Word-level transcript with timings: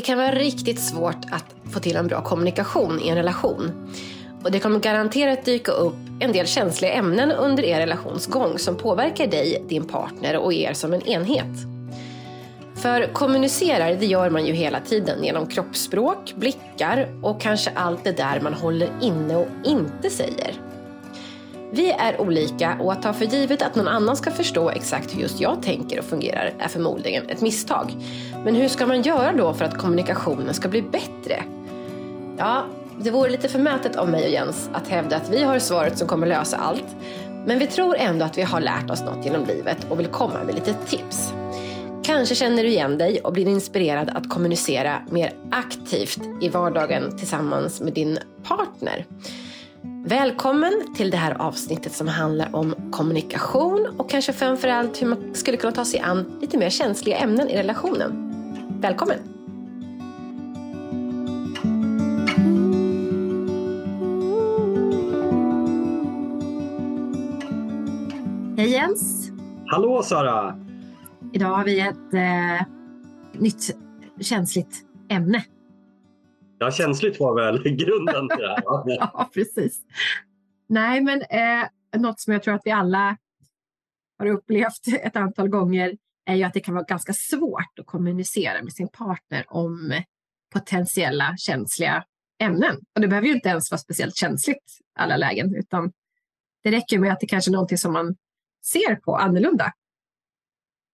Det 0.00 0.04
kan 0.04 0.18
vara 0.18 0.32
riktigt 0.32 0.80
svårt 0.80 1.24
att 1.30 1.72
få 1.72 1.80
till 1.80 1.96
en 1.96 2.06
bra 2.06 2.22
kommunikation 2.22 3.00
i 3.00 3.08
en 3.08 3.16
relation. 3.16 3.92
Och 4.44 4.50
det 4.50 4.60
kommer 4.60 4.80
garanterat 4.80 5.44
dyka 5.44 5.72
upp 5.72 5.94
en 6.20 6.32
del 6.32 6.46
känsliga 6.46 6.92
ämnen 6.92 7.32
under 7.32 7.62
er 7.62 7.80
relationsgång 7.80 8.58
som 8.58 8.76
påverkar 8.76 9.26
dig, 9.26 9.64
din 9.68 9.84
partner 9.84 10.36
och 10.36 10.52
er 10.52 10.72
som 10.72 10.92
en 10.92 11.02
enhet. 11.02 11.56
För 12.74 13.12
kommunicerar, 13.12 13.94
det 13.94 14.06
gör 14.06 14.30
man 14.30 14.46
ju 14.46 14.52
hela 14.52 14.80
tiden 14.80 15.24
genom 15.24 15.46
kroppsspråk, 15.46 16.34
blickar 16.36 17.08
och 17.22 17.40
kanske 17.40 17.70
allt 17.74 18.04
det 18.04 18.16
där 18.16 18.40
man 18.40 18.54
håller 18.54 18.88
inne 19.00 19.36
och 19.36 19.48
inte 19.64 20.10
säger. 20.10 20.69
Vi 21.72 21.90
är 21.90 22.20
olika 22.20 22.76
och 22.80 22.92
att 22.92 23.02
ta 23.02 23.12
för 23.12 23.24
givet 23.24 23.62
att 23.62 23.74
någon 23.74 23.88
annan 23.88 24.16
ska 24.16 24.30
förstå 24.30 24.70
exakt 24.70 25.14
hur 25.14 25.20
just 25.20 25.40
jag 25.40 25.62
tänker 25.62 25.98
och 25.98 26.04
fungerar 26.04 26.52
är 26.58 26.68
förmodligen 26.68 27.28
ett 27.28 27.40
misstag. 27.40 27.96
Men 28.44 28.54
hur 28.54 28.68
ska 28.68 28.86
man 28.86 29.02
göra 29.02 29.32
då 29.32 29.54
för 29.54 29.64
att 29.64 29.78
kommunikationen 29.78 30.54
ska 30.54 30.68
bli 30.68 30.82
bättre? 30.82 31.42
Ja, 32.38 32.64
det 32.98 33.10
vore 33.10 33.30
lite 33.30 33.48
förmätet 33.48 33.96
av 33.96 34.08
mig 34.08 34.24
och 34.24 34.30
Jens 34.30 34.70
att 34.72 34.88
hävda 34.88 35.16
att 35.16 35.30
vi 35.30 35.42
har 35.42 35.58
svaret 35.58 35.98
som 35.98 36.08
kommer 36.08 36.26
lösa 36.26 36.56
allt. 36.56 36.96
Men 37.46 37.58
vi 37.58 37.66
tror 37.66 37.96
ändå 37.96 38.24
att 38.24 38.38
vi 38.38 38.42
har 38.42 38.60
lärt 38.60 38.90
oss 38.90 39.02
något 39.02 39.24
genom 39.24 39.44
livet 39.44 39.86
och 39.88 40.00
vill 40.00 40.06
komma 40.06 40.44
med 40.46 40.54
lite 40.54 40.74
tips. 40.74 41.32
Kanske 42.02 42.34
känner 42.34 42.62
du 42.62 42.68
igen 42.68 42.98
dig 42.98 43.20
och 43.20 43.32
blir 43.32 43.48
inspirerad 43.48 44.10
att 44.10 44.28
kommunicera 44.28 45.02
mer 45.10 45.32
aktivt 45.50 46.20
i 46.40 46.48
vardagen 46.48 47.16
tillsammans 47.18 47.80
med 47.80 47.92
din 47.92 48.18
partner. 48.42 49.06
Välkommen 49.82 50.72
till 50.94 51.10
det 51.10 51.16
här 51.16 51.34
avsnittet 51.42 51.92
som 51.92 52.08
handlar 52.08 52.56
om 52.56 52.74
kommunikation 52.90 53.86
och 53.98 54.10
kanske 54.10 54.32
framförallt 54.32 55.02
hur 55.02 55.06
man 55.06 55.34
skulle 55.34 55.56
kunna 55.56 55.72
ta 55.72 55.84
sig 55.84 56.00
an 56.00 56.38
lite 56.40 56.58
mer 56.58 56.70
känsliga 56.70 57.16
ämnen 57.16 57.48
i 57.48 57.56
relationen. 57.56 58.32
Välkommen! 58.80 59.18
Hej 68.56 68.70
Jens! 68.70 69.30
Hallå 69.66 70.02
Sara! 70.02 70.58
Idag 71.32 71.48
har 71.48 71.64
vi 71.64 71.80
ett 71.80 72.14
eh, 72.14 72.66
nytt 73.32 73.76
känsligt 74.20 74.84
ämne. 75.08 75.44
Ja, 76.62 76.70
känsligt 76.70 77.20
var 77.20 77.34
väl 77.34 77.62
grunden 77.76 78.28
till 78.28 78.38
det 78.38 78.48
här? 78.48 78.62
ja, 78.86 79.30
precis. 79.34 79.80
Nej, 80.68 81.00
men 81.00 81.22
eh, 81.22 81.68
något 82.00 82.20
som 82.20 82.32
jag 82.32 82.42
tror 82.42 82.54
att 82.54 82.62
vi 82.64 82.70
alla 82.70 83.16
har 84.18 84.26
upplevt 84.26 84.86
ett 85.02 85.16
antal 85.16 85.48
gånger 85.48 85.96
är 86.26 86.34
ju 86.34 86.42
att 86.42 86.54
det 86.54 86.60
kan 86.60 86.74
vara 86.74 86.84
ganska 86.84 87.12
svårt 87.12 87.78
att 87.80 87.86
kommunicera 87.86 88.62
med 88.62 88.72
sin 88.72 88.88
partner 88.88 89.44
om 89.48 90.02
potentiella 90.52 91.34
känsliga 91.38 92.04
ämnen. 92.42 92.76
Och 92.94 93.00
det 93.00 93.08
behöver 93.08 93.28
ju 93.28 93.34
inte 93.34 93.48
ens 93.48 93.70
vara 93.70 93.78
speciellt 93.78 94.16
känsligt 94.16 94.78
alla 94.98 95.16
lägen, 95.16 95.54
utan 95.54 95.92
det 96.62 96.70
räcker 96.70 96.98
med 96.98 97.12
att 97.12 97.20
det 97.20 97.26
kanske 97.26 97.50
är 97.50 97.52
någonting 97.52 97.78
som 97.78 97.92
man 97.92 98.16
ser 98.72 98.96
på 98.96 99.16
annorlunda. 99.16 99.72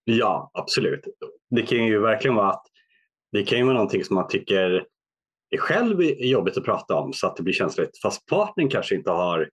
Ja, 0.04 0.50
absolut. 0.54 1.04
Det 1.50 1.62
kan 1.62 1.86
ju 1.86 2.00
verkligen 2.00 2.34
vara 2.34 2.50
att 2.50 2.66
det 3.32 3.42
kan 3.42 3.58
ju 3.58 3.64
vara 3.64 3.74
någonting 3.74 4.04
som 4.04 4.14
man 4.14 4.28
tycker 4.28 4.86
är 5.50 5.58
själv 5.58 6.00
är 6.00 6.26
jobbigt 6.26 6.56
att 6.56 6.64
prata 6.64 6.94
om 6.94 7.12
så 7.12 7.26
att 7.26 7.36
det 7.36 7.42
blir 7.42 7.54
känsligt 7.54 8.00
fast 8.02 8.26
partnern 8.26 8.68
kanske 8.68 8.94
inte 8.94 9.10
har 9.10 9.48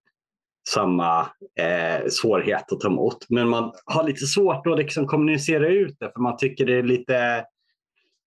samma 0.69 1.19
eh, 1.59 2.07
svårighet 2.09 2.71
att 2.71 2.79
ta 2.79 2.87
emot. 2.87 3.25
Men 3.29 3.49
man 3.49 3.71
har 3.85 4.03
lite 4.03 4.25
svårt 4.25 4.67
att 4.67 4.77
liksom 4.77 5.07
kommunicera 5.07 5.67
ut 5.67 5.95
det 5.99 6.11
för 6.13 6.21
man 6.21 6.37
tycker 6.37 6.65
det 6.65 6.75
är 6.75 6.83
lite 6.83 7.45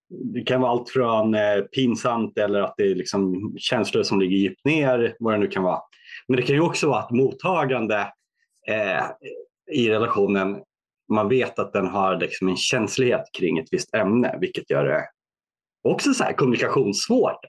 det 0.09 0.41
kan 0.41 0.61
vara 0.61 0.71
allt 0.71 0.91
från 0.91 1.35
eh, 1.35 1.61
pinsamt 1.75 2.39
eller 2.39 2.61
att 2.61 2.75
det 2.77 2.91
är 2.91 2.95
liksom 2.95 3.55
känslor 3.59 4.03
som 4.03 4.21
ligger 4.21 4.37
djupt 4.37 4.65
ner, 4.65 5.17
vad 5.19 5.35
det 5.35 5.39
nu 5.39 5.47
kan 5.47 5.63
vara. 5.63 5.81
Men 6.29 6.37
det 6.37 6.43
kan 6.43 6.57
ju 6.57 6.63
också 6.63 6.89
vara 6.89 6.99
att 6.99 7.11
mottagande 7.11 8.13
eh, 8.69 9.05
i 9.73 9.91
relationen, 9.91 10.59
man 11.13 11.29
vet 11.29 11.59
att 11.59 11.73
den 11.73 11.87
har 11.87 12.21
liksom 12.21 12.49
en 12.49 12.57
känslighet 12.57 13.25
kring 13.39 13.59
ett 13.59 13.69
visst 13.71 13.95
ämne, 13.95 14.39
vilket 14.41 14.71
gör 14.71 14.85
det 14.85 15.05
också 15.93 16.15
så 16.15 16.25
här 16.25 16.33
kommunikationssvårt. 16.33 17.45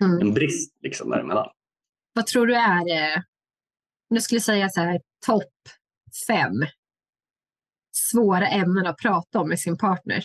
Mm. 0.00 0.20
En 0.20 0.34
brist 0.34 0.76
liksom 0.82 1.10
däremellan. 1.10 1.48
Vad 2.12 2.26
tror 2.26 2.46
du 2.46 2.54
är, 2.54 2.88
eh, 2.90 3.16
om 4.10 4.14
du 4.14 4.20
skulle 4.20 4.40
säga 4.40 4.68
så 4.68 4.80
här, 4.80 5.00
topp 5.26 5.52
fem 6.26 6.52
svåra 7.92 8.48
ämnen 8.48 8.86
att 8.86 8.98
prata 8.98 9.40
om 9.40 9.48
med 9.48 9.60
sin 9.60 9.78
partner? 9.78 10.24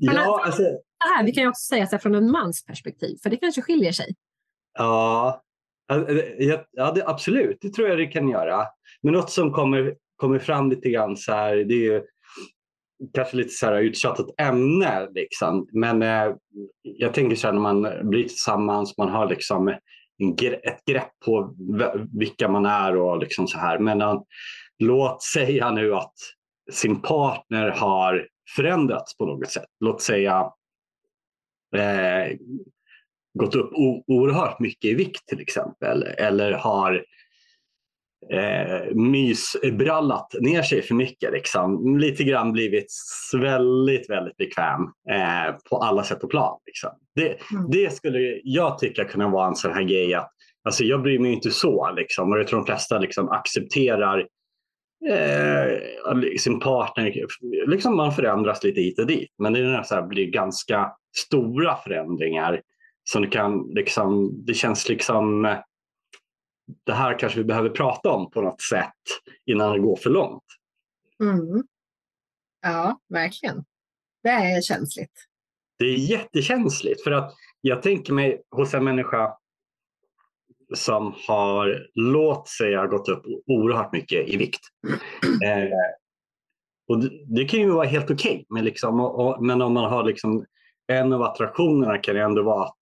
Ja, 0.00 0.42
alltså, 0.44 0.62
här, 0.98 1.24
vi 1.24 1.32
kan 1.32 1.42
ju 1.42 1.48
också 1.48 1.66
säga 1.68 1.86
så 1.86 1.90
här, 1.90 1.98
från 1.98 2.14
en 2.14 2.30
mans 2.30 2.64
perspektiv, 2.64 3.16
för 3.22 3.30
det 3.30 3.36
kanske 3.36 3.62
skiljer 3.62 3.92
sig. 3.92 4.14
Ja, 4.78 5.42
ja 6.70 6.92
det, 6.92 7.06
absolut, 7.06 7.58
det 7.60 7.70
tror 7.70 7.88
jag 7.88 7.98
det 7.98 8.06
kan 8.06 8.28
göra. 8.28 8.66
Men 9.02 9.12
något 9.12 9.30
som 9.30 9.52
kommer, 9.52 9.94
kommer 10.16 10.38
fram 10.38 10.70
lite 10.70 10.90
grann 10.90 11.16
så 11.16 11.32
här, 11.32 11.56
det 11.56 11.74
är 11.74 11.92
ju 11.92 12.02
kanske 13.14 13.36
lite 13.36 13.50
så 13.50 13.66
här 13.66 13.82
uttjatat 13.82 14.26
ämne. 14.38 15.08
Liksom. 15.14 15.68
Men 15.72 16.02
eh, 16.02 16.34
jag 16.82 17.14
tänker 17.14 17.36
så 17.36 17.46
här 17.46 17.54
när 17.54 17.60
man 17.60 18.08
blir 18.10 18.22
tillsammans, 18.22 18.98
man 18.98 19.08
har 19.08 19.28
liksom 19.28 19.68
en, 19.68 19.78
ett 20.62 20.84
grepp 20.86 21.10
på 21.24 21.54
vilka 22.18 22.48
man 22.48 22.66
är 22.66 22.96
och 22.96 23.18
liksom 23.18 23.48
så 23.48 23.58
här. 23.58 23.78
Men 23.78 24.02
uh, 24.02 24.22
låt 24.78 25.22
säga 25.22 25.70
nu 25.70 25.94
att 25.94 26.14
sin 26.72 27.00
partner 27.00 27.68
har 27.70 28.28
förändrats 28.56 29.16
på 29.16 29.26
något 29.26 29.50
sätt. 29.50 29.68
Låt 29.80 30.02
säga 30.02 30.50
eh, 31.76 32.36
gått 33.38 33.54
upp 33.54 33.72
oerhört 34.06 34.60
mycket 34.60 34.84
i 34.84 34.94
vikt 34.94 35.26
till 35.26 35.40
exempel. 35.40 36.02
Eller 36.02 36.52
har 36.52 37.04
eh, 38.30 38.94
mysbrallat 38.94 40.34
ner 40.40 40.62
sig 40.62 40.82
för 40.82 40.94
mycket. 40.94 41.32
Liksom. 41.32 41.98
Lite 41.98 42.24
grann 42.24 42.52
blivit 42.52 42.92
väldigt, 43.32 44.10
väldigt 44.10 44.36
bekväm 44.36 44.82
eh, 45.10 45.54
på 45.70 45.76
alla 45.76 46.02
sätt 46.02 46.24
och 46.24 46.30
plan. 46.30 46.58
Liksom. 46.66 46.90
Det, 47.14 47.28
mm. 47.28 47.70
det, 47.70 47.92
skulle 47.92 48.40
jag 48.44 48.78
tycka 48.78 49.04
kunna 49.04 49.28
vara 49.28 49.46
en 49.46 49.56
sån 49.56 49.72
här 49.72 49.82
grej 49.82 50.14
att 50.14 50.30
alltså, 50.64 50.84
jag 50.84 51.02
bryr 51.02 51.18
mig 51.18 51.32
inte 51.32 51.50
så. 51.50 51.90
Liksom, 51.96 52.32
och 52.32 52.38
jag 52.38 52.48
tror 52.48 52.58
de 52.58 52.66
flesta 52.66 52.98
liksom, 52.98 53.28
accepterar 53.28 54.26
eh, 55.10 56.36
sin 56.38 56.60
partner. 56.60 57.26
Liksom 57.66 57.96
man 57.96 58.12
förändras 58.12 58.64
lite 58.64 58.80
hit 58.80 58.98
och 58.98 59.06
dit. 59.06 59.30
Men 59.38 59.52
det, 59.52 59.60
är 59.60 59.82
så 59.82 59.94
här, 59.94 60.02
blir 60.02 60.26
ganska 60.26 60.92
stora 61.16 61.76
förändringar. 61.76 62.60
Som 63.04 63.30
kan, 63.30 63.70
liksom, 63.74 64.30
det 64.46 64.54
känns 64.54 64.88
liksom 64.88 65.56
det 66.84 66.92
här 66.92 67.18
kanske 67.18 67.38
vi 67.38 67.44
behöver 67.44 67.70
prata 67.70 68.10
om 68.10 68.30
på 68.30 68.40
något 68.40 68.62
sätt 68.62 68.92
innan 69.46 69.72
det 69.72 69.78
går 69.78 69.96
för 69.96 70.10
långt. 70.10 70.44
Mm. 71.22 71.62
Ja, 72.62 73.00
verkligen. 73.08 73.64
Det 74.22 74.28
är 74.28 74.60
känsligt. 74.60 75.28
Det 75.78 75.84
är 75.84 75.96
jättekänsligt 75.96 77.04
för 77.04 77.10
att 77.10 77.34
jag 77.60 77.82
tänker 77.82 78.12
mig 78.12 78.42
hos 78.50 78.74
en 78.74 78.84
människa 78.84 79.36
som 80.74 81.14
har, 81.28 81.86
låt 81.94 82.48
säga, 82.48 82.86
gått 82.86 83.08
upp 83.08 83.22
oerhört 83.46 83.92
mycket 83.92 84.28
i 84.28 84.36
vikt. 84.36 84.60
Eh, 85.44 85.68
och 86.88 87.00
det, 87.00 87.10
det, 87.26 87.44
kan 87.44 87.60
ju 87.60 87.70
vara 87.70 87.86
helt 87.86 88.10
okej, 88.10 88.32
okay, 88.32 88.44
men, 88.48 88.64
liksom, 88.64 88.96
men 89.40 89.62
om 89.62 89.72
man 89.72 89.90
har 89.90 90.04
liksom, 90.04 90.44
en 90.86 91.12
av 91.12 91.22
attraktionerna 91.22 91.98
kan 91.98 92.14
det 92.14 92.22
ändå 92.22 92.42
vara 92.42 92.64
att 92.64 92.78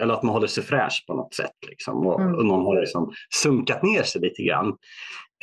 eller 0.00 0.14
att 0.14 0.22
man 0.22 0.32
håller 0.32 0.46
sig 0.46 0.62
fräsch 0.62 1.04
på 1.06 1.14
något 1.14 1.34
sätt. 1.34 1.56
Liksom, 1.68 2.06
och, 2.06 2.20
mm. 2.20 2.34
och 2.34 2.44
någon 2.44 2.64
har 2.64 2.80
liksom 2.80 3.12
sunkat 3.34 3.82
ner 3.82 4.02
sig 4.02 4.20
lite 4.20 4.42
grann. 4.42 4.68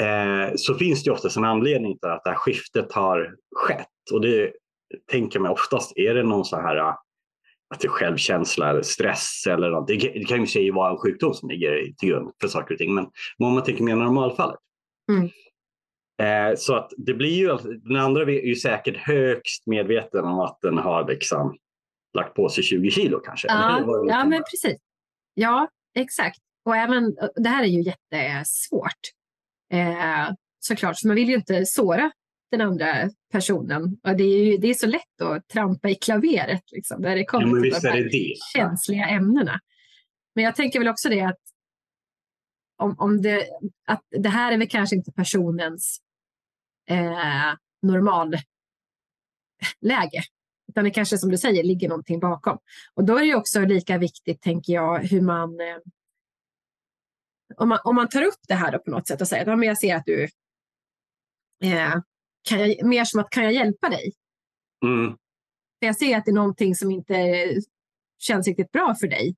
Eh, 0.01 0.53
så 0.55 0.73
finns 0.73 1.03
det 1.03 1.11
oftast 1.11 1.37
en 1.37 1.43
anledning 1.43 1.99
till 1.99 2.09
att 2.09 2.23
det 2.23 2.29
här 2.29 2.37
skiftet 2.37 2.93
har 2.93 3.35
skett. 3.55 3.87
Och 4.13 4.21
det 4.21 4.51
tänker 5.11 5.39
man 5.39 5.51
oftast, 5.51 5.97
är 5.97 6.13
det 6.13 6.23
någon 6.23 6.45
så 6.45 6.55
här 6.55 6.93
att 7.69 7.79
det 7.79 7.87
är 7.87 7.89
självkänsla 7.89 8.69
eller 8.69 8.81
stress 8.81 9.47
eller 9.49 9.69
något. 9.69 9.87
Det, 9.87 9.97
det 9.97 10.25
kan 10.25 10.41
ju 10.41 10.47
sig 10.47 10.71
vara 10.71 10.91
en 10.91 10.97
sjukdom 10.97 11.33
som 11.33 11.49
ligger 11.49 11.93
till 11.97 12.09
grund 12.09 12.31
för 12.41 12.47
saker 12.47 12.73
och 12.73 12.77
ting. 12.77 12.93
Men 12.93 13.05
om 13.37 13.53
man 13.53 13.63
tänker 13.63 13.83
mer 13.83 13.95
normalfallet. 13.95 14.59
Mm. 15.11 15.29
Eh, 16.21 16.55
så 16.57 16.75
att 16.75 16.91
det 16.97 17.13
blir 17.13 17.33
ju, 17.33 17.57
den 17.83 17.95
andra 17.95 18.21
är 18.21 18.45
ju 18.45 18.55
säkert 18.55 18.97
högst 18.97 19.67
medveten 19.67 20.25
om 20.25 20.39
att 20.39 20.59
den 20.61 20.77
har 20.77 21.07
liksom 21.07 21.57
lagt 22.13 22.35
på 22.35 22.49
sig 22.49 22.63
20 22.63 22.91
kilo 22.91 23.19
kanske. 23.19 23.47
Ja, 23.47 23.79
ja 24.07 24.25
men 24.25 24.43
precis. 24.51 24.81
Ja, 25.33 25.69
exakt. 25.95 26.39
Och 26.65 26.75
även, 26.75 27.15
det 27.35 27.49
här 27.49 27.63
är 27.63 27.67
ju 27.67 27.81
jättesvårt. 27.81 29.01
Eh, 29.73 30.29
såklart, 30.59 30.99
för 30.99 31.07
man 31.07 31.15
vill 31.15 31.29
ju 31.29 31.35
inte 31.35 31.65
såra 31.65 32.11
den 32.51 32.61
andra 32.61 33.09
personen. 33.31 33.97
Och 34.03 34.17
det, 34.17 34.23
är 34.23 34.45
ju, 34.45 34.57
det 34.57 34.67
är 34.67 34.73
så 34.73 34.87
lätt 34.87 35.21
att 35.21 35.47
trampa 35.47 35.89
i 35.89 35.95
klaveret 35.95 36.63
liksom, 36.71 37.01
när 37.01 37.15
det 37.15 37.25
kommer 37.25 37.65
ja, 37.65 37.79
till 37.79 37.81
de 37.81 37.87
här 37.89 38.09
det. 38.11 38.33
känsliga 38.53 39.07
ämnena. 39.07 39.59
Men 40.35 40.43
jag 40.43 40.55
tänker 40.55 40.79
väl 40.79 40.87
också 40.87 41.09
det 41.09 41.21
att 41.21 41.39
om, 42.77 42.95
om 42.99 43.21
det, 43.21 43.47
att 43.87 44.03
det 44.09 44.29
här 44.29 44.51
är 44.51 44.57
väl 44.57 44.69
kanske 44.69 44.95
inte 44.95 45.11
personens 45.11 46.01
eh, 46.89 47.53
normalläge. 47.81 48.43
Utan 50.67 50.83
det 50.83 50.91
kanske 50.91 51.17
som 51.17 51.31
du 51.31 51.37
säger 51.37 51.63
ligger 51.63 51.89
någonting 51.89 52.19
bakom. 52.19 52.57
Och 52.93 53.03
då 53.03 53.17
är 53.17 53.25
det 53.25 53.35
också 53.35 53.59
lika 53.59 53.97
viktigt, 53.97 54.41
tänker 54.41 54.73
jag, 54.73 54.99
hur 54.99 55.21
man 55.21 55.59
eh, 55.59 55.77
om 57.55 57.69
man, 57.69 57.79
om 57.83 57.95
man 57.95 58.09
tar 58.09 58.21
upp 58.21 58.39
det 58.47 58.53
här 58.53 58.77
på 58.77 58.91
något 58.91 59.07
sätt 59.07 59.21
och 59.21 59.27
säger 59.27 59.49
att 59.49 59.65
jag 59.65 59.77
ser 59.77 59.95
att 59.95 60.05
du 60.05 60.23
eh, 61.63 61.93
kan 62.49 62.59
jag, 62.59 62.85
mer 62.85 63.03
som 63.03 63.19
att 63.19 63.29
kan 63.29 63.43
jag 63.43 63.53
hjälpa 63.53 63.89
dig? 63.89 64.13
Mm. 64.85 65.11
För 65.79 65.85
jag 65.85 65.95
ser 65.95 66.17
att 66.17 66.25
det 66.25 66.31
är 66.31 66.35
någonting 66.35 66.75
som 66.75 66.91
inte 66.91 67.45
känns 68.19 68.47
riktigt 68.47 68.71
bra 68.71 68.95
för 68.99 69.07
dig. 69.07 69.35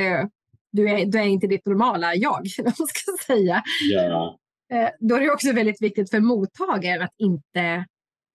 Eh, 0.00 0.26
du, 0.72 0.90
är, 0.90 1.06
du 1.06 1.18
är 1.18 1.24
inte 1.24 1.46
ditt 1.46 1.66
normala 1.66 2.14
jag, 2.14 2.46
man 2.64 2.72
ska 2.72 3.26
säga. 3.26 3.62
Ja. 3.90 4.38
Eh, 4.72 4.90
då 5.00 5.14
är 5.14 5.20
det 5.20 5.30
också 5.30 5.52
väldigt 5.52 5.82
viktigt 5.82 6.10
för 6.10 6.20
mottagaren 6.20 7.02
att 7.02 7.14
inte, 7.18 7.86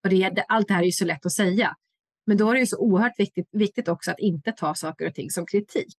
och 0.03 0.09
det, 0.09 0.45
allt 0.47 0.67
det 0.67 0.73
här 0.73 0.81
är 0.81 0.85
ju 0.85 0.91
så 0.91 1.05
lätt 1.05 1.25
att 1.25 1.31
säga, 1.31 1.75
men 2.25 2.37
då 2.37 2.49
är 2.49 2.53
det 2.53 2.59
ju 2.59 2.65
så 2.65 2.77
oerhört 2.77 3.19
viktigt, 3.19 3.49
viktigt 3.51 3.87
också 3.87 4.11
att 4.11 4.19
inte 4.19 4.51
ta 4.51 4.75
saker 4.75 5.07
och 5.07 5.13
ting 5.13 5.29
som 5.29 5.45
kritik. 5.45 5.97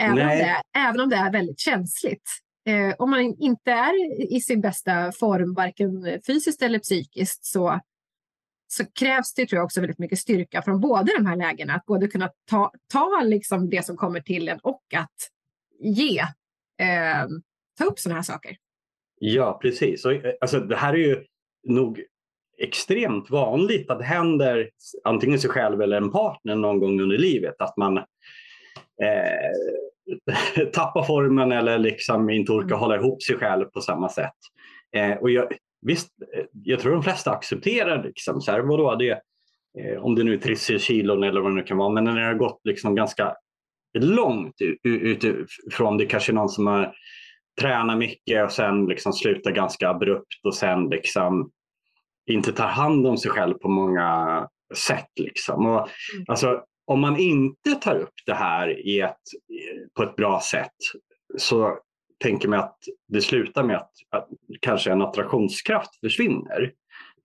Även, 0.00 0.18
om 0.18 0.28
det, 0.28 0.62
även 0.76 1.00
om 1.00 1.08
det 1.08 1.16
är 1.16 1.32
väldigt 1.32 1.60
känsligt. 1.60 2.30
Eh, 2.66 2.94
om 2.98 3.10
man 3.10 3.20
inte 3.20 3.70
är 3.70 4.22
i 4.34 4.40
sin 4.40 4.60
bästa 4.60 5.12
form, 5.12 5.54
varken 5.54 6.20
fysiskt 6.26 6.62
eller 6.62 6.78
psykiskt, 6.78 7.44
så, 7.44 7.80
så 8.66 8.84
krävs 8.84 9.34
det 9.34 9.46
tror 9.46 9.56
jag 9.56 9.64
också 9.64 9.80
väldigt 9.80 9.98
mycket 9.98 10.18
styrka 10.18 10.62
från 10.62 10.80
båda 10.80 11.12
de 11.18 11.26
här 11.26 11.36
lägena. 11.36 11.74
Att 11.74 11.84
både 11.84 12.08
kunna 12.08 12.30
ta, 12.50 12.72
ta 12.92 13.22
liksom 13.24 13.70
det 13.70 13.86
som 13.86 13.96
kommer 13.96 14.20
till 14.20 14.48
en 14.48 14.58
och 14.62 14.82
att 14.94 15.16
ge, 15.80 16.18
eh, 16.78 17.26
ta 17.78 17.84
upp 17.84 17.98
sådana 17.98 18.18
här 18.18 18.22
saker. 18.22 18.56
Ja, 19.18 19.58
precis. 19.62 20.04
Eh, 20.04 20.32
alltså, 20.40 20.60
det 20.60 20.76
här 20.76 20.92
är 20.92 20.98
ju 20.98 21.24
nog 21.68 22.02
extremt 22.58 23.30
vanligt 23.30 23.90
att 23.90 23.98
det 23.98 24.04
händer 24.04 24.70
antingen 25.04 25.38
sig 25.38 25.50
själv 25.50 25.82
eller 25.82 25.96
en 25.96 26.12
partner 26.12 26.54
någon 26.54 26.80
gång 26.80 27.00
under 27.00 27.18
livet. 27.18 27.54
Att 27.58 27.76
man 27.76 27.96
eh, 27.96 28.04
tappar 30.72 31.02
formen 31.02 31.52
eller 31.52 31.78
liksom 31.78 32.30
inte 32.30 32.52
orkar 32.52 32.66
mm. 32.66 32.78
hålla 32.78 32.96
ihop 32.96 33.22
sig 33.22 33.36
själv 33.36 33.64
på 33.64 33.80
samma 33.80 34.08
sätt. 34.08 34.36
Eh, 34.96 35.12
och 35.12 35.30
jag, 35.30 35.52
visst, 35.86 36.08
eh, 36.36 36.44
jag 36.52 36.80
tror 36.80 36.92
de 36.92 37.02
flesta 37.02 37.30
accepterar 37.30 38.04
liksom, 38.04 38.40
så 38.40 38.52
här, 38.52 38.60
vadå, 38.60 38.94
det, 38.94 39.20
eh, 39.78 40.04
om 40.04 40.14
det 40.14 40.24
nu 40.24 40.34
är 40.34 40.38
30 40.38 40.78
kilon 40.78 41.22
eller 41.22 41.40
vad 41.40 41.50
det 41.50 41.56
nu 41.56 41.62
kan 41.62 41.76
vara, 41.76 41.88
men 41.88 42.04
när 42.04 42.20
det 42.20 42.26
har 42.26 42.34
gått 42.34 42.60
liksom 42.64 42.94
ganska 42.94 43.34
långt 43.98 44.54
utifrån, 44.82 45.98
det 45.98 46.06
kanske 46.06 46.32
är 46.32 46.34
någon 46.34 46.48
som 46.48 46.66
har 46.66 46.94
tränat 47.60 47.98
mycket 47.98 48.44
och 48.44 48.52
sen 48.52 48.86
liksom 48.86 49.12
slutar 49.12 49.50
ganska 49.50 49.88
abrupt 49.88 50.44
och 50.44 50.54
sen 50.54 50.88
liksom 50.88 51.50
inte 52.30 52.52
tar 52.52 52.66
hand 52.66 53.06
om 53.06 53.16
sig 53.16 53.30
själv 53.30 53.54
på 53.54 53.68
många 53.68 54.48
sätt. 54.74 55.10
Liksom. 55.16 55.66
Och, 55.66 55.78
mm. 55.78 56.24
alltså, 56.28 56.64
om 56.84 57.00
man 57.00 57.16
inte 57.16 57.74
tar 57.74 57.96
upp 57.96 58.14
det 58.26 58.34
här 58.34 58.86
i 58.88 59.00
ett, 59.00 59.20
på 59.96 60.02
ett 60.02 60.16
bra 60.16 60.40
sätt 60.40 60.76
så 61.38 61.78
tänker 62.22 62.48
man 62.48 62.58
att 62.58 62.78
det 63.08 63.20
slutar 63.20 63.62
med 63.62 63.76
att, 63.76 63.92
att 64.10 64.28
kanske 64.60 64.92
en 64.92 65.02
attraktionskraft 65.02 66.00
försvinner. 66.00 66.72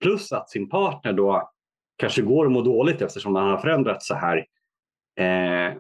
Plus 0.02 0.32
att 0.32 0.50
sin 0.50 0.70
partner 0.70 1.14
då 1.14 1.52
kanske 1.98 2.22
går 2.22 2.46
och 2.46 2.52
mår 2.52 2.64
dåligt 2.64 3.02
eftersom 3.02 3.36
han 3.36 3.50
har 3.50 3.58
förändrats 3.58 4.08
så 4.08 4.16
här. 4.16 4.46
Eh, 5.20 5.78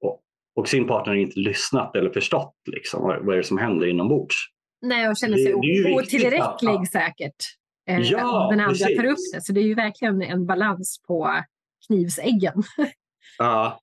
och, 0.00 0.20
och, 0.54 0.68
sin 0.68 0.86
partner 0.86 1.14
inte 1.14 1.40
lyssnat 1.40 1.96
eller 1.96 2.10
förstått 2.10 2.54
liksom, 2.66 3.02
vad, 3.02 3.24
vad 3.24 3.34
är 3.34 3.36
det 3.36 3.44
som 3.44 3.58
händer 3.58 3.86
inombords. 3.86 4.36
Nej, 4.82 5.08
och 5.08 5.16
känner 5.16 5.36
sig 5.36 5.54
otillräcklig 5.54 6.70
att, 6.70 6.90
säkert. 6.90 7.36
Eh, 7.90 8.00
ja, 8.00 8.48
den 8.50 8.60
andra 8.60 8.72
precis. 8.72 8.96
tar 8.96 9.04
upp 9.04 9.18
det. 9.34 9.40
Så 9.42 9.52
det 9.52 9.60
är 9.60 9.64
ju 9.64 9.74
verkligen 9.74 10.22
en 10.22 10.46
balans 10.46 11.02
på 11.06 11.42
knivsäggen. 11.86 12.62
Ja, 13.38 13.80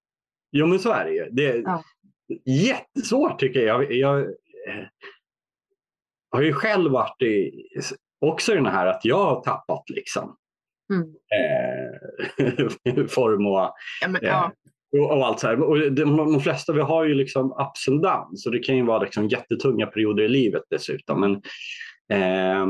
jo 0.51 0.67
men 0.67 0.79
så 0.79 0.91
är 0.91 1.05
det 1.05 1.11
ju. 1.11 1.29
Det 1.31 1.47
är 1.47 1.61
ja. 1.61 1.83
jättesvårt 2.45 3.39
tycker 3.39 3.59
jag. 3.59 3.83
jag. 3.83 3.93
Jag 3.93 4.19
eh, 4.19 4.85
har 6.31 6.41
ju 6.41 6.53
själv 6.53 6.91
varit 6.91 7.21
i, 7.21 7.51
också 8.25 8.51
i 8.51 8.55
den 8.55 8.65
här 8.65 8.85
att 8.85 9.05
jag 9.05 9.25
har 9.25 9.41
tappat 9.41 9.89
liksom. 9.89 10.35
Mm. 10.93 11.07
Eh, 12.39 13.07
form 13.07 13.47
och, 13.47 13.73
ja, 14.01 14.07
men, 14.07 14.21
ja. 14.23 14.51
Och, 14.91 15.17
och, 15.17 15.25
allt 15.25 15.39
så 15.39 15.47
här. 15.47 15.61
Och 15.61 15.91
de, 15.91 16.17
de, 16.17 16.39
flesta 16.41 16.73
vi 16.73 16.81
har 16.81 17.03
ju 17.05 17.13
liksom 17.13 17.45
ups 17.45 17.87
and 17.87 18.01
downs 18.01 18.45
och 18.45 18.51
det 18.51 18.59
kan 18.59 18.77
ju 18.77 18.85
vara 18.85 19.03
liksom 19.03 19.27
jättetunga 19.27 19.87
perioder 19.87 20.23
i 20.23 20.29
livet 20.29 20.63
dessutom. 20.69 21.19
Men, 21.19 21.33
eh, 22.21 22.67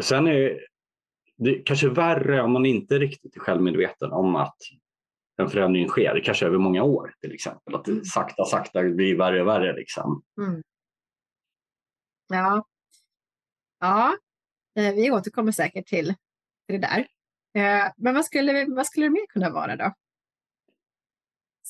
sen 0.00 0.26
är 0.26 0.60
det 1.36 1.54
kanske 1.54 1.88
värre 1.88 2.42
om 2.42 2.52
man 2.52 2.66
inte 2.66 2.98
riktigt 2.98 3.36
är 3.36 3.40
självmedveten 3.40 4.12
om 4.12 4.36
att 4.36 4.56
en 5.36 5.50
förändring 5.50 5.88
sker, 5.88 6.22
kanske 6.24 6.46
över 6.46 6.58
många 6.58 6.82
år 6.82 7.14
till 7.20 7.32
exempel. 7.34 7.74
Att 7.74 7.84
det 7.84 7.90
mm. 7.90 8.04
sakta, 8.04 8.44
sakta 8.44 8.82
blir 8.82 9.16
värre 9.16 9.40
och 9.40 9.46
värre. 9.46 9.76
Liksom. 9.76 10.22
Mm. 10.40 10.62
Ja. 12.28 12.64
ja, 13.80 14.16
eh, 14.78 14.94
vi 14.94 15.10
återkommer 15.10 15.52
säkert 15.52 15.86
till 15.86 16.14
det 16.68 16.78
där. 16.78 16.98
Eh, 17.54 17.92
men 17.96 18.14
vad 18.14 18.24
skulle, 18.24 18.66
vad 18.68 18.86
skulle 18.86 19.06
det 19.06 19.10
mer 19.10 19.26
kunna 19.28 19.50
vara 19.50 19.76
då? 19.76 19.94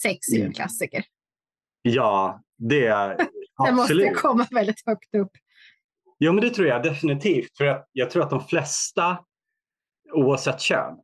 Sex 0.03 0.29
är 0.29 0.33
ju 0.33 0.39
en 0.39 0.45
mm. 0.45 0.55
klassiker. 0.55 1.05
Ja, 1.83 2.43
det 2.57 2.87
är 2.87 3.17
det 3.67 3.73
måste 3.73 4.13
komma 4.17 4.47
väldigt 4.51 4.87
högt 4.87 5.15
upp. 5.15 5.31
Jo, 6.25 6.33
men 6.33 6.45
det 6.45 6.51
tror 6.51 6.67
jag 6.67 6.83
definitivt. 6.83 7.57
För 7.57 7.65
jag, 7.65 7.85
jag 7.93 8.11
tror 8.11 8.23
att 8.23 8.31
de 8.31 8.45
flesta, 8.45 9.19
oavsett 10.13 10.61
kön, 10.61 10.99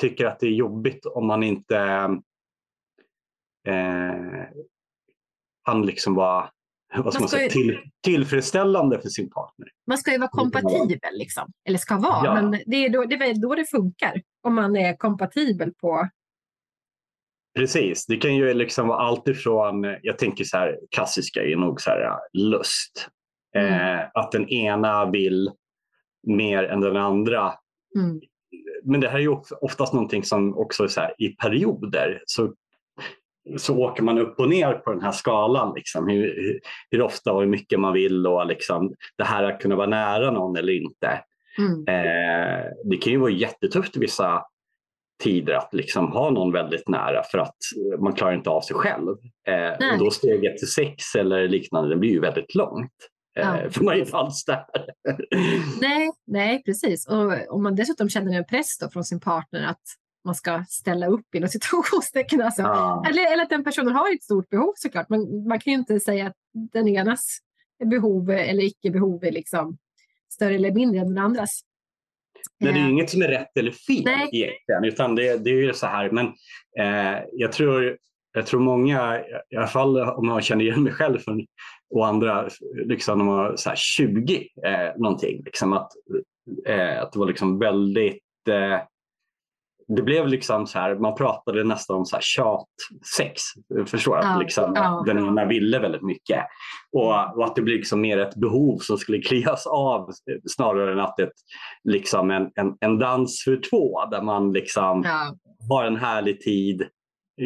tycker 0.00 0.26
att 0.26 0.40
det 0.40 0.46
är 0.46 0.50
jobbigt 0.50 1.06
om 1.06 1.26
man 1.26 1.42
inte 1.42 1.76
eh, 3.66 4.44
kan 5.64 5.86
liksom 5.86 6.14
vara 6.14 6.50
vad 6.94 7.12
ska 7.12 7.22
man, 7.22 7.28
säga, 7.28 7.50
till, 7.50 7.78
tillfredsställande 8.02 9.00
för 9.00 9.08
sin 9.08 9.30
partner. 9.30 9.68
Man 9.86 9.98
ska 9.98 10.12
ju 10.12 10.18
vara 10.18 10.30
kompatibel, 10.30 11.10
liksom. 11.12 11.52
eller 11.64 11.78
ska 11.78 11.96
vara. 11.96 12.24
Ja. 12.24 12.34
Men 12.34 12.50
det 12.66 12.76
är, 12.76 12.88
då, 12.88 13.04
det 13.04 13.14
är 13.14 13.42
då 13.42 13.54
det 13.54 13.70
funkar, 13.70 14.22
om 14.42 14.54
man 14.54 14.76
är 14.76 14.96
kompatibel 14.96 15.74
på... 15.74 16.08
Precis, 17.54 18.06
det 18.06 18.16
kan 18.16 18.36
ju 18.36 18.54
liksom 18.54 18.88
vara 18.88 18.98
allt 18.98 19.28
ifrån, 19.28 19.96
jag 20.02 20.18
tänker 20.18 20.44
så 20.44 20.56
här, 20.56 20.78
klassiska 20.90 21.42
är 21.42 21.56
nog 21.56 21.80
så 21.80 21.90
här, 21.90 22.18
lust. 22.32 23.10
Eh, 23.54 24.00
att 24.14 24.32
den 24.32 24.48
ena 24.48 25.10
vill 25.10 25.50
mer 26.26 26.64
än 26.64 26.80
den 26.80 26.96
andra 26.96 27.52
mm 27.96 28.20
men 28.82 29.00
det 29.00 29.08
här 29.08 29.18
är 29.18 29.22
ju 29.22 29.36
oftast 29.60 29.92
någonting 29.92 30.24
som 30.24 30.58
också 30.58 30.84
är 30.84 30.88
så 30.88 31.00
här, 31.00 31.14
i 31.18 31.28
perioder 31.28 32.22
så, 32.26 32.54
så 33.56 33.78
åker 33.78 34.02
man 34.02 34.18
upp 34.18 34.40
och 34.40 34.48
ner 34.48 34.72
på 34.72 34.92
den 34.92 35.02
här 35.02 35.12
skalan. 35.12 35.74
Liksom, 35.74 36.08
hur, 36.08 36.60
hur 36.90 37.02
ofta 37.02 37.32
och 37.32 37.40
hur 37.40 37.48
mycket 37.48 37.80
man 37.80 37.92
vill 37.92 38.26
och 38.26 38.46
liksom, 38.46 38.94
det 39.18 39.24
här 39.24 39.42
att 39.42 39.60
kunna 39.60 39.76
vara 39.76 39.86
nära 39.86 40.30
någon 40.30 40.56
eller 40.56 40.72
inte. 40.72 41.24
Mm. 41.58 41.88
Eh, 41.88 42.64
det 42.84 42.96
kan 42.96 43.12
ju 43.12 43.18
vara 43.18 43.30
jättetufft 43.30 43.96
i 43.96 44.00
vissa 44.00 44.42
tider 45.22 45.54
att 45.54 45.74
liksom 45.74 46.12
ha 46.12 46.30
någon 46.30 46.52
väldigt 46.52 46.88
nära 46.88 47.22
för 47.22 47.38
att 47.38 47.56
man 47.98 48.12
klarar 48.12 48.34
inte 48.34 48.50
av 48.50 48.60
sig 48.60 48.76
själv. 48.76 49.16
Eh, 49.48 49.92
och 49.92 49.98
då 49.98 50.10
steget 50.10 50.58
till 50.58 50.70
sex 50.70 51.14
eller 51.14 51.48
liknande 51.48 51.88
det 51.88 51.96
blir 51.96 52.10
ju 52.10 52.20
väldigt 52.20 52.54
långt. 52.54 52.92
Ja. 53.34 53.60
Eh, 53.60 53.70
för 53.70 53.84
man 53.84 53.94
är 53.94 53.98
inte 53.98 54.16
alls 54.16 54.44
där. 54.44 54.64
nej, 55.80 56.10
nej, 56.26 56.62
precis. 56.62 57.08
Och 57.08 57.54
om 57.54 57.62
man 57.62 57.74
dessutom 57.74 58.08
känner 58.08 58.38
en 58.38 58.44
press 58.44 58.78
från 58.92 59.04
sin 59.04 59.20
partner 59.20 59.66
att 59.66 59.82
man 60.24 60.34
ska 60.34 60.64
ställa 60.68 61.06
upp 61.06 61.34
inom 61.34 61.48
situationstecken. 61.58 62.40
Alltså. 62.40 62.62
Ja. 62.62 63.04
Eller, 63.08 63.32
eller 63.32 63.42
att 63.42 63.50
den 63.50 63.64
personen 63.64 63.94
har 63.94 64.14
ett 64.14 64.22
stort 64.22 64.48
behov 64.48 64.72
såklart. 64.76 65.08
Men 65.08 65.48
man 65.48 65.60
kan 65.60 65.72
ju 65.72 65.78
inte 65.78 66.00
säga 66.00 66.26
att 66.26 66.36
den 66.72 66.88
enas 66.88 67.38
behov 67.84 68.30
eller 68.30 68.62
icke-behov 68.62 69.24
är 69.24 69.32
liksom 69.32 69.78
större 70.32 70.54
eller 70.54 70.72
mindre 70.72 71.00
än 71.00 71.08
den 71.08 71.18
andras. 71.18 71.60
Nej, 72.60 72.72
det 72.72 72.80
är 72.80 72.88
inget 72.88 73.10
som 73.10 73.22
är 73.22 73.28
rätt 73.28 73.56
eller 73.56 73.72
fel 73.72 74.02
Nej. 74.04 74.28
egentligen, 74.32 74.84
utan 74.84 75.14
det, 75.14 75.44
det 75.44 75.50
är 75.50 75.54
ju 75.54 75.72
så 75.72 75.86
här. 75.86 76.10
Men 76.10 76.26
eh, 76.78 77.22
jag 77.32 77.52
tror 77.52 77.98
jag 78.32 78.46
tror 78.46 78.60
många, 78.60 79.20
i 79.50 79.56
alla 79.56 79.66
fall 79.66 80.00
om 80.00 80.26
man 80.26 80.42
känner 80.42 80.64
igen 80.64 80.82
mig 80.82 80.92
själv 80.92 81.18
och 81.94 82.06
andra, 82.06 82.48
liksom 82.86 83.18
när 83.18 83.24
man 83.24 83.36
var 83.36 83.56
så 83.56 83.72
20 83.74 84.48
eh, 84.66 84.96
någonting, 84.96 85.42
liksom 85.44 85.72
att, 85.72 85.92
eh, 86.66 87.02
att 87.02 87.12
det 87.12 87.18
var 87.18 87.26
liksom 87.26 87.58
väldigt 87.58 88.22
eh, 88.48 88.80
det 89.96 90.02
blev 90.02 90.28
liksom 90.28 90.66
så 90.66 90.78
här, 90.78 90.94
man 90.94 91.14
pratade 91.14 91.64
nästan 91.64 91.96
om 91.96 92.06
så 92.06 92.16
här 92.16 92.22
tjatsex. 92.22 93.42
Förstår 93.86 94.16
ja, 94.16 94.28
att 94.28 94.42
liksom, 94.42 94.72
ja. 94.74 95.02
den 95.06 95.18
ena 95.18 95.44
ville 95.44 95.78
väldigt 95.78 96.02
mycket. 96.02 96.44
Och, 96.92 97.36
och, 97.36 97.44
att 97.44 97.56
det 97.56 97.62
blir 97.62 97.76
liksom 97.76 98.00
mer 98.00 98.18
ett 98.18 98.34
behov 98.34 98.78
som 98.78 98.98
skulle 98.98 99.22
klias 99.22 99.66
av 99.66 100.10
snarare 100.50 100.92
än 100.92 101.00
att 101.00 101.16
det 101.16 101.30
liksom 101.84 102.30
en, 102.30 102.50
en, 102.54 102.76
en 102.80 102.98
dans 102.98 103.42
för 103.44 103.60
två 103.70 104.06
där 104.10 104.22
man 104.22 104.52
liksom 104.52 105.02
ja. 105.04 105.34
har 105.68 105.84
en 105.84 105.96
härlig 105.96 106.40
tid 106.40 106.86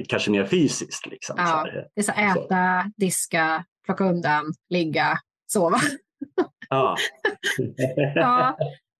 kanske 0.08 0.30
mer 0.30 0.46
fysiskt. 0.46 1.06
Liksom, 1.06 1.36
ja, 1.38 1.66
det 1.94 2.00
är 2.00 2.02
så 2.02 2.12
äta, 2.12 2.82
så. 2.84 2.90
diska, 2.96 3.64
plocka 3.84 4.04
undan, 4.04 4.44
ligga, 4.70 5.18
sova. 5.46 5.78
Ja. 6.70 6.96
ja, 8.14 8.56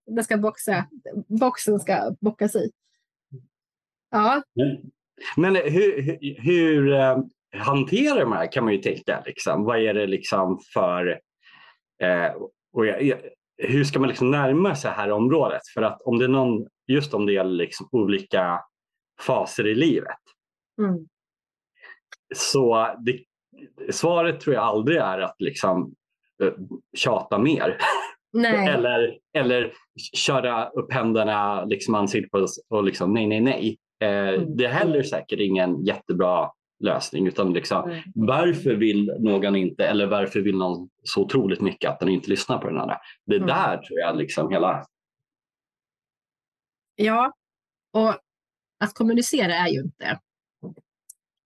det 0.07 0.25
ska 0.25 0.37
boxa. 0.37 0.87
boxen 1.29 1.81
ska 1.81 2.15
bockas 2.21 2.57
i. 2.57 2.71
Ja. 4.11 4.43
Men, 5.37 5.57
hur, 5.57 6.03
hur, 6.03 6.41
hur 6.41 6.93
eh, 6.93 7.19
hanterar 7.57 8.25
man 8.25 8.31
det 8.31 8.45
här 8.45 8.53
kan 8.53 8.65
man 8.65 8.73
ju 8.73 8.79
tänka. 8.79 9.23
Liksom. 9.27 9.65
Vad 9.65 9.79
är 9.79 9.95
det 9.95 10.07
liksom 10.07 10.61
för... 10.75 11.21
Eh, 12.03 12.33
och 12.73 12.87
jag, 12.87 13.21
hur 13.57 13.85
ska 13.85 13.99
man 13.99 14.09
liksom 14.09 14.31
närma 14.31 14.77
sig 14.77 14.91
det 14.91 14.97
här 14.97 15.11
området? 15.11 15.63
För 15.75 15.83
att 15.83 16.03
om 16.03 16.19
det 16.19 16.25
är 16.25 16.29
någon, 16.29 16.67
just 16.87 17.15
om 17.15 17.27
det 17.27 17.33
gäller 17.33 17.65
liksom 17.65 17.89
olika 17.93 18.61
faser 19.21 19.67
i 19.67 19.75
livet. 19.75 20.19
Mm. 20.79 21.09
Så 22.35 22.95
det, 23.01 23.25
svaret 23.93 24.41
tror 24.41 24.55
jag 24.55 24.65
aldrig 24.65 24.99
är 24.99 25.19
att 25.19 25.37
liksom 25.39 25.95
eh, 26.43 26.53
tjata 26.97 27.39
mer. 27.39 27.79
Eller, 28.69 29.19
eller 29.37 29.73
köra 30.13 30.69
upp 30.69 30.93
händerna 30.93 31.65
liksom 31.65 31.95
ansiktet 31.95 32.31
på 32.31 32.47
och 32.69 32.85
liksom 32.85 33.13
nej, 33.13 33.27
nej, 33.27 33.41
nej. 33.41 33.79
Eh, 34.03 34.29
Mm. 34.35 34.57
Det 34.57 34.65
är 34.65 34.69
heller 34.73 35.03
säkert 35.03 35.41
ingen 35.41 35.85
jättebra 35.85 36.51
lösning. 36.85 37.27
Utan 37.27 37.53
liksom, 37.53 37.91
Mm. 37.91 38.03
varför 38.15 38.75
vill 38.75 39.13
någon 39.19 39.57
inte 39.57 39.87
eller 39.87 40.07
varför 40.07 40.41
vill 40.41 40.57
någon 40.59 40.89
så 41.03 41.23
otroligt 41.23 41.61
mycket 41.61 41.91
att 41.91 42.01
den 42.01 42.09
inte 42.09 42.31
lyssnar 42.31 42.59
på 42.59 42.67
den 42.69 42.79
andra? 42.81 42.99
Det 43.27 43.37
Mm. 43.37 43.47
där 43.49 43.77
tror 43.77 43.99
jag 43.99 44.17
liksom 44.17 44.51
hela... 44.51 44.85
Ja, 46.97 47.33
och 47.93 48.09
att 48.85 48.95
kommunicera 48.95 49.55
är 49.55 49.69
ju 49.69 49.81
inte 49.81 50.21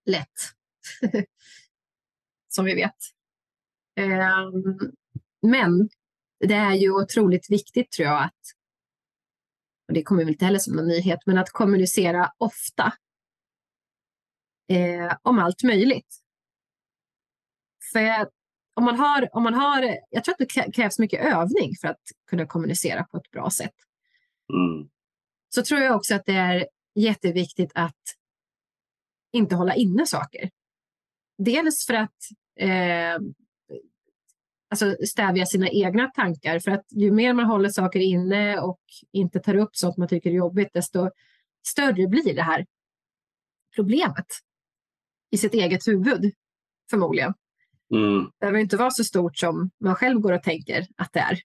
lätt. 0.09 0.39
Som 2.49 2.65
vi 2.65 2.75
vet. 2.75 2.95
Ehm, 3.95 4.91
Men 5.41 5.89
det 6.39 6.53
är 6.53 6.73
ju 6.73 6.91
otroligt 6.91 7.51
viktigt 7.51 7.91
tror 7.91 8.07
jag 8.07 8.23
att, 8.23 8.39
och 9.87 9.93
det 9.93 10.03
kommer 10.03 10.23
väl 10.23 10.33
inte 10.33 10.45
heller 10.45 10.59
som 10.59 10.75
någon 10.75 10.87
nyhet, 10.87 11.19
men 11.25 11.37
att 11.37 11.49
kommunicera 11.49 12.31
ofta 12.37 12.93
eh, 14.71 15.15
om 15.21 15.39
allt 15.39 15.63
möjligt. 15.63 16.19
För 17.93 18.29
om 18.73 18.83
man 18.85 18.95
har, 18.99 19.29
om 19.35 19.43
man 19.43 19.53
har, 19.53 19.97
jag 20.09 20.23
tror 20.23 20.33
att 20.33 20.37
det 20.39 20.45
krä- 20.53 20.71
krävs 20.71 20.99
mycket 20.99 21.25
övning 21.25 21.75
för 21.81 21.87
att 21.87 22.01
kunna 22.29 22.45
kommunicera 22.45 23.03
på 23.03 23.17
ett 23.17 23.31
bra 23.31 23.49
sätt 23.49 23.75
Mm. 24.53 24.89
så 25.49 25.63
tror 25.63 25.79
jag 25.79 25.95
också 25.95 26.15
att 26.15 26.25
det 26.25 26.33
är 26.33 26.67
jätteviktigt 26.95 27.71
att 27.75 28.01
inte 29.31 29.55
hålla 29.55 29.75
inne 29.75 30.05
saker. 30.05 30.49
Dels 31.37 31.85
för 31.85 31.93
att 31.93 32.17
eh, 32.59 33.17
alltså 34.69 34.95
stävja 35.05 35.45
sina 35.45 35.69
egna 35.69 36.07
tankar. 36.07 36.59
För 36.59 36.71
att 36.71 36.85
ju 36.89 37.11
mer 37.11 37.33
man 37.33 37.45
håller 37.45 37.69
saker 37.69 37.99
inne 37.99 38.59
och 38.59 38.81
inte 39.11 39.39
tar 39.39 39.55
upp 39.55 39.75
sånt 39.75 39.97
man 39.97 40.07
tycker 40.07 40.29
är 40.29 40.33
jobbigt, 40.33 40.73
desto 40.73 41.09
större 41.67 42.07
blir 42.07 42.35
det 42.35 42.41
här 42.41 42.65
problemet 43.75 44.25
i 45.31 45.37
sitt 45.37 45.53
eget 45.53 45.87
huvud, 45.87 46.33
förmodligen. 46.89 47.33
Mm. 47.93 48.23
Det 48.23 48.31
behöver 48.39 48.59
inte 48.59 48.77
vara 48.77 48.91
så 48.91 49.03
stort 49.03 49.37
som 49.37 49.69
man 49.79 49.95
själv 49.95 50.19
går 50.19 50.31
och 50.31 50.43
tänker 50.43 50.87
att 50.97 51.13
det 51.13 51.19
är. 51.19 51.39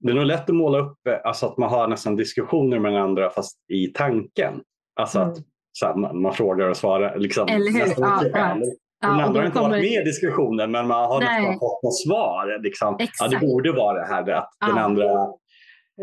Det 0.00 0.10
är 0.10 0.14
nog 0.14 0.26
lätt 0.26 0.50
att 0.50 0.56
måla 0.56 0.78
upp 0.78 1.06
eh, 1.06 1.18
alltså 1.24 1.46
att 1.46 1.58
man 1.58 1.70
har 1.70 1.88
nästan 1.88 2.16
diskussioner 2.16 2.78
med 2.78 2.92
den 2.92 3.02
andra 3.02 3.30
fast 3.30 3.58
i 3.68 3.86
tanken. 3.86 4.62
Alltså 4.94 5.18
Mm. 5.18 5.32
att 5.32 5.38
så 5.72 5.86
här, 5.86 5.94
man, 5.94 6.22
man 6.22 6.34
frågar 6.34 6.68
och 6.68 6.76
svarar. 6.76 7.18
Liksom, 7.18 7.48
Eller 7.48 7.72
hur? 7.72 7.78
nästan 7.78 8.04
Ja, 8.24 8.32
själv. 8.32 8.62
Ja, 9.00 9.08
den 9.08 9.20
andra 9.20 9.40
har 9.40 9.46
inte 9.46 9.58
kommer- 9.58 9.68
varit 9.70 9.82
med 9.82 10.02
i 10.02 10.04
diskussionen 10.04 10.70
men 10.70 10.86
man 10.86 11.04
har 11.08 11.20
Nej. 11.20 11.40
nästan 11.40 11.58
fått 11.58 11.82
något 11.82 12.00
svar. 12.02 12.62
Liksom. 12.62 12.96
Ja, 13.18 13.28
det 13.28 13.38
borde 13.38 13.72
vara 13.72 14.00
det 14.00 14.06
här 14.06 14.30
att 14.30 14.50
den 14.60 14.76
Ja. 14.76 14.80
andra 14.80 15.04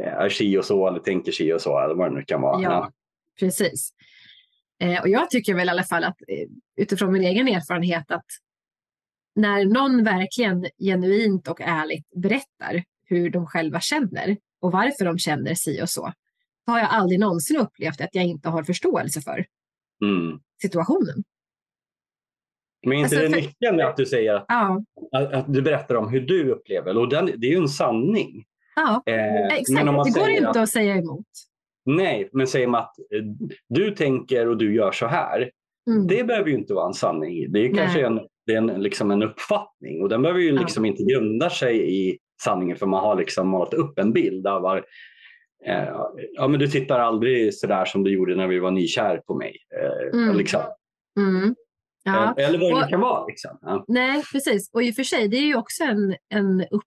eh, 0.04 0.14
är 0.14 0.30
si 0.30 0.58
och 0.58 0.66
så 0.66 0.88
eller 0.88 1.00
tänker 1.00 1.32
si 1.32 1.54
och 1.54 1.62
så 1.62 1.80
eller 1.80 1.96
vad 1.96 2.12
det 2.12 2.16
nu 2.16 2.24
kan 2.24 2.42
vara. 2.42 2.62
Ja, 2.62 2.92
precis. 3.40 3.90
Eh, 4.82 5.02
och 5.02 5.10
jag 5.10 5.30
tycker 5.30 5.54
väl 5.56 5.68
i 5.68 5.72
alla 5.72 5.84
fall 5.84 6.04
att 6.04 6.18
eh, 6.28 6.48
utifrån 6.84 7.12
min 7.12 7.24
egen 7.24 7.48
erfarenhet 7.48 8.12
att 8.12 8.26
när 9.36 9.66
någon 9.66 10.04
verkligen 10.04 10.66
genuint 10.80 11.48
och 11.48 11.62
ärligt 11.62 12.06
berättar 12.16 12.84
hur 13.06 13.30
de 13.30 13.48
själva 13.48 13.80
känner 13.80 14.38
och 14.62 14.72
varför 14.72 15.06
de 15.06 15.18
känner 15.18 15.54
si 15.54 15.82
och 15.84 15.90
så, 15.90 16.12
så 16.66 16.72
har 16.72 16.80
jag 16.80 16.88
aldrig 16.92 17.20
någonsin 17.20 17.58
upplevt 17.58 18.02
att 18.02 18.10
jag 18.16 18.26
inte 18.26 18.50
har 18.50 18.64
förståelse 18.64 19.22
för 19.22 19.46
Mm. 20.06 20.40
situationen. 20.62 21.24
Men 22.88 22.94
inte 22.98 23.04
Alltså, 23.06 23.20
det 23.20 23.30
för- 23.30 23.36
nyckeln 23.42 23.82
att 23.82 23.98
du 23.98 24.06
säger 24.06 24.34
att, 24.34 24.46
Ja, 24.48 24.84
att, 25.12 25.34
att 25.34 25.54
du 25.54 25.62
berättar 25.62 25.96
om 25.96 26.10
hur 26.10 26.22
du 26.22 26.52
upplever 26.52 26.98
och 26.98 27.10
den, 27.10 27.26
det 27.26 27.48
är 27.48 27.52
ju 27.52 27.58
en 27.58 27.70
sanning. 27.70 28.46
ja 28.76 29.04
Eh, 29.06 29.46
exakt. 29.46 29.70
men 29.70 29.88
om 29.88 29.96
man 29.96 30.06
Det 30.14 30.20
går 30.20 30.30
inte 30.30 30.50
att- 30.50 30.58
att 30.58 30.70
säga 30.70 30.96
emot. 30.96 31.26
Nej, 31.86 32.30
men 32.34 32.48
säger 32.48 32.68
man 32.68 32.82
att 32.82 33.00
eh, 33.00 33.24
du 33.70 33.92
tänker 33.92 34.48
och 34.48 34.58
du 34.58 34.76
gör 34.76 34.92
så 34.92 35.06
här. 35.08 35.52
Mm. 35.92 36.08
Det 36.08 36.24
behöver 36.24 36.50
ju 36.50 36.56
inte 36.56 36.74
vara 36.74 36.88
en 36.88 36.94
sanning. 36.94 37.52
Det 37.52 37.60
är 37.60 37.74
kanske 37.76 38.06
en, 38.06 38.20
det 38.46 38.54
är 38.54 38.58
en, 38.58 38.68
liksom 38.68 39.12
en 39.12 39.24
uppfattning 39.24 40.02
och 40.02 40.10
den 40.10 40.22
behöver 40.22 40.40
ju 40.42 40.54
Ja. 40.54 40.62
liksom 40.62 40.86
inte 40.86 41.04
grunda 41.04 41.50
sig 41.50 41.96
i 42.10 42.18
sanningen 42.44 42.78
för 42.78 42.86
man 42.86 43.04
har 43.04 43.16
liksom 43.16 43.48
målat 43.48 43.74
upp 43.74 44.00
en 44.00 44.14
bild 44.14 44.48
av 44.48 44.62
var, 44.62 44.78
eh, 44.78 44.84
ja, 45.66 46.48
men 46.48 46.60
du 46.60 46.68
tittar 46.68 47.00
aldrig 47.00 47.54
så 47.56 47.68
där 47.68 47.86
som 47.86 48.04
du 48.04 48.12
gjorde 48.14 48.36
när 48.36 48.48
vi 48.48 48.60
var 48.60 48.72
nykär 48.72 49.18
på 49.18 49.36
mig. 49.36 49.58
Eh, 50.14 50.20
Mm. 50.22 50.38
liksom. 50.38 50.62
Mm. 51.20 51.56
Ja. 52.04 52.36
Eh, 52.38 52.46
Eller 52.48 52.60
vad 52.60 52.70
det 52.72 52.76
Och- 52.76 52.82
nu 52.82 52.88
kan 52.88 53.00
vara. 53.02 53.26
Liksom. 53.26 53.58
Ja. 53.62 53.86
Nej, 53.88 54.24
precis. 54.32 54.70
Och 54.74 54.84
i 54.84 54.92
och 54.92 54.96
för 54.96 55.04
sig, 55.04 55.28
det 55.28 55.38
är 55.38 55.42
ju 55.46 55.56
också 55.56 55.84
en, 55.84 56.16
en 56.30 56.62
upp, 56.72 56.84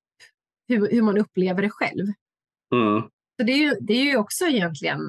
hur, 0.69 0.91
hur 0.91 1.03
man 1.03 1.19
upplever 1.19 1.63
det 1.63 1.71
själv. 1.71 2.07
Mm. 2.75 3.03
Så 3.41 3.47
det 3.47 3.53
är, 3.53 3.57
ju, 3.57 3.75
det 3.81 3.93
är 3.93 4.05
ju 4.05 4.17
också 4.17 4.45
egentligen, 4.45 5.01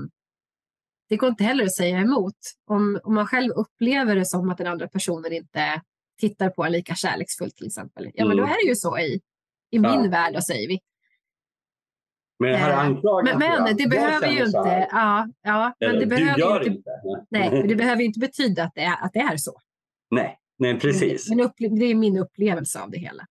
det 1.09 1.15
går 1.17 1.29
inte 1.29 1.43
heller 1.43 1.63
att 1.63 1.75
säga 1.75 1.97
emot. 1.97 2.35
Om, 2.71 2.99
om 3.03 3.13
man 3.13 3.27
själv 3.27 3.51
upplever 3.51 4.15
det 4.15 4.25
som 4.25 4.49
att 4.49 4.57
den 4.57 4.67
andra 4.67 4.87
personen 4.87 5.33
inte 5.33 5.81
tittar 6.21 6.49
på 6.49 6.63
en 6.63 6.71
lika 6.71 6.95
kärleksfullt 6.95 7.55
till 7.55 7.67
exempel. 7.67 8.09
Ja, 8.13 8.25
men 8.25 8.37
då 8.37 8.43
Mm. 8.43 8.53
är 8.55 8.65
det 8.65 8.69
ju 8.69 8.75
så 8.75 8.97
i, 8.97 9.03
i 9.13 9.21
Ja. 9.69 9.97
min 10.01 10.11
värld, 10.11 10.33
då 10.33 10.41
säger 10.41 10.67
vi. 10.67 10.79
Men 12.51 12.59
här 12.59 12.69
Eh, 12.71 12.79
anklagan 12.79 13.39
Men, 13.39 13.51
jag, 13.51 13.63
men 13.63 13.77
det 13.77 13.87
behöver 13.87 14.27
ju 14.27 14.37
här, 14.39 14.45
inte, 14.45 14.87
ja, 14.91 15.27
ja, 15.41 15.73
men 15.79 15.99
det 15.99 16.05
behöver 16.05 16.39
gör 16.39 16.57
inte, 16.57 16.69
inte. 16.69 16.91
nej, 17.29 17.51
men 17.51 17.67
det 17.67 17.75
behöver 17.75 18.01
ju 18.01 18.05
inte 18.07 18.19
betyda 18.19 18.63
att 18.63 18.71
det 18.75 18.81
är, 18.81 19.05
att 19.05 19.13
det 19.13 19.19
är 19.19 19.37
så. 19.37 19.53
nej, 20.11 20.39
nej, 20.59 20.79
precis. 20.79 21.29
Men 21.29 21.39
upple, 21.39 21.67
det 21.67 21.85
är 21.85 21.95
min 21.95 22.17
upplevelse 22.17 22.81
av 22.81 22.91
det 22.91 22.97
hela. 22.97 23.23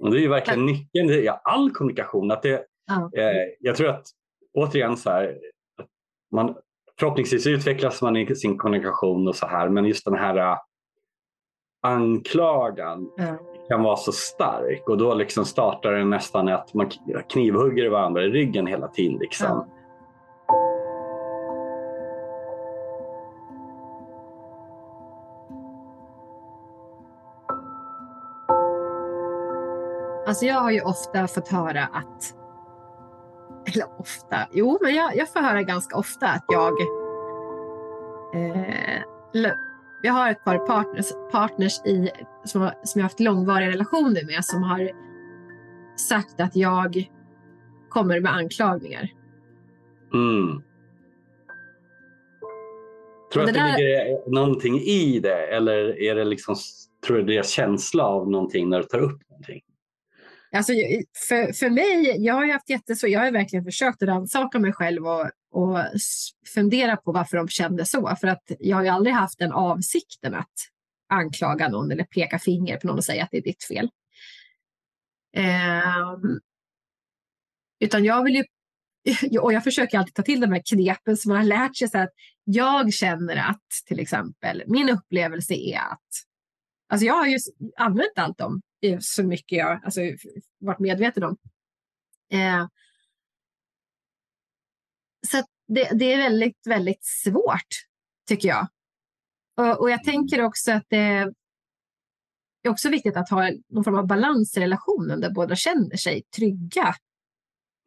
Och 0.00 0.10
det 0.10 0.18
är 0.18 0.20
ju 0.20 0.28
verkligen 0.28 0.66
nyckeln 0.66 1.10
i 1.10 1.28
all 1.42 1.70
kommunikation. 1.70 2.30
Att 2.30 2.42
det, 2.42 2.64
Ja. 2.86 3.10
eh, 3.16 3.32
jag 3.60 3.76
tror 3.76 3.88
att 3.88 4.06
återigen 4.54 4.96
så 4.96 5.10
här, 5.10 5.38
man, 6.32 6.54
förhoppningsvis 6.98 7.46
utvecklas 7.46 8.02
man 8.02 8.16
i 8.16 8.36
sin 8.36 8.58
kommunikation 8.58 9.28
och 9.28 9.36
så 9.36 9.46
här 9.46 9.68
men 9.68 9.84
just 9.84 10.04
den 10.04 10.14
här 10.14 10.36
eh, 10.36 10.58
anklagan 11.82 13.10
Ja 13.16 13.38
kan 13.70 13.82
vara 13.82 13.96
så 13.96 14.12
stark 14.12 14.88
och 14.88 14.98
då 14.98 15.14
liksom 15.14 15.44
startar 15.44 15.92
det 15.92 16.04
nästan 16.04 16.48
att 16.48 16.74
man 16.74 16.90
knivhugger 17.28 17.90
varandra 17.90 18.24
i 18.24 18.28
ryggen 18.28 18.66
hela 18.66 18.88
tiden. 18.88 19.18
Liksom. 19.18 19.46
Ja. 19.46 19.66
Alltså 30.26 30.44
jag 30.44 30.60
har 30.60 30.70
ju 30.70 30.80
ofta 30.80 31.26
fått 31.26 31.48
höra 31.48 31.84
att, 31.84 32.34
eller 33.66 34.00
ofta, 34.00 34.36
jo 34.52 34.78
men 34.80 34.94
jag, 34.94 35.16
jag 35.16 35.32
får 35.32 35.40
höra 35.40 35.62
ganska 35.62 35.96
ofta 35.96 36.26
att 36.26 36.44
jag, 36.48 36.72
eh, 38.34 39.02
jag 40.02 40.12
har 40.12 40.30
ett 40.30 40.44
par 40.44 40.58
partners, 40.58 41.06
partners 41.32 41.86
i, 41.86 42.10
som, 42.44 42.60
har, 42.60 42.70
som 42.84 42.98
jag 42.98 43.02
har 43.02 43.08
haft 43.08 43.20
långvariga 43.20 43.68
relationer 43.68 44.26
med 44.26 44.44
som 44.44 44.62
har 44.62 44.90
sagt 45.96 46.40
att 46.40 46.56
jag 46.56 47.10
kommer 47.88 48.20
med 48.20 48.32
anklagningar. 48.32 49.08
Mm. 50.14 50.62
Tror 53.32 53.42
du 53.42 53.48
att 53.48 53.54
det 53.54 53.60
där- 53.60 53.78
ligger 53.78 54.30
någonting 54.30 54.80
i 54.80 55.20
det 55.20 55.46
eller 55.46 56.00
är 56.02 56.14
det 56.14 56.24
liksom, 56.24 56.56
tror 57.06 57.16
du 57.16 57.22
deras 57.22 57.50
känsla 57.50 58.04
av 58.04 58.30
någonting 58.30 58.68
när 58.68 58.78
du 58.78 58.84
tar 58.84 58.98
upp 58.98 59.30
någonting? 59.30 59.60
Alltså, 60.52 60.72
för, 61.28 61.52
för 61.52 61.70
mig, 61.70 62.24
jag 62.24 62.34
har 62.34 62.52
haft 62.52 62.70
jättesvårt, 62.70 63.10
jag 63.10 63.20
har 63.20 63.30
verkligen 63.32 63.64
försökt 63.64 64.02
att 64.02 64.08
rannsaka 64.08 64.58
mig 64.58 64.72
själv 64.72 65.06
och, 65.06 65.30
och 65.50 65.78
fundera 66.54 66.96
på 66.96 67.12
varför 67.12 67.36
de 67.36 67.48
kände 67.48 67.84
så. 67.86 68.16
För 68.20 68.28
att 68.28 68.52
jag 68.58 68.76
har 68.76 68.84
ju 68.84 68.88
aldrig 68.88 69.14
haft 69.14 69.38
den 69.38 69.52
avsikten 69.52 70.34
att 70.34 70.52
anklaga 71.08 71.68
någon 71.68 71.92
eller 71.92 72.04
peka 72.04 72.38
finger 72.38 72.76
på 72.76 72.86
någon 72.86 72.96
och 72.96 73.04
säga 73.04 73.24
att 73.24 73.30
det 73.30 73.38
är 73.38 73.42
ditt 73.42 73.64
fel. 73.64 73.90
Ehm, 75.36 76.40
utan 77.80 78.04
jag 78.04 78.24
vill 78.24 78.34
ju, 78.34 78.44
och 79.40 79.52
jag 79.52 79.64
försöker 79.64 79.98
alltid 79.98 80.14
ta 80.14 80.22
till 80.22 80.40
de 80.40 80.52
här 80.52 80.62
knepen 80.70 81.16
som 81.16 81.28
man 81.28 81.38
har 81.38 81.44
lärt 81.44 81.76
sig. 81.76 81.88
Så 81.88 81.98
att 81.98 82.10
jag 82.44 82.92
känner 82.92 83.36
att 83.36 83.66
till 83.86 84.00
exempel, 84.00 84.62
min 84.66 84.88
upplevelse 84.88 85.54
är 85.54 85.78
att 85.78 86.30
Alltså 86.90 87.06
jag 87.06 87.14
har 87.14 87.26
ju 87.26 87.38
använt 87.76 88.18
allt 88.18 88.38
dem 88.38 88.62
eh, 88.82 88.98
så 89.00 89.22
mycket 89.22 89.58
jag 89.58 89.84
alltså, 89.84 90.00
varit 90.58 90.78
medveten 90.78 91.24
om. 91.24 91.36
Eh, 92.32 92.66
så 95.28 95.42
det, 95.68 95.90
det 95.92 96.12
är 96.12 96.18
väldigt, 96.18 96.66
väldigt 96.66 97.04
svårt 97.04 97.86
tycker 98.28 98.48
jag. 98.48 98.68
Och, 99.56 99.80
och 99.80 99.90
jag 99.90 100.04
tänker 100.04 100.42
också 100.42 100.72
att 100.72 100.84
det 100.88 101.32
är 102.62 102.68
också 102.68 102.88
viktigt 102.88 103.16
att 103.16 103.30
ha 103.30 103.50
någon 103.68 103.84
form 103.84 103.98
av 103.98 104.06
balans 104.06 104.56
i 104.56 104.60
relationen 104.60 105.20
där 105.20 105.30
båda 105.30 105.56
känner 105.56 105.96
sig 105.96 106.22
trygga 106.36 106.94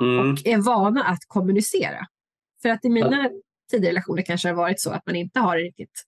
mm. 0.02 0.32
och 0.32 0.48
är 0.48 0.58
vana 0.58 1.04
att 1.04 1.26
kommunicera. 1.28 2.08
För 2.62 2.70
att 2.70 2.86
i 2.86 2.90
mina 2.90 3.30
tidigare 3.72 3.92
relationer 3.92 4.22
kanske 4.22 4.48
det 4.48 4.52
har 4.52 4.62
varit 4.62 4.82
så 4.82 4.92
att 4.92 5.06
man 5.06 5.16
inte 5.16 5.40
har 5.40 5.58
riktigt 5.58 6.04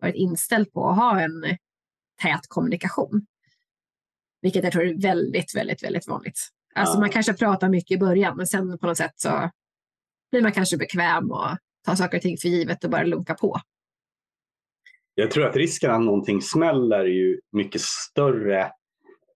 varit 0.00 0.14
inställd 0.14 0.72
på 0.72 0.88
att 0.88 0.96
ha 0.96 1.20
en 1.20 1.56
tät 2.22 2.48
kommunikation. 2.48 3.26
Vilket 4.42 4.64
jag 4.64 4.72
tror 4.72 4.86
är 4.86 5.02
väldigt, 5.02 5.56
väldigt, 5.56 5.82
väldigt 5.82 6.08
vanligt. 6.08 6.40
Alltså 6.74 6.94
ja. 6.94 7.00
man 7.00 7.10
kanske 7.10 7.32
pratar 7.32 7.68
mycket 7.68 7.96
i 7.96 7.98
början 7.98 8.36
men 8.36 8.46
sen 8.46 8.78
på 8.78 8.86
något 8.86 8.98
sätt 8.98 9.12
så 9.16 9.50
blir 10.30 10.42
man 10.42 10.52
kanske 10.52 10.76
bekväm 10.76 11.30
och 11.30 11.48
tar 11.86 11.94
saker 11.94 12.18
och 12.18 12.22
ting 12.22 12.36
för 12.36 12.48
givet 12.48 12.84
och 12.84 12.90
bara 12.90 13.04
lunkar 13.04 13.34
på. 13.34 13.60
Jag 15.14 15.30
tror 15.30 15.46
att 15.46 15.56
risken 15.56 15.90
att 15.90 16.02
någonting 16.02 16.42
smäller 16.42 16.98
är 16.98 17.04
ju 17.04 17.40
mycket 17.52 17.80
större 17.80 18.60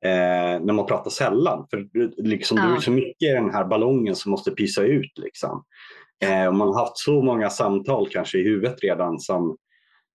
eh, 0.05 0.61
när 0.61 0.73
man 0.73 0.87
pratar 0.87 1.11
sällan. 1.11 1.67
För 1.71 1.89
liksom, 2.23 2.59
ja. 2.59 2.65
det 2.65 2.77
är 2.77 2.81
så 2.81 2.91
mycket 2.91 3.29
i 3.29 3.33
den 3.33 3.51
här 3.51 3.65
ballongen 3.65 4.15
som 4.15 4.31
måste 4.31 4.51
pysa 4.51 4.83
ut. 4.83 5.19
Liksom. 5.19 5.65
Eh, 6.25 6.53
man 6.53 6.69
har 6.69 6.79
haft 6.79 6.99
så 6.99 7.23
många 7.23 7.51
samtal 7.51 8.09
kanske 8.11 8.39
i 8.39 8.43
huvudet 8.43 8.83
redan 8.83 9.19
som 9.19 9.57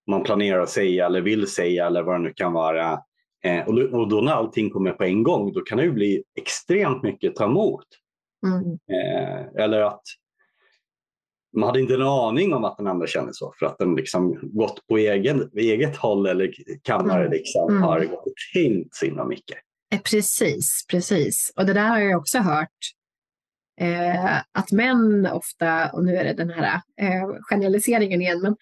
man 0.07 0.23
planerar 0.23 0.59
att 0.59 0.69
säga 0.69 1.05
eller 1.05 1.21
vill 1.21 1.47
säga 1.47 1.87
eller 1.87 2.03
vad 2.03 2.15
det 2.15 2.23
nu 2.23 2.33
kan 2.35 2.53
vara. 2.53 2.99
Eh, 3.43 3.67
och, 3.67 3.75
då, 3.75 3.99
och, 3.99 4.09
då, 4.09 4.21
när 4.21 4.31
allting 4.31 4.69
kommer 4.69 4.91
på 4.91 5.03
en 5.03 5.23
gång 5.23 5.53
då 5.53 5.61
kan 5.61 5.77
det 5.77 5.83
ju 5.83 5.91
bli 5.91 6.23
extremt 6.37 7.03
mycket 7.03 7.29
att 7.29 7.35
ta 7.35 7.45
emot. 7.45 7.85
Mm. 8.47 8.71
Eh, 8.71 9.63
eller 9.63 9.81
att 9.81 10.03
man 11.55 11.67
hade 11.67 11.81
inte 11.81 11.93
en 11.93 12.01
aning 12.01 12.53
om 12.53 12.63
att 12.63 12.77
den 12.77 12.87
andra 12.87 13.07
kände 13.07 13.33
så 13.33 13.53
för 13.59 13.65
att 13.65 13.77
den 13.77 13.95
liksom 13.95 14.39
gått 14.41 14.87
på 14.87 14.97
egen, 14.97 15.49
eget 15.55 15.97
håll 15.97 16.25
eller 16.25 16.51
kammare 16.83 17.21
mm. 17.21 17.31
liksom, 17.31 17.69
mm. 17.69 17.83
har 17.83 17.99
gått 17.99 18.25
och 18.25 18.33
tänkt 18.53 19.03
himla 19.03 19.25
mycket. 19.25 19.57
Eh, 19.93 20.01
precis, 20.01 20.85
precis. 20.89 21.53
Och 21.55 21.65
det 21.65 21.73
där 21.73 21.87
har 21.87 21.99
jag 21.99 22.19
också 22.19 22.37
hört. 22.39 22.69
Eh, 23.81 24.35
att 24.51 24.71
män 24.71 25.27
ofta, 25.27 25.89
och 25.89 26.05
nu 26.05 26.15
är 26.15 26.23
det 26.23 26.33
den 26.33 26.49
här 26.49 26.81
eh, 27.01 27.27
generaliseringen 27.49 28.21
igen, 28.21 28.41
men 28.41 28.55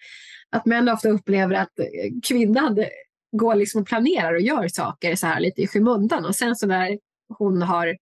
att 0.50 0.66
män 0.66 0.88
ofta 0.88 1.08
upplever 1.08 1.54
att 1.54 1.72
kvinnan 2.28 2.84
går 3.36 3.54
liksom 3.54 3.80
och 3.80 3.88
planerar 3.88 4.34
och 4.34 4.40
gör 4.40 4.68
saker 4.68 5.14
så 5.14 5.26
här 5.26 5.40
lite 5.40 5.62
i 5.62 5.66
skymundan 5.66 6.24
och 6.24 6.36
sen 6.36 6.56
så 6.56 6.66
när 6.66 6.98
hon 7.38 7.62
har 7.62 7.96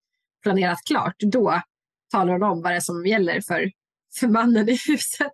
planerat 0.44 0.78
klart, 0.86 1.16
då 1.20 1.62
talar 2.12 2.34
hon 2.34 2.44
om 2.44 2.62
vad 2.62 2.72
det 2.72 2.76
är 2.76 2.80
som 2.80 3.06
gäller 3.06 3.42
för 3.42 3.72
för 4.20 4.28
mannen 4.28 4.70
i 4.70 4.78
huset. 4.88 5.32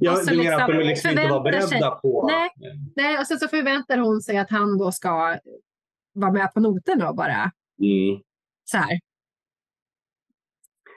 Ja, 0.00 0.22
du 0.26 0.36
menar 0.36 0.42
liksom 0.42 0.60
att 0.60 0.68
de 0.68 0.78
liksom 0.78 1.10
inte 1.10 1.28
var 1.28 1.42
beredda 1.42 1.66
sig, 1.66 1.80
på... 2.02 2.26
Nej, 2.26 2.50
nej, 2.96 3.18
och 3.18 3.26
sen 3.26 3.38
så 3.38 3.48
förväntar 3.48 3.98
hon 3.98 4.20
sig 4.20 4.38
att 4.38 4.50
han 4.50 4.78
då 4.78 4.92
ska 4.92 5.38
vara 6.12 6.32
med 6.32 6.54
på 6.54 6.60
noterna 6.60 7.08
och 7.08 7.16
bara 7.16 7.50
mm. 7.82 8.22
så 8.64 8.76
här. 8.76 9.00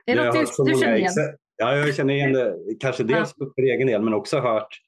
Är 0.05 0.15
det 0.15 0.25
något 0.25 0.57
du, 0.57 0.63
du 0.73 0.79
känner 0.79 0.95
igen? 0.95 1.13
Ja, 1.57 1.75
jag 1.75 1.95
känner 1.95 2.13
igen 2.13 2.33
det, 2.33 2.55
kanske 2.79 3.03
dels 3.03 3.33
ja. 3.37 3.51
för 3.55 3.61
egen 3.61 3.87
del 3.87 4.01
men 4.01 4.13
också 4.13 4.39
hört 4.39 4.79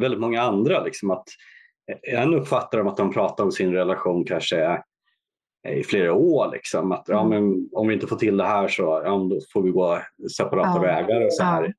väldigt 0.00 0.20
många 0.20 0.42
andra. 0.42 0.84
Liksom, 0.84 1.10
att 1.10 1.28
en 2.02 2.34
uppfattar 2.34 2.78
att 2.78 2.96
de 2.96 3.12
pratar 3.12 3.44
om 3.44 3.52
sin 3.52 3.72
relation 3.72 4.24
kanske 4.24 4.82
i 5.68 5.82
flera 5.82 6.12
år. 6.12 6.50
Liksom. 6.52 6.92
Att, 6.92 7.04
ja, 7.06 7.20
mm. 7.20 7.44
men 7.44 7.68
om 7.72 7.88
vi 7.88 7.94
inte 7.94 8.06
får 8.06 8.16
till 8.16 8.36
det 8.36 8.44
här 8.44 8.68
så 8.68 8.82
ja, 8.82 9.10
då 9.10 9.40
får 9.52 9.62
vi 9.62 9.70
gå 9.70 9.98
separata 10.36 10.72
ja. 10.74 10.80
vägar. 10.80 11.26
Och, 11.26 11.32
så 11.32 11.42
här. 11.42 11.74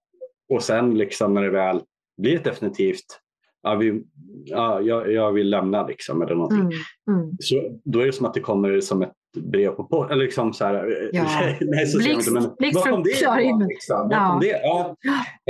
och 0.53 0.63
sen 0.63 0.97
liksom, 0.97 1.33
när 1.33 1.41
det 1.41 1.49
väl 1.49 1.81
blir 2.17 2.35
ett 2.35 2.43
definitivt 2.43 3.19
ja, 3.63 3.75
vi, 3.75 4.03
ja, 4.45 4.81
jag, 4.81 5.11
jag 5.11 5.31
vill 5.31 5.49
lämna 5.49 5.87
liksom, 5.87 6.21
eller 6.21 6.35
någonting. 6.35 6.59
Mm. 6.59 7.19
Mm. 7.21 7.37
Så, 7.39 7.79
då 7.83 7.99
är 7.99 8.05
det 8.05 8.11
som 8.11 8.25
att 8.25 8.33
det 8.33 8.39
kommer 8.39 8.79
som 8.79 9.01
ett 9.01 9.13
brev 9.37 9.71
på 9.71 9.83
posten. 9.83 10.19
Liksom 10.19 10.53
ja. 10.59 10.73
nej, 11.61 11.87
så 11.87 11.97
blixt, 11.97 12.31
men 12.31 12.51
blixt 12.57 12.83
från 12.83 13.03
klar 13.03 13.39
himmel. 13.39 13.67
Liksom? 13.67 14.09
Ja. 14.11 14.39
Det? 14.41 14.61
Ja. 14.63 14.95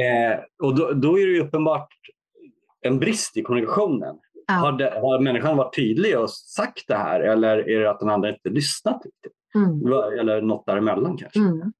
Eh, 0.03 0.39
och 0.63 0.75
då, 0.75 0.91
då 0.91 1.19
är 1.19 1.27
det 1.27 1.39
uppenbart 1.39 1.87
en 2.81 2.99
brist 2.99 3.37
i 3.37 3.41
kommunikationen. 3.41 4.15
Ja. 4.49 4.55
Har, 4.55 4.71
det, 4.71 4.99
har 5.01 5.19
människan 5.19 5.57
varit 5.57 5.75
tydlig 5.75 6.19
och 6.19 6.31
sagt 6.31 6.87
det 6.87 6.95
här 6.95 7.19
eller 7.19 7.69
är 7.69 7.79
det 7.79 7.91
att 7.91 7.99
den 7.99 8.09
andra 8.09 8.29
inte 8.29 8.49
lyssnat 8.49 9.01
riktigt? 9.05 9.33
Mm. 9.55 9.93
Eller 10.19 10.41
något 10.41 10.65
däremellan 10.65 11.17
kanske. 11.17 11.39
Mm. 11.39 11.73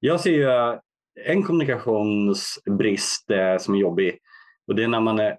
Jag 0.00 0.20
ser 0.20 0.30
ju 0.30 0.78
en 1.24 1.42
kommunikationsbrist 1.42 3.30
eh, 3.30 3.58
som 3.58 3.74
är 3.74 3.78
jobbig 3.78 4.18
och 4.66 4.74
det 4.74 4.84
är 4.84 4.88
när 4.88 5.00
man 5.00 5.18
är, 5.18 5.38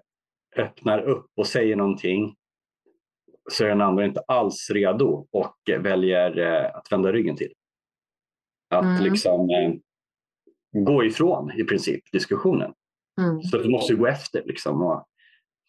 öppnar 0.56 1.02
upp 1.02 1.26
och 1.36 1.46
säger 1.46 1.76
någonting 1.76 2.36
så 3.50 3.64
är 3.64 3.68
den 3.68 3.80
andra 3.80 4.04
inte 4.04 4.20
alls 4.20 4.70
redo 4.70 5.26
och 5.32 5.56
väljer 5.78 6.38
eh, 6.38 6.76
att 6.76 6.92
vända 6.92 7.12
ryggen 7.12 7.36
till. 7.36 7.52
Att 8.70 8.84
mm. 8.84 9.02
liksom 9.02 9.50
eh, 9.50 9.72
gå 10.84 11.04
ifrån 11.04 11.52
i 11.52 11.64
princip 11.64 12.12
diskussionen. 12.12 12.72
Mm. 13.20 13.42
Så 13.42 13.58
du 13.58 13.68
måste 13.68 13.94
gå 13.94 14.06
efter 14.06 14.42
liksom, 14.46 14.82
och 14.82 15.06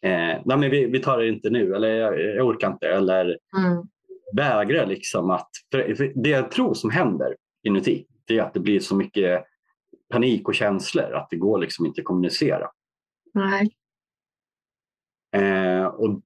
eh, 0.04 0.42
nej 0.46 0.58
men 0.58 0.70
vi, 0.70 0.86
vi 0.86 1.00
tar 1.00 1.18
det 1.18 1.28
inte 1.28 1.50
nu 1.50 1.76
eller 1.76 1.88
jag, 1.88 2.20
jag 2.20 2.48
orkar 2.48 2.72
inte 2.72 2.88
eller 2.88 3.26
mm. 3.58 3.88
vägrar 4.36 4.86
liksom 4.86 5.30
att, 5.30 5.50
för, 5.72 6.12
det 6.24 6.30
jag 6.30 6.52
tror 6.52 6.74
som 6.74 6.90
händer 6.90 7.36
inuti 7.64 8.06
det 8.26 8.38
är 8.38 8.42
att 8.42 8.54
det 8.54 8.60
blir 8.60 8.80
så 8.80 8.96
mycket 8.96 9.44
panik 10.10 10.48
och 10.48 10.56
känslor 10.56 11.14
att 11.14 11.28
det 11.30 11.38
går 11.38 11.60
liksom 11.60 11.86
inte 11.86 12.02
att 12.02 12.06
kommunicera. 12.06 12.68
Nej. 13.34 13.70
Eh, 15.36 15.86
och 15.86 16.22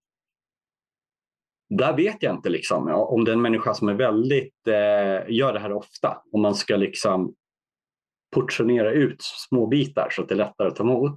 där 1.70 1.96
vet 1.96 2.24
jag 2.24 2.36
inte 2.36 2.50
liksom, 2.50 2.88
om 2.88 3.26
det 3.26 3.32
är 3.32 3.34
en 3.34 3.42
människa 3.42 3.74
som 3.74 3.90
är 3.90 3.94
väldigt, 3.94 4.68
eh, 4.68 5.36
gör 5.36 5.54
det 5.54 5.60
här 5.60 5.72
ofta, 5.72 6.22
om 6.32 6.42
man 6.42 6.56
ska 6.56 6.76
liksom 6.76 7.36
portionera 8.32 8.92
ut 8.92 9.22
små 9.22 9.68
bitar 9.68 10.08
så 10.12 10.22
att 10.22 10.30
det 10.30 10.36
är 10.36 10.38
lättare 10.38 10.68
att 10.68 10.76
ta 10.76 10.84
emot 10.84 11.16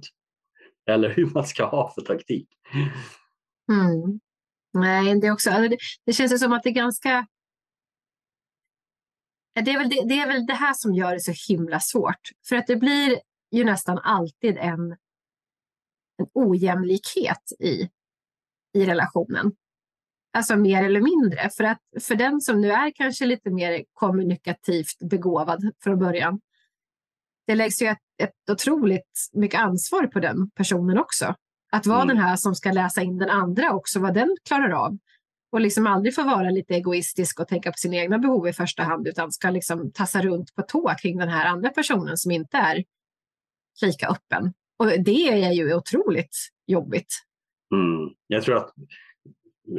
eller 0.85 1.09
hur 1.09 1.25
man 1.25 1.45
ska 1.45 1.65
ha 1.65 1.91
för 1.95 2.01
taktik. 2.01 2.49
Mm. 3.71 4.19
Nej, 4.73 5.19
det, 5.19 5.27
är 5.27 5.31
också, 5.31 5.49
alltså 5.49 5.69
det, 5.69 5.77
det 6.05 6.13
känns 6.13 6.39
som 6.39 6.53
att 6.53 6.63
det 6.63 6.69
är 6.69 6.73
ganska... 6.73 7.27
Det 9.65 9.71
är, 9.71 9.79
väl 9.79 9.89
det, 9.89 10.03
det 10.05 10.19
är 10.19 10.27
väl 10.27 10.45
det 10.45 10.53
här 10.53 10.73
som 10.73 10.93
gör 10.93 11.13
det 11.13 11.19
så 11.19 11.53
himla 11.53 11.79
svårt. 11.79 12.29
För 12.49 12.55
att 12.55 12.67
det 12.67 12.75
blir 12.75 13.19
ju 13.51 13.63
nästan 13.63 13.97
alltid 13.97 14.57
en, 14.57 14.91
en 16.17 16.27
ojämlikhet 16.33 17.51
i, 17.59 17.89
i 18.73 18.85
relationen. 18.85 19.51
Alltså 20.33 20.55
mer 20.55 20.83
eller 20.83 21.01
mindre. 21.01 21.49
För 21.49 21.63
att 21.63 21.81
för 22.01 22.15
den 22.15 22.41
som 22.41 22.61
nu 22.61 22.71
är 22.71 22.91
kanske 22.91 23.25
lite 23.25 23.49
mer 23.49 23.83
kommunikativt 23.93 24.99
begåvad 24.99 25.71
från 25.83 25.99
början 25.99 26.39
det 27.47 27.55
läggs 27.55 27.81
ju 27.81 27.87
ett, 27.87 27.97
ett 28.23 28.49
otroligt 28.51 29.29
mycket 29.33 29.59
ansvar 29.59 30.07
på 30.07 30.19
den 30.19 30.49
personen 30.49 30.97
också. 30.97 31.35
Att 31.71 31.85
vara 31.85 32.01
mm. 32.01 32.15
den 32.15 32.25
här 32.25 32.35
som 32.35 32.55
ska 32.55 32.71
läsa 32.71 33.01
in 33.01 33.17
den 33.17 33.29
andra 33.29 33.73
också, 33.73 33.99
vad 33.99 34.13
den 34.13 34.37
klarar 34.47 34.69
av. 34.69 34.97
Och 35.51 35.61
liksom 35.61 35.87
aldrig 35.87 36.15
få 36.15 36.23
vara 36.23 36.49
lite 36.49 36.73
egoistisk 36.73 37.39
och 37.39 37.47
tänka 37.47 37.71
på 37.71 37.77
sina 37.77 37.95
egna 37.95 38.17
behov 38.19 38.47
i 38.47 38.53
första 38.53 38.83
hand, 38.83 39.07
utan 39.07 39.31
ska 39.31 39.49
liksom 39.49 39.91
tassa 39.91 40.21
runt 40.21 40.55
på 40.55 40.61
tå 40.61 40.93
kring 41.01 41.17
den 41.17 41.29
här 41.29 41.45
andra 41.45 41.69
personen 41.69 42.17
som 42.17 42.31
inte 42.31 42.57
är 42.57 42.83
lika 43.81 44.07
öppen. 44.07 44.53
Och 44.79 44.85
det 44.87 45.43
är 45.43 45.51
ju 45.51 45.75
otroligt 45.75 46.37
jobbigt. 46.67 47.25
Mm. 47.73 48.13
Jag 48.27 48.43
tror 48.43 48.57
att 48.57 48.73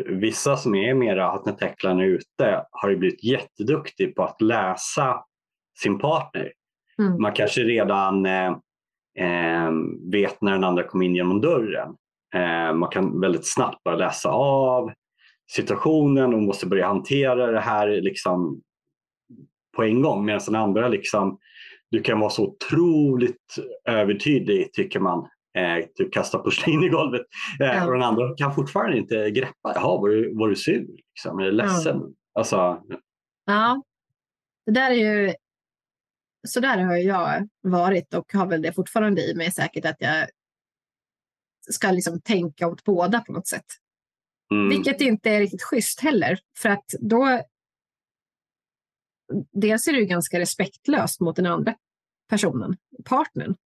vissa 0.07 0.57
som 0.57 0.75
är 0.75 0.95
mera 0.95 1.31
hattetäcklande 1.31 2.05
ute 2.05 2.67
har 2.71 2.91
ju 2.91 2.97
blivit 2.97 3.25
jätteduktiga 3.25 4.13
på 4.13 4.25
att 4.25 4.41
läsa 4.41 5.25
sin 5.83 5.99
partner. 5.99 6.53
Mm. 7.03 7.23
Man 7.23 7.33
kanske 7.33 7.61
redan 7.61 8.27
eh, 8.27 8.57
eh, 9.19 9.71
vet 10.13 10.41
när 10.41 10.53
den 10.53 10.65
andra 10.65 10.83
kommer 10.83 11.05
in 11.05 11.17
genom 11.17 11.41
dörren. 11.41 11.97
Eh, 12.35 12.75
man 12.75 12.89
kan 12.91 13.21
väldigt 13.21 13.53
snabbt 13.53 13.85
bara 13.85 13.97
läsa 13.97 14.31
av 14.31 14.93
situationen 15.51 16.35
och 16.35 16.43
måste 16.43 16.67
börja 16.67 16.87
hantera 16.87 17.53
det 17.53 17.61
här 17.61 17.89
liksom 17.89 18.63
på 19.77 19.83
en 19.83 20.03
gång. 20.03 20.25
Medan 20.25 20.41
den 20.47 20.55
andra 20.55 20.89
liksom, 20.89 21.39
du 21.91 22.03
kan 22.03 22.21
vara 22.21 22.31
så 22.31 22.45
otroligt 22.45 23.57
övertydlig 23.89 24.73
tycker 24.73 25.01
man. 25.01 25.29
Eh, 25.57 25.85
typ 25.95 26.13
kasta 26.13 26.39
porslin 26.39 26.83
i 26.83 26.89
golvet. 26.89 27.23
Eh, 27.61 27.67
ja. 27.67 27.87
Och 27.87 27.93
den 27.93 28.03
andra 28.03 28.35
kan 28.37 28.55
fortfarande 28.55 28.99
inte 28.99 29.31
greppa. 29.31 29.73
Jaha, 29.75 30.01
var 30.01 30.09
du, 30.09 30.35
var 30.35 30.49
du 30.49 30.57
sur? 30.57 30.87
Liksom, 31.15 31.39
är 31.39 31.45
du 31.45 31.53
ledsen? 31.53 31.97
Ja. 31.97 32.41
Alltså, 32.41 32.83
ja, 33.47 33.83
det 34.67 34.73
där 34.73 34.91
är 34.91 34.95
ju 34.95 35.35
så 36.47 36.61
där 36.61 36.79
har 36.79 36.97
jag 36.97 37.49
varit 37.63 38.15
och 38.15 38.33
har 38.33 38.47
väl 38.47 38.63
det 38.63 38.73
fortfarande 38.73 39.23
i 39.23 39.35
mig 39.35 39.51
säkert 39.51 39.85
att 39.85 39.97
jag 39.99 40.29
ska 41.71 41.91
liksom 41.91 42.21
tänka 42.21 42.69
åt 42.69 42.85
båda 42.85 43.21
på 43.21 43.33
något 43.33 43.47
sätt. 43.47 43.67
Mm. 44.53 44.69
Vilket 44.69 45.01
inte 45.01 45.31
är 45.31 45.41
riktigt 45.41 45.63
schysst 45.63 46.01
heller. 46.01 46.39
För 46.59 46.69
att 46.69 46.95
då 47.01 47.43
dels 49.53 49.89
är 49.89 49.93
det 49.93 49.99
ju 49.99 50.05
ganska 50.05 50.39
respektlöst 50.39 51.21
mot 51.21 51.37
den 51.37 51.47
andra 51.47 51.75
personen, 52.29 52.77
partnern. 53.05 53.57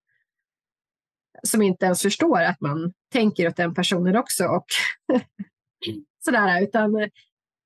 Som 1.43 1.61
inte 1.61 1.85
ens 1.85 2.01
förstår 2.01 2.41
att 2.41 2.61
man 2.61 2.93
tänker 3.11 3.47
åt 3.47 3.55
den 3.55 3.73
personen 3.73 4.15
också. 4.15 4.45
Och 4.45 4.65
sådär, 6.25 6.63
utan 6.63 7.09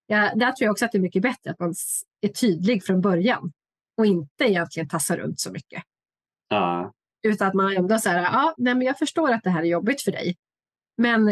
ja, 0.07 0.31
där 0.35 0.51
tror 0.51 0.65
jag 0.65 0.71
också 0.71 0.85
att 0.85 0.91
det 0.91 0.97
är 0.97 1.01
mycket 1.01 1.21
bättre 1.21 1.51
att 1.51 1.59
man 1.59 1.73
är 2.21 2.27
tydlig 2.27 2.85
från 2.85 3.01
början 3.01 3.51
och 3.97 4.05
inte 4.05 4.43
egentligen 4.43 4.89
tassar 4.89 5.17
runt 5.17 5.39
så 5.39 5.51
mycket. 5.51 5.83
Ja. 6.49 6.93
Utan 7.27 7.47
att 7.47 7.53
man 7.53 7.75
ändå 7.75 7.99
säger, 7.99 8.17
ja, 8.17 8.53
nej, 8.57 8.75
men 8.75 8.87
jag 8.87 8.97
förstår 8.97 9.31
att 9.31 9.43
det 9.43 9.49
här 9.49 9.61
är 9.61 9.67
jobbigt 9.67 10.01
för 10.01 10.11
dig. 10.11 10.35
Men 10.97 11.25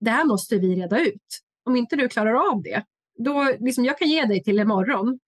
det 0.00 0.10
här 0.10 0.24
måste 0.24 0.58
vi 0.58 0.76
reda 0.76 1.00
ut. 1.00 1.40
Om 1.64 1.76
inte 1.76 1.96
du 1.96 2.08
klarar 2.08 2.52
av 2.52 2.62
det, 2.62 2.84
då 3.18 3.56
liksom, 3.60 3.84
jag 3.84 3.98
kan 3.98 4.08
ge 4.08 4.24
dig 4.24 4.42
till 4.42 4.58
imorgon, 4.58 5.18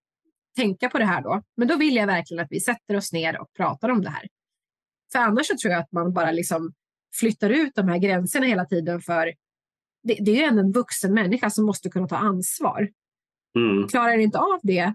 tänka 0.56 0.88
på 0.90 0.98
det 0.98 1.04
här 1.04 1.22
då. 1.22 1.42
Men 1.56 1.68
då 1.68 1.76
vill 1.76 1.96
jag 1.96 2.06
verkligen 2.06 2.44
att 2.44 2.52
vi 2.52 2.60
sätter 2.60 2.96
oss 2.96 3.12
ner 3.12 3.40
och 3.40 3.52
pratar 3.56 3.88
om 3.88 4.02
det 4.02 4.10
här. 4.10 4.28
För 5.12 5.18
annars 5.18 5.46
tror 5.48 5.72
jag 5.72 5.80
att 5.80 5.92
man 5.92 6.12
bara 6.12 6.30
liksom 6.30 6.72
flyttar 7.14 7.50
ut 7.50 7.74
de 7.74 7.88
här 7.88 7.98
gränserna 7.98 8.46
hela 8.46 8.64
tiden 8.64 9.00
för 9.00 9.32
det, 10.02 10.18
det 10.20 10.30
är 10.30 10.36
ju 10.36 10.42
ändå 10.42 10.60
en 10.60 10.72
vuxen 10.72 11.14
människa 11.14 11.50
som 11.50 11.66
måste 11.66 11.90
kunna 11.90 12.08
ta 12.08 12.16
ansvar. 12.16 12.90
Mm. 13.56 13.88
Klarar 13.88 14.18
inte 14.18 14.38
av 14.38 14.60
det 14.62 14.94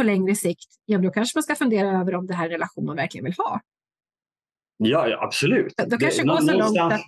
på 0.00 0.04
längre 0.04 0.34
sikt, 0.34 0.68
ja, 0.84 0.98
då 0.98 1.10
kanske 1.10 1.36
man 1.36 1.42
ska 1.42 1.54
fundera 1.54 2.00
över 2.00 2.14
om 2.14 2.26
det 2.26 2.34
här 2.34 2.44
är 2.44 2.48
en 2.48 2.52
relation 2.52 2.84
man 2.84 2.96
verkligen 2.96 3.24
vill 3.24 3.34
ha. 3.38 3.60
Ja, 4.76 5.08
ja, 5.08 5.22
absolut. 5.22 5.74
Då 5.76 5.96
kanske 5.96 6.22
det 6.22 6.28
går 6.28 6.36
så 6.36 6.52
långt 6.52 6.92
att... 6.92 7.02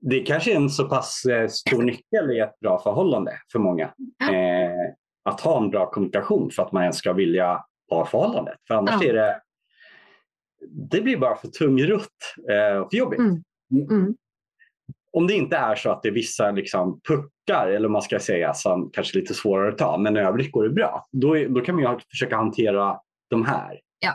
Det 0.00 0.20
kanske 0.20 0.52
är 0.52 0.56
en 0.56 0.70
så 0.70 0.88
pass 0.88 1.24
eh, 1.24 1.48
stor 1.48 1.82
nyckel 1.82 2.30
i 2.30 2.38
ett 2.38 2.60
bra 2.60 2.78
förhållande 2.78 3.32
för 3.52 3.58
många. 3.58 3.94
Ja. 4.18 4.34
Eh, 4.34 4.92
att 5.24 5.40
ha 5.40 5.62
en 5.62 5.70
bra 5.70 5.90
kommunikation 5.90 6.50
för 6.50 6.62
att 6.62 6.72
man 6.72 6.82
ens 6.82 6.96
ska 6.96 7.12
vilja 7.12 7.64
ha 7.90 8.06
förhållandet. 8.06 8.56
För 8.68 8.74
annars 8.74 9.02
Ja. 9.02 9.08
är 9.08 9.14
det 9.14 9.40
det 10.90 11.00
blir 11.00 11.16
bara 11.16 11.36
för 11.36 11.48
tungrott 11.48 12.08
eh, 12.50 12.76
och 12.76 12.90
för 12.90 12.96
jobbigt. 12.96 13.18
Mm. 13.18 13.42
Mm. 13.90 14.14
Om 15.16 15.26
det 15.26 15.34
inte 15.34 15.56
är 15.56 15.74
så 15.74 15.90
att 15.90 16.02
det 16.02 16.08
är 16.08 16.12
vissa 16.12 16.50
liksom, 16.50 17.00
puckar, 17.08 17.68
eller 17.68 17.88
man 17.88 18.02
ska 18.02 18.18
säga, 18.18 18.54
som 18.54 18.90
kanske 18.92 19.18
är 19.18 19.20
lite 19.20 19.34
svårare 19.34 19.68
att 19.68 19.78
ta, 19.78 19.98
men 19.98 20.16
i 20.16 20.20
övrigt 20.20 20.52
går 20.52 20.64
det 20.64 20.70
bra. 20.70 21.06
Då, 21.12 21.38
är, 21.38 21.48
då 21.48 21.60
kan 21.60 21.74
man 21.74 21.92
ju 21.94 22.00
försöka 22.10 22.36
hantera 22.36 23.00
de 23.30 23.44
här. 23.44 23.80
Ja. 23.98 24.14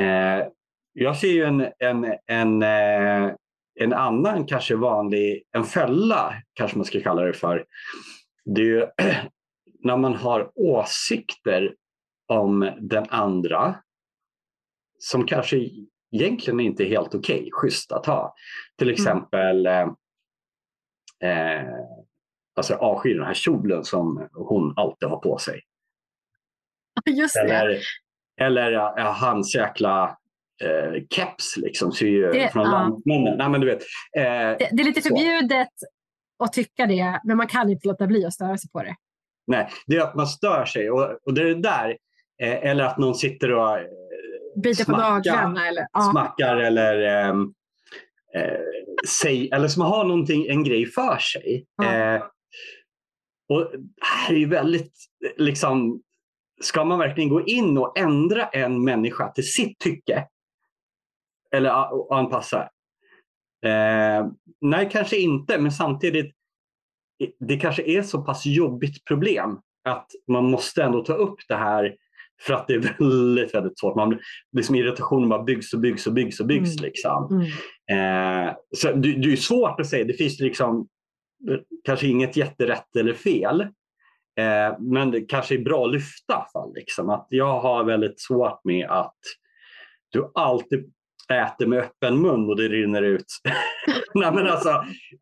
Eh, 0.00 0.46
jag 0.92 1.16
ser 1.16 1.28
ju 1.28 1.44
en, 1.44 1.66
en, 1.78 2.14
en, 2.26 2.62
eh, 2.62 3.32
en 3.80 3.92
annan 3.92 4.46
kanske 4.46 4.76
vanlig, 4.76 5.42
en 5.52 5.64
fälla 5.64 6.34
kanske 6.54 6.76
man 6.76 6.84
ska 6.84 7.00
kalla 7.00 7.22
det 7.22 7.32
för. 7.32 7.64
Det 8.44 8.60
är 8.60 8.66
ju 8.66 8.86
när 9.84 9.96
man 9.96 10.14
har 10.14 10.50
åsikter 10.54 11.74
om 12.28 12.70
den 12.80 13.06
andra 13.08 13.74
som 14.98 15.26
kanske 15.26 15.68
egentligen 16.12 16.60
inte 16.60 16.84
helt 16.84 17.14
okej, 17.14 17.48
schysst 17.52 17.92
att 17.92 18.06
ha. 18.06 18.34
Till 18.78 18.90
exempel 18.90 19.66
eh, 19.66 19.80
eh, 21.24 21.68
alltså 22.56 22.72
jag 22.72 22.82
avskyr 22.82 23.14
den 23.14 23.26
här 23.26 23.34
kjolen 23.34 23.84
som 23.84 24.28
hon 24.32 24.74
alltid 24.76 25.08
har 25.08 25.16
på 25.16 25.38
sig. 25.38 25.60
Just 27.10 27.34
det. 27.34 27.40
Eller, 27.40 27.80
eller 28.40 28.70
ja, 28.72 29.16
hans 29.20 29.54
jäkla 29.54 30.18
eh, 30.64 31.02
keps 31.10 31.56
liksom, 31.56 31.92
ser 31.92 32.06
ju 32.06 32.32
Det- 32.32 32.52
från 32.52 32.64
ja. 32.64 32.98
Nej, 33.36 33.48
men 33.48 33.60
du 33.60 33.66
vet, 33.66 33.82
eh, 34.16 34.22
Det, 34.58 34.68
det 34.72 34.82
är 34.82 34.84
lite 34.84 35.02
Så. 35.02 35.08
förbjudet 35.08 35.68
att 36.44 36.52
tycka 36.52 36.86
det, 36.86 37.20
men 37.24 37.36
man 37.36 37.46
kan 37.46 37.70
inte 37.70 37.88
låta 37.88 38.06
bli 38.06 38.24
att 38.26 38.32
störa 38.32 38.58
sig 38.58 38.70
på 38.70 38.82
det. 38.82 38.94
nej, 39.46 39.68
det 39.86 39.96
är 39.96 40.00
att 40.00 40.14
man 40.14 40.26
stör 40.26 40.64
sig. 40.64 40.90
Och, 40.90 41.18
och 41.26 41.34
det 41.34 41.40
är 41.40 41.44
det 41.44 41.62
där, 41.62 41.88
eh, 42.42 42.70
eller 42.70 42.84
att 42.84 42.98
någon 42.98 43.14
sitter 43.14 43.52
och 43.52 43.78
eh, 44.56 44.60
Biter 44.62 44.84
på 44.84 44.92
naglarna 44.92 45.68
eller... 45.68 45.86
Ja. 45.92 46.10
smackar 46.10 46.56
eller 46.56 47.02
ehm, 47.02 47.54
eh, 48.34 48.60
säg, 49.06 49.50
eller 49.52 49.68
som 49.68 49.82
har 49.82 50.04
någonting, 50.04 50.46
en 50.46 50.64
grej 50.64 50.86
för 50.86 51.18
sig. 51.18 51.66
Ja. 51.76 51.94
Eh, 51.94 52.22
och 53.48 53.72
här 54.00 54.34
är 54.34 54.38
ju 54.38 54.48
väldigt, 54.48 54.92
liksom, 55.36 56.02
ska 56.60 56.84
man 56.84 56.98
verkligen 56.98 57.30
gå 57.30 57.46
in 57.46 57.78
och 57.78 57.98
ändra 57.98 58.48
en 58.48 58.84
människa 58.84 59.32
till 59.32 59.52
sitt 59.52 59.78
tycke? 59.78 60.26
Eller 61.54 61.70
anpassa? 62.14 62.62
Eh, 63.66 64.26
nej, 64.60 64.88
kanske 64.92 65.16
inte, 65.16 65.58
men 65.58 65.72
samtidigt, 65.72 66.34
det 67.40 67.56
kanske 67.56 67.82
är 67.82 68.02
så 68.02 68.22
pass 68.22 68.46
jobbigt 68.46 69.04
problem 69.04 69.60
att 69.84 70.10
man 70.28 70.44
måste 70.44 70.82
ändå 70.82 71.04
ta 71.04 71.12
upp 71.12 71.38
det 71.48 71.56
här 71.56 71.96
för 72.46 72.54
att 72.54 72.66
det 72.66 72.74
är 72.74 72.98
väldigt, 72.98 73.54
väldigt 73.54 73.78
svårt. 73.78 73.96
Man, 73.96 74.18
liksom 74.56 74.74
irritationen 74.74 75.28
bara 75.28 75.42
byggs 75.42 75.74
och 75.74 75.80
byggs 75.80 76.06
och 76.06 76.12
byggs 76.12 76.40
och 76.40 76.46
byggs. 76.46 76.78
Mm. 76.78 76.84
Liksom. 76.84 77.42
Mm. 77.88 78.46
Eh, 78.48 78.54
så 78.76 78.92
det, 78.92 79.12
det 79.12 79.32
är 79.32 79.36
svårt 79.36 79.80
att 79.80 79.86
säga. 79.86 80.04
Det 80.04 80.12
finns 80.12 80.40
liksom 80.40 80.88
eh, 81.50 81.58
kanske 81.84 82.06
inget 82.06 82.36
jätterätt 82.36 82.96
eller 82.96 83.14
fel. 83.14 83.60
Eh, 84.40 84.78
men 84.78 85.10
det 85.10 85.20
kanske 85.20 85.54
är 85.54 85.62
bra 85.64 85.84
att 85.84 85.92
lyfta. 85.92 86.46
Fall, 86.52 86.74
liksom. 86.74 87.10
Att 87.10 87.26
jag 87.28 87.60
har 87.60 87.84
väldigt 87.84 88.20
svårt 88.20 88.64
med 88.64 88.90
att 88.90 89.18
du 90.08 90.30
alltid 90.34 90.92
äter 91.32 91.66
med 91.66 91.78
öppen 91.78 92.22
mun 92.22 92.48
och 92.48 92.56
det 92.56 92.68
rinner 92.68 93.02
ut. 93.02 93.26
Nej, 94.14 94.32
men 94.32 94.46
alltså, 94.46 94.70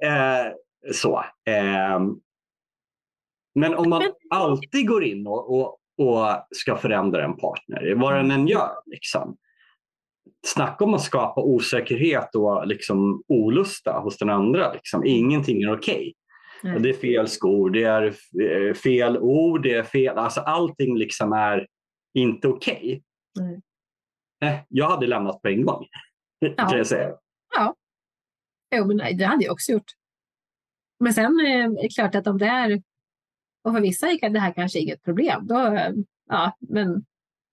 eh, 0.05 0.53
så. 0.93 1.25
Eh, 1.49 2.01
men 3.55 3.75
om 3.75 3.91
man 3.91 4.03
alltid 4.31 4.89
går 4.89 5.05
in 5.05 5.27
och, 5.27 5.61
och, 5.61 5.79
och 5.99 6.47
ska 6.57 6.77
förändra 6.77 7.25
en 7.25 7.37
partner, 7.37 7.95
vad 7.95 8.15
den 8.15 8.31
än 8.31 8.49
gör, 8.49 8.71
liksom, 8.87 9.37
snacka 10.47 10.85
om 10.85 10.95
att 10.95 11.03
skapa 11.03 11.41
osäkerhet 11.41 12.35
och 12.35 12.67
liksom 12.67 13.23
olusta 13.29 14.01
hos 14.01 14.19
den 14.19 14.31
andra. 14.31 14.73
Liksom. 14.73 15.07
Ingenting 15.07 15.63
är 15.63 15.73
okej. 15.73 16.15
Nej. 16.63 16.81
Det 16.81 16.89
är 16.89 16.95
fel 16.95 17.29
skor, 17.29 17.71
det 17.71 17.83
är 17.83 18.15
eh, 18.43 18.75
fel 18.75 19.19
ord, 19.19 19.63
det 19.63 19.75
är 19.75 19.83
fel... 19.83 20.19
Alltså 20.19 20.41
allting 20.41 20.97
liksom 20.97 21.33
är 21.33 21.67
inte 22.15 22.49
okej. 22.49 23.03
Nej. 23.41 23.61
Eh, 24.45 24.61
Jag 24.69 24.89
hade 24.89 25.07
lämnat 25.07 25.43
på 25.43 25.49
en 25.49 25.65
gång. 25.65 25.87
Ja. 26.41 26.69
Kan 26.69 26.79
jag 26.79 26.87
säga. 26.87 27.15
Jo, 28.77 28.87
men 28.87 28.97
det 28.97 29.25
hade 29.25 29.45
jag 29.45 29.53
också 29.53 29.73
gjort. 29.73 29.91
Men 31.01 31.15
sen 31.15 31.41
eh, 31.47 31.65
är 31.65 31.83
det 31.83 31.89
klart 31.95 32.15
att 32.15 32.27
om 32.27 32.39
det 32.39 32.47
är, 32.47 32.83
och 33.69 33.75
för 33.75 33.81
vissa 33.81 34.07
är 34.11 34.31
det 34.31 34.41
här 34.41 34.53
kanske 34.53 34.79
inget 34.79 35.03
problem, 35.03 35.47
då, 35.47 35.79
ja, 36.29 36.57
men 36.61 37.05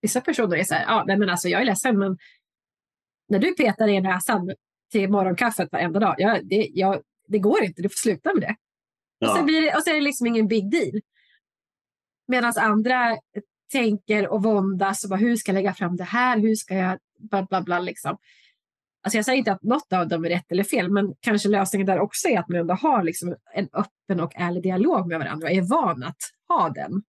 vissa 0.02 0.20
personer 0.20 0.56
är 0.56 0.64
så 0.64 0.74
här, 0.74 0.84
ja, 0.84 1.04
nej, 1.06 1.18
men 1.18 1.30
alltså 1.30 1.48
jag 1.48 1.60
är 1.60 1.64
ledsen, 1.64 1.98
men 1.98 2.18
när 3.28 3.38
du 3.38 3.52
petar 3.54 3.88
i 3.88 4.00
näsan 4.00 4.52
till 4.92 5.10
morgonkaffet 5.10 5.72
varenda 5.72 6.00
dag, 6.00 6.14
ja, 6.18 6.38
det, 6.42 6.68
jag, 6.72 7.02
det 7.28 7.38
går 7.38 7.62
inte, 7.62 7.82
du 7.82 7.88
får 7.88 7.96
sluta 7.96 8.34
med 8.34 8.42
det. 8.42 8.56
Och, 9.20 9.26
Ja. 9.26 9.36
sen 9.36 9.46
blir 9.46 9.62
det, 9.62 9.76
och 9.76 9.82
så 9.82 9.90
är 9.90 9.94
det 9.94 10.00
liksom 10.00 10.26
ingen 10.26 10.48
big 10.48 10.70
deal. 10.70 11.00
Medan 12.28 12.52
andra 12.56 13.16
tänker 13.72 14.28
och 14.28 14.42
våndas 14.42 15.04
och 15.04 15.10
bara, 15.10 15.20
hur 15.20 15.36
ska 15.36 15.50
jag 15.52 15.54
lägga 15.54 15.74
fram 15.74 15.96
det 15.96 16.04
här, 16.04 16.38
hur 16.38 16.54
ska 16.54 16.74
jag, 16.74 16.98
bla 17.18 17.42
bla 17.42 17.62
bla 17.62 17.78
liksom. 17.80 18.16
Alltså 19.06 19.18
jag 19.18 19.24
säger 19.24 19.38
inte 19.38 19.52
att 19.52 19.62
något 19.62 19.92
av 19.92 20.08
dem 20.08 20.24
är 20.24 20.28
rätt 20.28 20.52
eller 20.52 20.64
fel, 20.64 20.90
men 20.90 21.14
kanske 21.20 21.48
lösningen 21.48 21.86
där 21.86 22.00
också 22.00 22.28
är 22.28 22.38
att 22.38 22.48
man 22.48 22.58
ändå 22.58 22.74
har 22.74 23.02
liksom 23.02 23.36
en 23.54 23.68
öppen 23.72 24.20
och 24.20 24.32
ärlig 24.34 24.62
dialog 24.62 25.08
med 25.08 25.18
varandra 25.18 25.46
och 25.46 25.52
är 25.52 25.62
van 25.62 26.02
att 26.02 26.16
ha 26.48 26.68
den. 26.68 27.02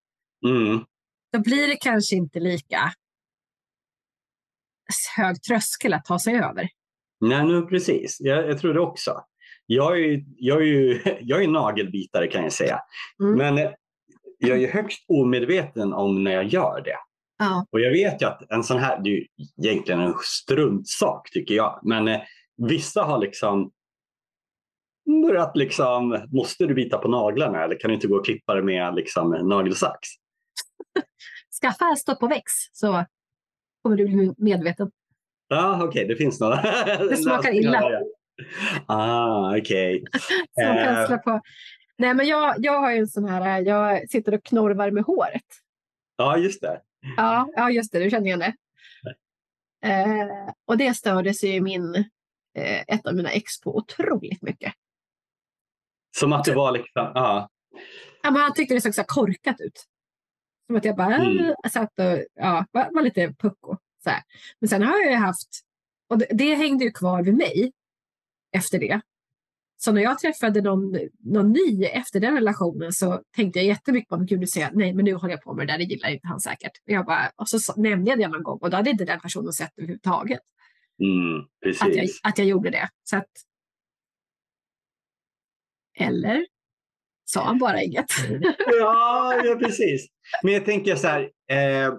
Mm. 0.45 0.85
Då 1.33 1.39
blir 1.39 1.67
det 1.67 1.75
kanske 1.75 2.15
inte 2.15 2.39
lika 2.39 2.79
hög 5.17 5.43
tröskel 5.43 5.93
att 5.93 6.05
ta 6.05 6.19
sig 6.19 6.35
över. 6.35 6.69
Nej, 7.21 7.45
nu, 7.45 7.61
precis. 7.61 8.17
Jag, 8.19 8.49
jag 8.49 8.59
tror 8.59 8.73
det 8.73 8.79
också. 8.79 9.21
Jag 9.65 9.99
är, 9.99 10.23
jag, 10.37 10.61
är 10.61 10.65
ju, 10.65 11.01
jag 11.21 11.43
är 11.43 11.47
nagelbitare 11.47 12.27
kan 12.27 12.43
jag 12.43 12.53
säga. 12.53 12.79
Mm. 13.23 13.37
Men 13.37 13.73
jag 14.37 14.63
är 14.63 14.71
högst 14.71 15.05
omedveten 15.07 15.93
om 15.93 16.23
när 16.23 16.31
jag 16.31 16.45
gör 16.47 16.81
det. 16.85 16.97
Ja. 17.37 17.65
Och 17.71 17.79
jag 17.79 17.91
vet 17.91 18.21
ju 18.21 18.25
att 18.25 18.51
en 18.51 18.63
sån 18.63 18.77
här, 18.77 18.99
det 19.03 19.09
är 19.09 19.11
ju 19.11 19.25
egentligen 19.63 20.01
en 20.01 20.13
struntsak 20.23 21.29
tycker 21.31 21.55
jag. 21.55 21.79
Men 21.83 22.07
eh, 22.07 22.21
vissa 22.67 23.03
har 23.03 23.17
liksom 23.17 23.71
börjat 25.23 25.57
liksom, 25.57 26.25
måste 26.31 26.65
du 26.65 26.73
bita 26.73 26.97
på 26.97 27.07
naglarna 27.07 27.63
eller 27.63 27.79
kan 27.79 27.87
du 27.89 27.95
inte 27.95 28.07
gå 28.07 28.15
och 28.15 28.25
klippa 28.25 28.55
det 28.55 28.63
med 28.63 28.95
liksom, 28.95 29.29
nagelsax? 29.29 29.99
Skaffa 31.61 31.95
stopp 31.95 32.23
och 32.23 32.31
väx 32.31 32.43
så 32.71 33.05
kommer 33.83 33.97
du 33.97 34.05
bli 34.07 34.33
medveten. 34.37 34.91
Ja, 35.47 35.83
okej, 35.83 36.07
det 36.07 36.15
finns 36.15 36.39
några. 36.39 36.55
Det 37.09 37.17
smakar 37.17 37.53
illa. 37.55 38.01
Ah, 38.85 39.57
okej. 39.57 40.03
Kan 40.61 40.77
Eh. 40.77 41.07
slå 41.07 41.17
på. 41.17 41.41
Nej, 41.97 42.13
men 42.13 42.27
jag, 42.27 42.55
jag 42.57 42.79
har 42.79 42.91
ju 42.91 42.97
en 42.97 43.07
sån 43.07 43.25
här, 43.25 43.61
jag 43.61 44.09
sitter 44.09 44.33
och 44.33 44.43
knorvar 44.43 44.91
med 44.91 45.03
håret. 45.03 45.41
Ja, 46.17 46.37
just 46.37 46.61
det. 46.61 46.81
Ja, 47.17 47.49
ja 47.55 47.71
just 47.71 47.91
det, 47.91 47.99
du 47.99 48.09
känner 48.09 48.25
igen 48.25 48.39
det. 48.39 48.53
Eh, 49.83 50.49
och 50.65 50.77
det 50.77 50.93
störde 50.93 51.33
sig 51.33 51.61
min, 51.61 51.95
eh, 52.57 52.81
ett 52.87 53.05
av 53.05 53.15
mina 53.15 53.29
ex 53.29 53.61
på 53.61 53.77
otroligt 53.77 54.41
mycket. 54.41 54.73
Som 56.17 56.33
att 56.33 56.43
det 56.43 56.53
var 56.55 56.71
liksom, 56.71 57.11
ja. 57.15 57.49
Ja, 58.23 58.31
men 58.31 58.41
han 58.41 58.53
tyckte 58.53 58.73
det 58.73 58.81
såg 58.81 58.95
så 58.95 59.03
korkat 59.03 59.61
ut. 59.61 59.85
Som 60.67 60.75
att 60.75 60.85
jag 60.85 60.95
bara 60.95 61.15
Mm. 61.15 61.45
äh, 61.63 61.69
satt 61.71 61.99
och 61.99 62.25
ja, 62.35 62.65
var, 62.71 62.89
var 62.93 63.01
lite 63.01 63.33
pucko. 63.39 63.77
Så 64.03 64.09
här. 64.09 64.23
Men 64.59 64.67
sen 64.69 64.83
har 64.83 64.99
jag 64.99 65.11
ju 65.11 65.17
haft, 65.17 65.49
och 66.09 66.17
det, 66.17 66.27
det 66.31 66.55
hängde 66.55 66.85
ju 66.85 66.91
kvar 66.91 67.23
vid 67.23 67.33
mig 67.33 67.71
efter 68.51 68.79
det. 68.79 69.01
Så 69.79 69.91
när 69.91 70.01
jag 70.01 70.19
träffade 70.19 70.61
någon, 70.61 70.97
någon 71.23 71.51
ny 71.51 71.85
efter 71.85 72.19
den 72.19 72.33
relationen 72.33 72.93
så 72.93 73.21
tänkte 73.35 73.59
jag 73.59 73.65
jättemycket 73.65 74.09
på, 74.09 74.17
nu 74.17 74.47
säger 74.47 74.67
jag, 74.67 74.75
nej 74.75 74.93
men 74.93 75.05
nu 75.05 75.13
håller 75.13 75.33
jag 75.33 75.41
på 75.41 75.53
med 75.53 75.67
det 75.67 75.73
där, 75.73 75.77
det 75.77 75.83
gillar 75.83 76.09
inte 76.09 76.27
han 76.27 76.39
säkert. 76.39 76.71
Och, 76.85 76.91
jag 76.91 77.05
bara, 77.05 77.31
och 77.35 77.49
så 77.49 77.81
nämnde 77.81 78.09
jag 78.11 78.19
det 78.19 78.27
någon 78.27 78.43
gång 78.43 78.59
och 78.61 78.69
då 78.69 78.77
hade 78.77 78.89
inte 78.89 79.05
den 79.05 79.19
personen 79.19 79.53
sett 79.53 79.71
det 79.75 79.81
överhuvudtaget. 79.81 80.41
Mm, 81.03 81.45
precis. 81.63 81.81
Att 81.81 81.95
jag, 81.95 82.07
att 82.23 82.37
jag 82.37 82.47
gjorde 82.47 82.69
det. 82.69 82.89
Så 83.03 83.17
att, 83.17 83.29
eller 85.99 86.45
sa 87.25 87.43
han 87.43 87.57
bara 87.57 87.83
inget? 87.83 88.05
ja, 88.79 89.41
ja, 89.45 89.55
precis. 89.55 90.07
Men 90.43 90.53
jag 90.53 90.65
tänker 90.65 90.95
så 90.95 91.07
här, 91.07 91.21
eh, 91.51 91.93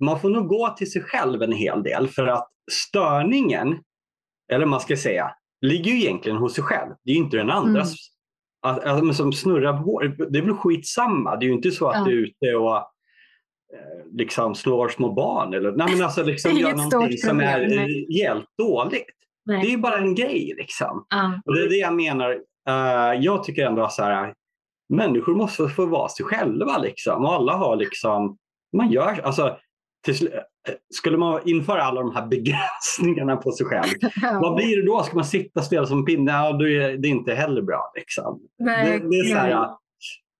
man 0.00 0.20
får 0.20 0.30
nog 0.30 0.48
gå 0.48 0.70
till 0.70 0.92
sig 0.92 1.02
själv 1.02 1.42
en 1.42 1.52
hel 1.52 1.82
del 1.82 2.08
för 2.08 2.26
att 2.26 2.48
störningen, 2.72 3.82
eller 4.52 4.66
man 4.66 4.80
ska 4.80 4.96
säga, 4.96 5.34
ligger 5.62 5.92
ju 5.92 5.98
egentligen 5.98 6.38
hos 6.38 6.54
sig 6.54 6.64
själv. 6.64 6.90
Det 7.04 7.10
är 7.10 7.14
ju 7.14 7.20
inte 7.20 7.36
den 7.36 7.50
andras. 7.50 7.94
Mm. 8.66 8.76
Att, 8.76 8.84
att, 8.84 9.16
som 9.16 9.32
snurrar 9.32 9.82
på 9.82 10.02
Det 10.30 10.38
är 10.38 10.42
väl 10.42 10.54
skitsamma. 10.54 11.36
Det 11.36 11.44
är 11.44 11.48
ju 11.48 11.54
inte 11.54 11.70
så 11.70 11.88
att 11.88 11.96
ja. 11.96 12.04
du 12.04 12.18
är 12.18 12.26
ute 12.26 12.56
och 12.56 12.76
eh, 12.76 12.82
liksom 14.12 14.54
slår 14.54 14.88
små 14.88 15.12
barn 15.12 15.54
eller 15.54 15.72
nej, 15.72 15.88
men 15.92 16.02
alltså 16.02 16.22
liksom 16.24 16.52
gör 16.52 16.74
någonting 16.74 17.18
som 17.18 17.40
är 17.40 17.60
rejält 17.60 18.46
dåligt. 18.58 19.06
Nej. 19.44 19.60
Det 19.60 19.66
är 19.66 19.70
ju 19.70 19.78
bara 19.78 19.98
en 19.98 20.14
grej. 20.14 20.54
Liksom. 20.56 21.06
Ja. 21.10 21.40
Och 21.44 21.54
det 21.54 21.62
är 21.62 21.68
det 21.68 21.76
jag 21.76 21.94
menar. 21.94 22.30
Uh, 22.68 23.22
jag 23.24 23.44
tycker 23.44 23.66
ändå 23.66 23.88
så 23.88 24.02
här, 24.02 24.34
människor 24.88 25.34
måste 25.34 25.68
få 25.68 25.86
vara 25.86 26.08
sig 26.08 26.26
själva. 26.26 26.78
Liksom. 26.78 27.24
Och 27.24 27.32
alla 27.32 27.52
har 27.52 27.76
liksom, 27.76 28.38
man 28.76 28.90
gör, 28.90 29.20
alltså, 29.24 29.58
till, 30.04 30.30
skulle 30.94 31.18
man 31.18 31.40
införa 31.48 31.82
alla 31.82 32.00
de 32.00 32.14
här 32.14 32.26
begränsningarna 32.26 33.36
på 33.36 33.52
sig 33.52 33.66
själv, 33.66 33.88
ja. 34.22 34.38
vad 34.42 34.54
blir 34.54 34.76
det 34.76 34.86
då? 34.86 35.02
Ska 35.02 35.14
man 35.14 35.24
sitta 35.24 35.62
still 35.62 35.86
som 35.86 36.04
pinne? 36.04 36.32
Ja, 36.32 36.52
då 36.52 36.68
är 36.68 36.96
det 36.96 37.08
inte 37.08 37.34
heller 37.34 37.62
bra. 37.62 37.92
Liksom. 37.96 38.40
Nej, 38.58 39.00
det, 39.00 39.08
det 39.08 39.16
är 39.16 39.24
så 39.24 39.36
här, 39.36 39.68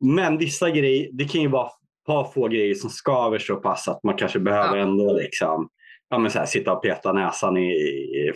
men 0.04 0.38
vissa 0.38 0.70
grejer, 0.70 1.08
det 1.12 1.24
kan 1.24 1.40
ju 1.40 1.48
vara 1.48 1.66
ett 1.66 2.06
par 2.06 2.24
få 2.24 2.48
grejer 2.48 2.74
som 2.74 2.90
skaver 2.90 3.38
så 3.38 3.56
pass 3.56 3.88
att 3.88 4.02
man 4.02 4.16
kanske 4.16 4.38
behöver 4.38 4.76
ja. 4.76 4.82
ändå 4.82 5.12
liksom, 5.12 5.68
ja, 6.08 6.18
men 6.18 6.30
så 6.30 6.38
här, 6.38 6.46
sitta 6.46 6.72
och 6.72 6.82
peta 6.82 7.12
näsan 7.12 7.56
i, 7.56 7.72
i, 7.72 8.32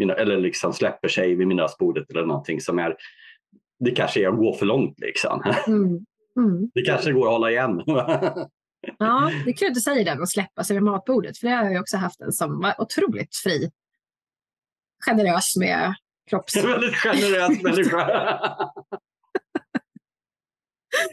i 0.00 0.02
eller 0.02 0.38
liksom 0.38 0.72
släpper 0.72 1.08
sig 1.08 1.34
vid 1.34 1.46
middagsbordet 1.46 2.10
eller 2.10 2.26
någonting 2.26 2.60
som 2.60 2.78
är, 2.78 2.96
det 3.78 3.90
kanske 3.90 4.24
är 4.24 4.28
att 4.28 4.36
gå 4.36 4.52
för 4.52 4.66
långt. 4.66 5.00
Liksom. 5.00 5.42
Mm. 5.66 6.04
Mm. 6.38 6.70
Det 6.74 6.82
kanske 6.82 7.12
går 7.12 7.26
att 7.26 7.32
hålla 7.32 7.50
igen. 7.50 7.82
Ja, 8.98 9.30
det 9.44 9.50
är 9.50 9.56
kul 9.56 9.68
att 9.68 9.74
du 9.74 9.80
säger 9.80 10.04
det, 10.04 10.22
att 10.22 10.30
släppa 10.30 10.64
sig 10.64 10.76
vid 10.76 10.82
matbordet. 10.82 11.38
För 11.38 11.48
det 11.48 11.54
har 11.54 11.70
jag 11.70 11.80
också 11.80 11.96
haft 11.96 12.20
en 12.20 12.32
som 12.32 12.60
var 12.60 12.80
otroligt 12.80 13.36
fri. 13.36 13.70
Generös 15.06 15.56
med 15.56 15.94
kropps... 16.30 16.56
Väldigt 16.64 16.94
generös 16.94 17.62
människa. 17.62 18.38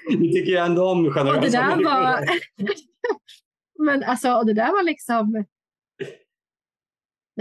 Du 0.10 0.32
tycker 0.32 0.52
jag 0.52 0.66
ändå 0.66 0.90
om 0.90 1.14
generösa 1.14 1.38
och 1.38 1.42
det 1.42 1.50
där 1.50 1.68
människor. 1.68 1.90
Var... 1.90 2.28
Men 3.86 4.04
alltså, 4.04 4.32
och 4.32 4.46
det 4.46 4.54
där 4.54 4.72
var 4.72 4.84
liksom... 4.84 5.46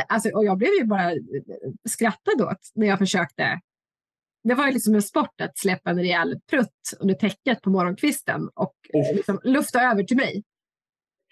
Alltså, 0.08 0.28
och 0.28 0.44
jag 0.44 0.58
blev 0.58 0.70
ju 0.70 0.84
bara 0.84 1.12
skrattad 1.88 2.40
åt 2.40 2.70
när 2.74 2.86
jag 2.86 2.98
försökte 2.98 3.60
det 4.44 4.54
var 4.54 4.66
ju 4.66 4.72
liksom 4.72 4.94
en 4.94 5.02
sport 5.02 5.40
att 5.40 5.58
släppa 5.58 5.90
en 5.90 5.98
rejäl 5.98 6.40
prutt 6.50 6.94
under 7.00 7.14
täcket 7.14 7.62
på 7.62 7.70
morgonkvisten 7.70 8.48
och 8.54 8.74
oh. 8.92 9.14
liksom 9.16 9.40
lufta 9.44 9.82
över 9.82 10.02
till 10.04 10.16
mig. 10.16 10.44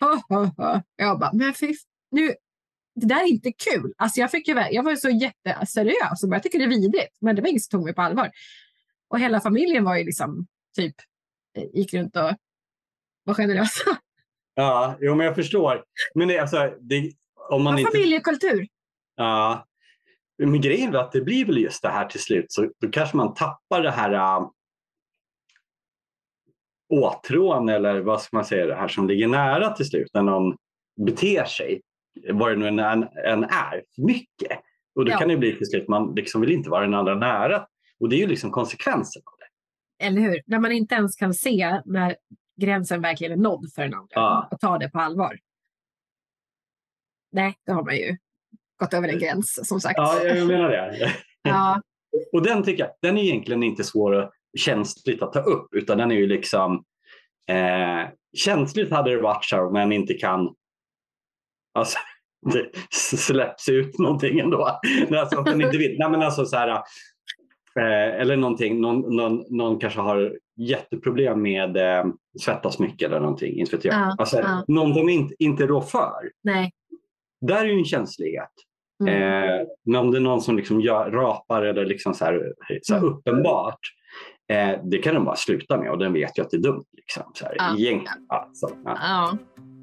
Oh, 0.00 0.38
oh, 0.38 0.50
oh. 0.58 0.80
Jag 0.96 1.18
bara, 1.18 1.32
men 1.32 1.54
fy, 1.54 1.74
nu, 2.10 2.34
det 2.94 3.06
där 3.06 3.20
är 3.20 3.28
inte 3.28 3.52
kul. 3.52 3.92
Alltså 3.96 4.20
jag, 4.20 4.30
fick 4.30 4.48
ju, 4.48 4.54
jag 4.70 4.82
var 4.82 4.90
ju 4.90 4.96
så 4.96 5.08
jätteseriös 5.08 6.22
och 6.24 6.34
jag 6.34 6.42
tycker 6.42 6.58
det 6.58 6.64
är 6.64 6.68
vidrigt, 6.68 7.16
men 7.20 7.36
det 7.36 7.42
var 7.42 7.48
ingen 7.48 7.60
som 7.60 7.78
tog 7.78 7.84
mig 7.84 7.94
på 7.94 8.02
allvar. 8.02 8.30
Och 9.08 9.20
hela 9.20 9.40
familjen 9.40 9.84
var 9.84 9.96
ju 9.96 10.04
liksom 10.04 10.46
typ, 10.76 10.94
eh, 11.58 11.64
gick 11.74 11.94
runt 11.94 12.16
och 12.16 12.32
var 13.24 13.34
generösa. 13.34 13.98
Ja, 14.54 14.96
jo, 15.00 15.14
men 15.14 15.26
jag 15.26 15.34
förstår. 15.34 15.84
Men 16.14 16.28
det, 16.28 16.38
alltså, 16.38 16.74
det, 16.80 17.12
om 17.50 17.62
man 17.62 17.74
ja, 17.74 17.80
inte... 17.80 17.92
Familjekultur. 17.92 18.66
Ja, 19.16 19.67
men 20.38 20.60
grejen 20.60 20.94
är 20.94 20.98
att 20.98 21.12
det 21.12 21.20
blir 21.20 21.44
väl 21.44 21.58
just 21.58 21.82
det 21.82 21.88
här 21.88 22.04
till 22.04 22.20
slut, 22.20 22.46
så 22.48 22.70
då 22.80 22.90
kanske 22.90 23.16
man 23.16 23.34
tappar 23.34 23.82
det 23.82 23.90
här 23.90 24.12
äh, 24.12 24.48
åtrån 26.88 27.68
eller 27.68 28.00
vad 28.00 28.20
ska 28.20 28.36
man 28.36 28.44
säga, 28.44 28.66
det 28.66 28.74
här 28.74 28.88
som 28.88 29.08
ligger 29.08 29.28
nära 29.28 29.70
till 29.70 29.86
slut 29.86 30.10
när 30.14 30.22
någon 30.22 30.56
beter 31.06 31.44
sig, 31.44 31.82
vad 32.32 32.50
det 32.50 32.56
nu 32.56 32.68
än, 32.68 32.78
än 32.78 33.44
är, 33.44 33.82
för 33.94 34.02
mycket. 34.02 34.60
Och 34.94 35.04
då 35.04 35.12
ja. 35.12 35.18
kan 35.18 35.28
det 35.28 35.36
bli 35.36 35.56
till 35.56 35.66
slut, 35.66 35.88
man 35.88 36.14
liksom 36.14 36.40
vill 36.40 36.52
inte 36.52 36.70
vara 36.70 36.82
den 36.84 36.94
andra 36.94 37.14
nära. 37.14 37.66
Och 38.00 38.08
det 38.08 38.16
är 38.16 38.20
ju 38.20 38.26
liksom 38.26 38.50
konsekvensen 38.50 39.22
av 39.24 39.32
det. 39.38 40.06
Eller 40.06 40.20
hur? 40.20 40.42
När 40.46 40.58
man 40.58 40.72
inte 40.72 40.94
ens 40.94 41.16
kan 41.16 41.34
se 41.34 41.80
när 41.84 42.16
gränsen 42.60 43.02
verkligen 43.02 43.32
är 43.32 43.42
nådd 43.42 43.72
för 43.74 43.82
den 43.82 43.94
andra 43.94 44.08
ja. 44.14 44.48
och 44.50 44.60
ta 44.60 44.78
det 44.78 44.88
på 44.88 45.00
allvar. 45.00 45.38
Nej, 47.32 47.54
då 47.66 47.72
har 47.72 47.84
man 47.84 47.96
ju 47.96 48.16
gått 48.78 48.94
över 48.94 49.08
en 49.08 49.18
gräns 49.18 49.68
som 49.68 49.80
sagt. 49.80 49.94
Ja, 49.96 50.22
jag 50.22 50.46
menar 50.46 50.68
det. 50.68 51.12
ja. 51.42 51.82
Och 52.32 52.42
den 52.42 52.62
tycker 52.62 52.84
jag, 52.84 52.92
den 53.02 53.18
är 53.18 53.22
egentligen 53.22 53.62
inte 53.62 53.84
svår 53.84 54.12
och 54.12 54.30
känsligt 54.58 55.22
att 55.22 55.32
ta 55.32 55.40
upp 55.40 55.74
utan 55.74 55.98
den 55.98 56.10
är 56.10 56.14
ju 56.14 56.26
liksom 56.26 56.84
eh, 57.50 58.10
känsligt 58.36 58.90
hade 58.90 59.10
det 59.10 59.22
varit 59.22 59.44
så 59.44 59.70
men 59.70 59.92
inte 59.92 60.14
kan 60.14 60.54
alltså, 61.74 61.98
det 62.52 62.70
släpps 62.90 63.68
ut 63.68 63.98
någonting 63.98 64.38
ändå. 64.38 64.80
Alltså, 65.10 65.38
att 65.38 65.46
den 65.46 65.62
inte 65.62 65.78
vill. 65.78 65.96
Nej, 65.98 66.10
men 66.10 66.22
alltså, 66.22 66.44
så 66.46 66.56
här, 66.56 66.68
eh, 66.68 68.20
eller 68.20 68.36
någonting, 68.36 68.80
någon, 68.80 69.16
någon, 69.16 69.44
någon 69.50 69.78
kanske 69.78 70.00
har 70.00 70.38
jätteproblem 70.56 71.42
med 71.42 71.76
eh, 71.76 72.04
svettas 72.40 72.78
mycket 72.78 73.08
eller 73.08 73.20
någonting. 73.20 73.58
Inte 73.58 73.76
vet 73.76 73.84
jag. 73.84 73.94
Ja, 73.94 74.14
alltså, 74.18 74.38
ja. 74.38 74.64
Någon 74.68 74.94
de 74.94 75.08
inte, 75.08 75.34
inte 75.38 75.66
rår 75.66 75.80
för. 75.80 76.30
Nej. 76.42 76.72
Där 77.40 77.60
är 77.60 77.64
ju 77.64 77.78
en 77.78 77.84
känslighet. 77.84 78.52
Mm. 79.00 79.22
Eh, 79.22 79.66
men 79.84 80.00
om 80.00 80.10
det 80.10 80.18
är 80.18 80.20
någon 80.20 80.40
som 80.40 80.56
liksom 80.56 80.80
gör, 80.80 81.10
rapar 81.10 81.62
eller 81.62 81.86
liksom 81.86 82.14
så 82.14 82.24
här, 82.24 82.52
så 82.82 82.94
här 82.94 83.00
mm. 83.00 83.12
uppenbart, 83.12 83.80
eh, 84.52 84.80
det 84.84 84.98
kan 84.98 85.14
den 85.14 85.24
bara 85.24 85.36
sluta 85.36 85.78
med 85.78 85.90
och 85.90 85.98
den 85.98 86.12
vet 86.12 86.38
ju 86.38 86.42
att 86.42 86.50
det 86.50 86.56
är 86.56 86.62
dumt. 86.62 86.84
Liksom, 86.92 87.22
så 87.34 87.44
här, 87.44 87.54
ja. 87.58 87.76
Egentligen. 87.78 88.26
Alltså, 88.28 88.70
ja. 88.84 88.98
ja. 89.02 89.38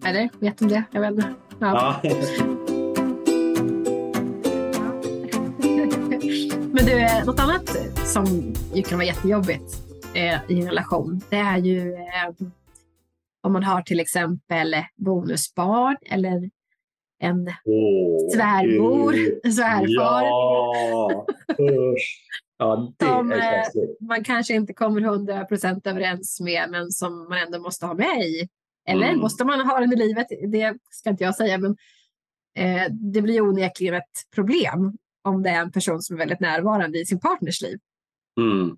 Eller 0.09 0.29
vet 0.39 0.57
de 0.57 0.67
det? 0.67 0.83
Jag 0.91 1.01
vet 1.01 1.11
inte. 1.11 1.33
Ja. 1.59 1.99
Ja. 2.03 2.09
Men 6.75 6.85
du, 6.85 7.01
eh, 7.01 7.25
något 7.25 7.39
annat 7.39 7.69
som 7.95 8.53
ju 8.73 8.83
kan 8.83 8.97
vara 8.97 9.05
jättejobbigt 9.05 9.75
eh, 10.15 10.39
i 10.47 10.61
en 10.61 10.67
relation, 10.67 11.21
det 11.29 11.35
är 11.35 11.57
ju 11.57 11.93
eh, 11.93 12.47
om 13.43 13.53
man 13.53 13.63
har 13.63 13.81
till 13.81 13.99
exempel 13.99 14.75
bonusbarn 14.95 15.97
eller 16.11 16.49
en 17.19 17.47
oh, 17.65 18.29
svärmor, 18.33 19.13
svärfar. 19.51 20.23
Ja, 20.23 21.25
ja 22.57 22.93
det 22.99 23.05
som 23.05 23.31
är 23.31 23.57
eh, 23.57 24.07
man 24.07 24.23
kanske 24.23 24.53
inte 24.53 24.73
kommer 24.73 25.01
hundra 25.01 25.45
procent 25.45 25.87
överens 25.87 26.39
med 26.39 26.69
men 26.71 26.91
som 26.91 27.29
man 27.29 27.37
ändå 27.37 27.59
måste 27.59 27.85
ha 27.85 27.93
med 27.93 28.21
i. 28.21 28.49
Eller 28.87 29.07
mm. 29.07 29.19
måste 29.19 29.45
man 29.45 29.61
ha 29.61 29.79
den 29.79 29.93
i 29.93 29.95
livet? 29.95 30.27
Det 30.51 30.77
ska 30.91 31.09
inte 31.09 31.23
jag 31.23 31.35
säga 31.35 31.57
men 31.57 31.77
eh, 32.57 32.91
det 32.91 33.21
blir 33.21 33.41
onekligen 33.41 33.95
ett 33.95 34.31
problem 34.35 34.97
om 35.23 35.43
det 35.43 35.49
är 35.49 35.61
en 35.61 35.71
person 35.71 36.01
som 36.01 36.15
är 36.15 36.17
väldigt 36.17 36.39
närvarande 36.39 36.99
i 36.99 37.05
sin 37.05 37.19
partners 37.19 37.61
liv. 37.61 37.79
Mm. 38.39 38.77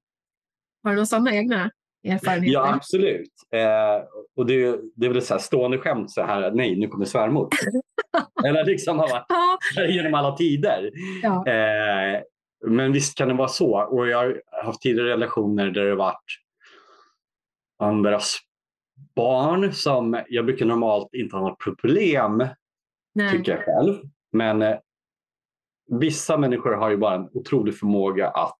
Har 0.83 0.91
du 0.91 0.95
några 0.95 1.05
sådana 1.05 1.35
egna 1.35 1.71
erfarenheter? 2.07 2.53
Ja, 2.53 2.73
absolut. 2.73 3.31
Eh, 3.51 4.07
och 4.35 4.45
det, 4.45 4.79
det 4.95 5.05
är 5.05 5.09
väl 5.09 5.21
så 5.21 5.33
här 5.33 5.41
stående 5.41 5.77
skämt 5.77 6.11
så 6.11 6.21
här, 6.21 6.51
nej, 6.51 6.75
nu 6.75 6.87
kommer 6.87 7.05
svärmor. 7.05 7.49
Eller 8.45 8.65
liksom 8.65 8.99
har 8.99 9.09
varit 9.09 9.95
genom 9.95 10.13
alla 10.13 10.37
tider. 10.37 10.91
Ja. 11.23 11.47
Eh, 11.47 12.21
men 12.65 12.91
visst 12.91 13.17
kan 13.17 13.27
det 13.27 13.33
vara 13.33 13.47
så. 13.47 13.81
Och 13.81 14.07
jag 14.07 14.17
har 14.17 14.41
haft 14.63 14.81
tidigare 14.81 15.09
relationer 15.09 15.71
där 15.71 15.85
det 15.85 15.95
varit 15.95 16.23
andras 17.79 18.37
barn 19.15 19.73
som 19.73 20.23
jag 20.29 20.45
brukar 20.45 20.65
normalt 20.65 21.13
inte 21.13 21.35
ha 21.35 21.49
något 21.49 21.59
problem, 21.59 22.47
nej. 23.15 23.31
tycker 23.31 23.51
jag 23.51 23.65
själv. 23.65 23.95
Men 24.31 24.61
eh, 24.61 24.77
vissa 25.99 26.37
människor 26.37 26.71
har 26.71 26.89
ju 26.89 26.97
bara 26.97 27.15
en 27.15 27.29
otrolig 27.33 27.77
förmåga 27.77 28.29
att 28.29 28.59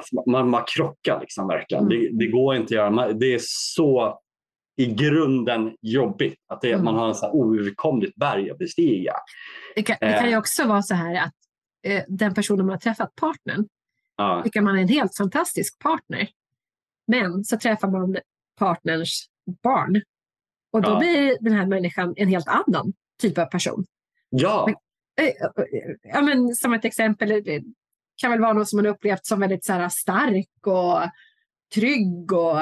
Alltså, 0.00 0.30
man, 0.30 0.48
man 0.48 0.64
krockar 0.66 1.20
liksom 1.20 1.48
verkligen. 1.48 1.84
Mm. 1.84 1.98
Det, 1.98 2.24
det, 2.24 2.30
går 2.30 2.56
inte 2.56 2.64
att 2.64 2.94
göra. 2.96 3.12
Det 3.12 3.34
är 3.34 3.40
så 3.42 4.20
i 4.76 4.86
grunden 4.86 5.76
jobbigt. 5.80 6.38
Att 6.48 6.60
det, 6.60 6.72
mm. 6.72 6.84
man 6.84 6.94
har 6.94 7.08
en 7.08 7.14
så 7.14 7.30
oöverkomligt 7.30 8.16
berg 8.16 8.50
att 8.50 8.58
bestiga. 8.58 9.12
Det 9.74 9.82
kan, 9.82 9.96
det 10.00 10.12
kan 10.12 10.26
ju 10.26 10.32
eh. 10.32 10.38
också 10.38 10.66
vara 10.66 10.82
så 10.82 10.94
här 10.94 11.14
att 11.14 11.34
eh, 11.86 12.02
den 12.08 12.34
personen 12.34 12.66
man 12.66 12.72
har 12.72 12.78
träffat, 12.78 13.14
partnern, 13.14 13.68
ja. 14.16 14.42
tycker 14.44 14.60
man 14.60 14.78
är 14.78 14.82
en 14.82 14.88
helt 14.88 15.16
fantastisk 15.16 15.78
partner. 15.78 16.28
Men 17.06 17.44
så 17.44 17.58
träffar 17.58 17.88
man 17.88 18.16
partners 18.58 19.26
barn 19.62 20.02
Och 20.72 20.82
då 20.82 20.90
Ja. 20.90 20.98
blir 20.98 21.36
den 21.40 21.52
här 21.52 21.66
människan 21.66 22.14
en 22.16 22.28
helt 22.28 22.48
annan 22.48 22.92
typ 23.22 23.38
av 23.38 23.44
person. 23.44 23.84
Ja, 24.30 24.68
Eh, 25.20 25.26
eh, 25.26 25.96
Ja, 26.02 26.20
men, 26.20 26.54
som 26.54 26.72
ett 26.72 26.84
exempel, 26.84 27.32
kan 28.20 28.30
väl 28.30 28.40
vara 28.40 28.52
någon 28.52 28.66
som 28.66 28.76
man 28.76 28.86
upplevt 28.86 29.26
som 29.26 29.40
väldigt 29.40 29.64
så 29.64 29.72
här, 29.72 29.88
stark 29.88 30.66
och 30.66 31.00
trygg 31.74 32.32
och 32.32 32.60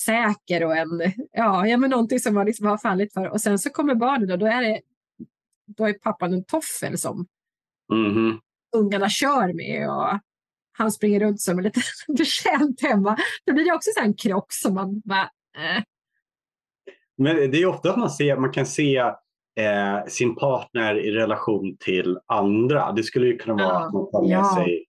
säker 0.00 0.64
och 0.64 0.76
en, 0.76 0.88
ja, 1.32 1.66
ja 1.66 1.76
men 1.76 1.90
någonting 1.90 2.20
som 2.20 2.34
man 2.34 2.46
liksom 2.46 2.66
har 2.66 2.78
fallit 2.78 3.12
för. 3.12 3.28
Och 3.28 3.40
sen 3.40 3.58
så 3.58 3.70
kommer 3.70 3.94
barnen 3.94 4.30
och 4.30 4.38
då 4.38 4.46
är, 4.46 4.62
det, 4.62 4.80
då 5.76 5.88
är 5.88 5.92
pappan 5.92 6.34
en 6.34 6.44
toffel 6.44 6.98
som 6.98 7.26
mhm. 7.92 8.40
ungarna 8.76 9.08
kör 9.08 9.52
med 9.52 9.90
och 9.90 10.20
han 10.78 10.92
springer 10.92 11.20
runt 11.20 11.40
som 11.40 11.58
en 11.58 11.64
liten 11.64 11.82
betjänt 12.16 12.82
hemma. 12.82 13.16
Då 13.46 13.52
blir 13.52 13.64
det 13.64 13.72
också 13.72 13.90
så 13.94 14.00
här 14.00 14.06
en 14.06 14.14
krock 14.14 14.52
som 14.52 14.74
man 14.74 15.00
bara, 15.04 15.30
eh, 15.56 15.82
Men 17.16 17.50
det 17.50 17.62
är 17.62 17.66
ofta 17.66 17.90
att 17.90 17.98
man, 17.98 18.10
ser, 18.10 18.36
man 18.36 18.52
kan 18.52 18.66
se 18.66 18.96
eh, 19.56 20.04
sin 20.08 20.36
partner 20.36 20.98
i 20.98 21.10
relation 21.10 21.76
till 21.80 22.18
andra. 22.26 22.92
Det 22.92 23.02
skulle 23.02 23.26
ju 23.26 23.38
kunna 23.38 23.54
vara 23.54 23.68
Ja. 23.68 23.86
att 23.86 23.92
man 23.92 24.10
tar 24.10 24.22
med 24.22 24.30
Ja. 24.30 24.54
sig 24.56 24.86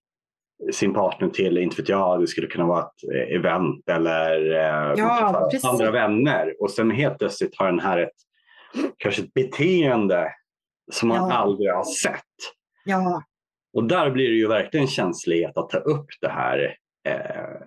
sin 0.72 0.94
partner 0.94 1.28
till, 1.28 1.58
inte 1.58 1.76
vet 1.76 1.88
jag, 1.88 2.20
det 2.20 2.26
skulle 2.26 2.46
kunna 2.46 2.66
vara 2.66 2.80
ett 2.82 3.10
eh, 3.14 3.36
event 3.36 3.88
eller 3.88 4.50
eh, 4.50 4.94
Ja, 4.96 5.50
andra 5.64 5.90
vänner. 5.90 6.54
Och 6.60 6.70
sen 6.70 6.90
helt 6.90 7.18
plötsligt 7.18 7.56
har 7.58 7.66
den 7.66 7.80
här 7.80 7.98
ett, 7.98 8.10
kanske 8.98 9.22
ett 9.22 9.34
beteende 9.34 10.28
som 10.92 11.08
man 11.08 11.16
Ja. 11.30 11.32
aldrig 11.34 11.70
har 11.72 11.84
sett. 11.84 12.22
ja, 12.84 13.22
Och 13.72 13.84
där 13.84 14.10
blir 14.10 14.28
det 14.28 14.36
ju 14.36 14.48
verkligen 14.48 14.86
känslighet 14.86 15.56
att 15.56 15.70
ta 15.70 15.78
upp 15.78 16.06
det 16.20 16.28
här. 16.28 16.76
Eh, 17.08 17.60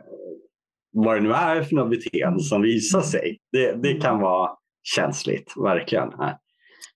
vad 0.92 1.16
det 1.18 1.22
nu 1.22 1.32
är 1.34 1.62
för 1.62 1.76
något 1.76 1.90
beteende 1.90 2.44
som 2.44 2.62
visar 2.62 3.02
sig. 3.02 3.40
Det, 3.52 3.72
det 3.74 3.94
kan 3.94 4.20
vara 4.20 4.52
känsligt, 4.84 5.54
verkligen. 5.64 6.10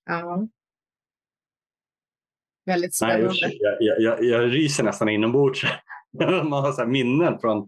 Ja. 0.05 0.47
Väldigt 2.65 2.97
Nej, 3.01 3.11
spännande. 3.11 3.27
usch, 3.29 3.57
jag, 3.79 4.01
jag, 4.01 4.23
jag, 4.23 4.53
ryser 4.53 4.83
nästan 4.83 5.09
inombords. 5.09 5.63
Man 6.43 6.51
har 6.63 6.71
så 6.71 6.85
minnen 6.85 7.39
från 7.39 7.67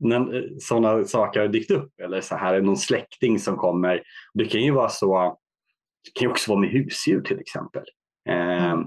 när 0.00 0.48
sådana 0.60 1.04
saker 1.04 1.40
har 1.40 1.48
dykt 1.48 1.70
upp. 1.70 2.00
Eller 2.02 2.20
så 2.20 2.36
här, 2.36 2.60
någon 2.60 2.76
släkting 2.76 3.38
som 3.38 3.56
kommer. 3.56 4.02
Det 4.34 4.44
kan 4.44 4.60
ju 4.62 4.70
vara 4.70 4.88
så. 4.88 5.38
Det 6.04 6.20
kan 6.20 6.26
ju 6.26 6.30
också 6.30 6.50
vara 6.50 6.60
med 6.60 6.70
husdjur 6.70 7.20
till 7.20 7.40
exempel. 7.40 7.82
Eh, 8.28 8.78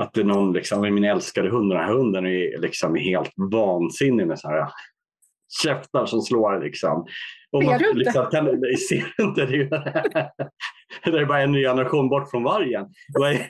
Att 0.00 0.12
det 0.14 0.20
är 0.20 0.24
någon, 0.24 0.52
liksom, 0.52 0.80
min 0.80 1.04
älskade 1.04 1.50
hund, 1.50 1.70
den 1.70 1.78
här 1.78 1.92
hunden 1.92 2.26
är 2.26 2.58
liksom 2.60 2.94
helt 2.94 3.32
vansinnig 3.52 4.26
med 4.26 4.38
så 4.38 4.48
här 4.48 4.68
käftar 5.62 6.06
som 6.06 6.20
slår. 6.22 6.60
Liksom. 6.64 7.06
Och 7.52 7.62
Ser 7.62 7.70
man, 7.70 7.78
du 7.78 7.84
inte? 7.88 7.98
liksom, 7.98 8.26
kan, 8.30 8.46
ser 8.88 9.14
du 9.16 9.24
inte? 9.24 9.46
Det 9.46 9.56
är, 9.56 9.70
det 11.12 11.18
är 11.18 11.26
bara 11.26 11.42
en 11.42 11.52
ny 11.52 11.62
generation 11.62 12.08
bort 12.08 12.30
från 12.30 12.42
vargen. 12.42 12.82
Är- 13.24 13.48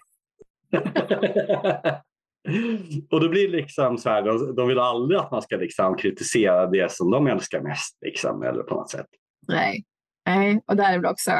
och 3.10 3.20
då 3.20 3.28
blir 3.28 3.50
det 3.50 3.56
liksom 3.56 3.98
så 3.98 4.10
här, 4.10 4.22
de, 4.22 4.54
de 4.54 4.68
vill 4.68 4.78
aldrig 4.78 5.20
att 5.20 5.30
man 5.30 5.42
ska 5.42 5.56
liksom 5.56 5.96
kritisera 5.96 6.66
det 6.66 6.92
som 6.92 7.10
de 7.10 7.26
älskar 7.26 7.60
mest. 7.60 7.98
Liksom, 8.00 8.42
eller 8.42 8.62
på 8.62 8.74
något 8.74 8.90
sätt. 8.90 9.06
Nej. 9.48 9.84
Nej, 10.26 10.60
och 10.66 10.76
där 10.76 10.92
är 10.92 10.98
väl 10.98 11.06
också 11.10 11.30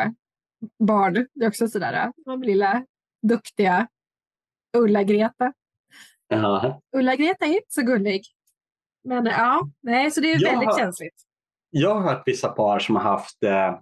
barn. 0.84 1.26
Det 1.34 1.44
är 1.44 1.48
också 1.48 1.68
sådär, 1.68 2.12
de 2.24 2.42
lilla 2.42 2.84
duktiga 3.28 3.88
Ulla-Greta. 4.76 5.52
Ulla-Greta 6.96 7.44
är 7.44 7.48
inte 7.48 7.66
så 7.68 7.82
gullig. 7.82 8.22
Men 9.04 9.26
ja, 9.26 9.68
nej, 9.82 10.10
så 10.10 10.20
det 10.20 10.32
är 10.32 10.42
Jag 10.42 10.50
väldigt 10.50 10.68
har- 10.68 10.78
känsligt. 10.78 11.14
Jag 11.70 11.94
har 11.94 12.00
hört 12.02 12.22
vissa 12.26 12.48
par 12.48 12.78
som 12.78 12.96
har 12.96 13.02
haft, 13.02 13.42
eh, 13.42 13.78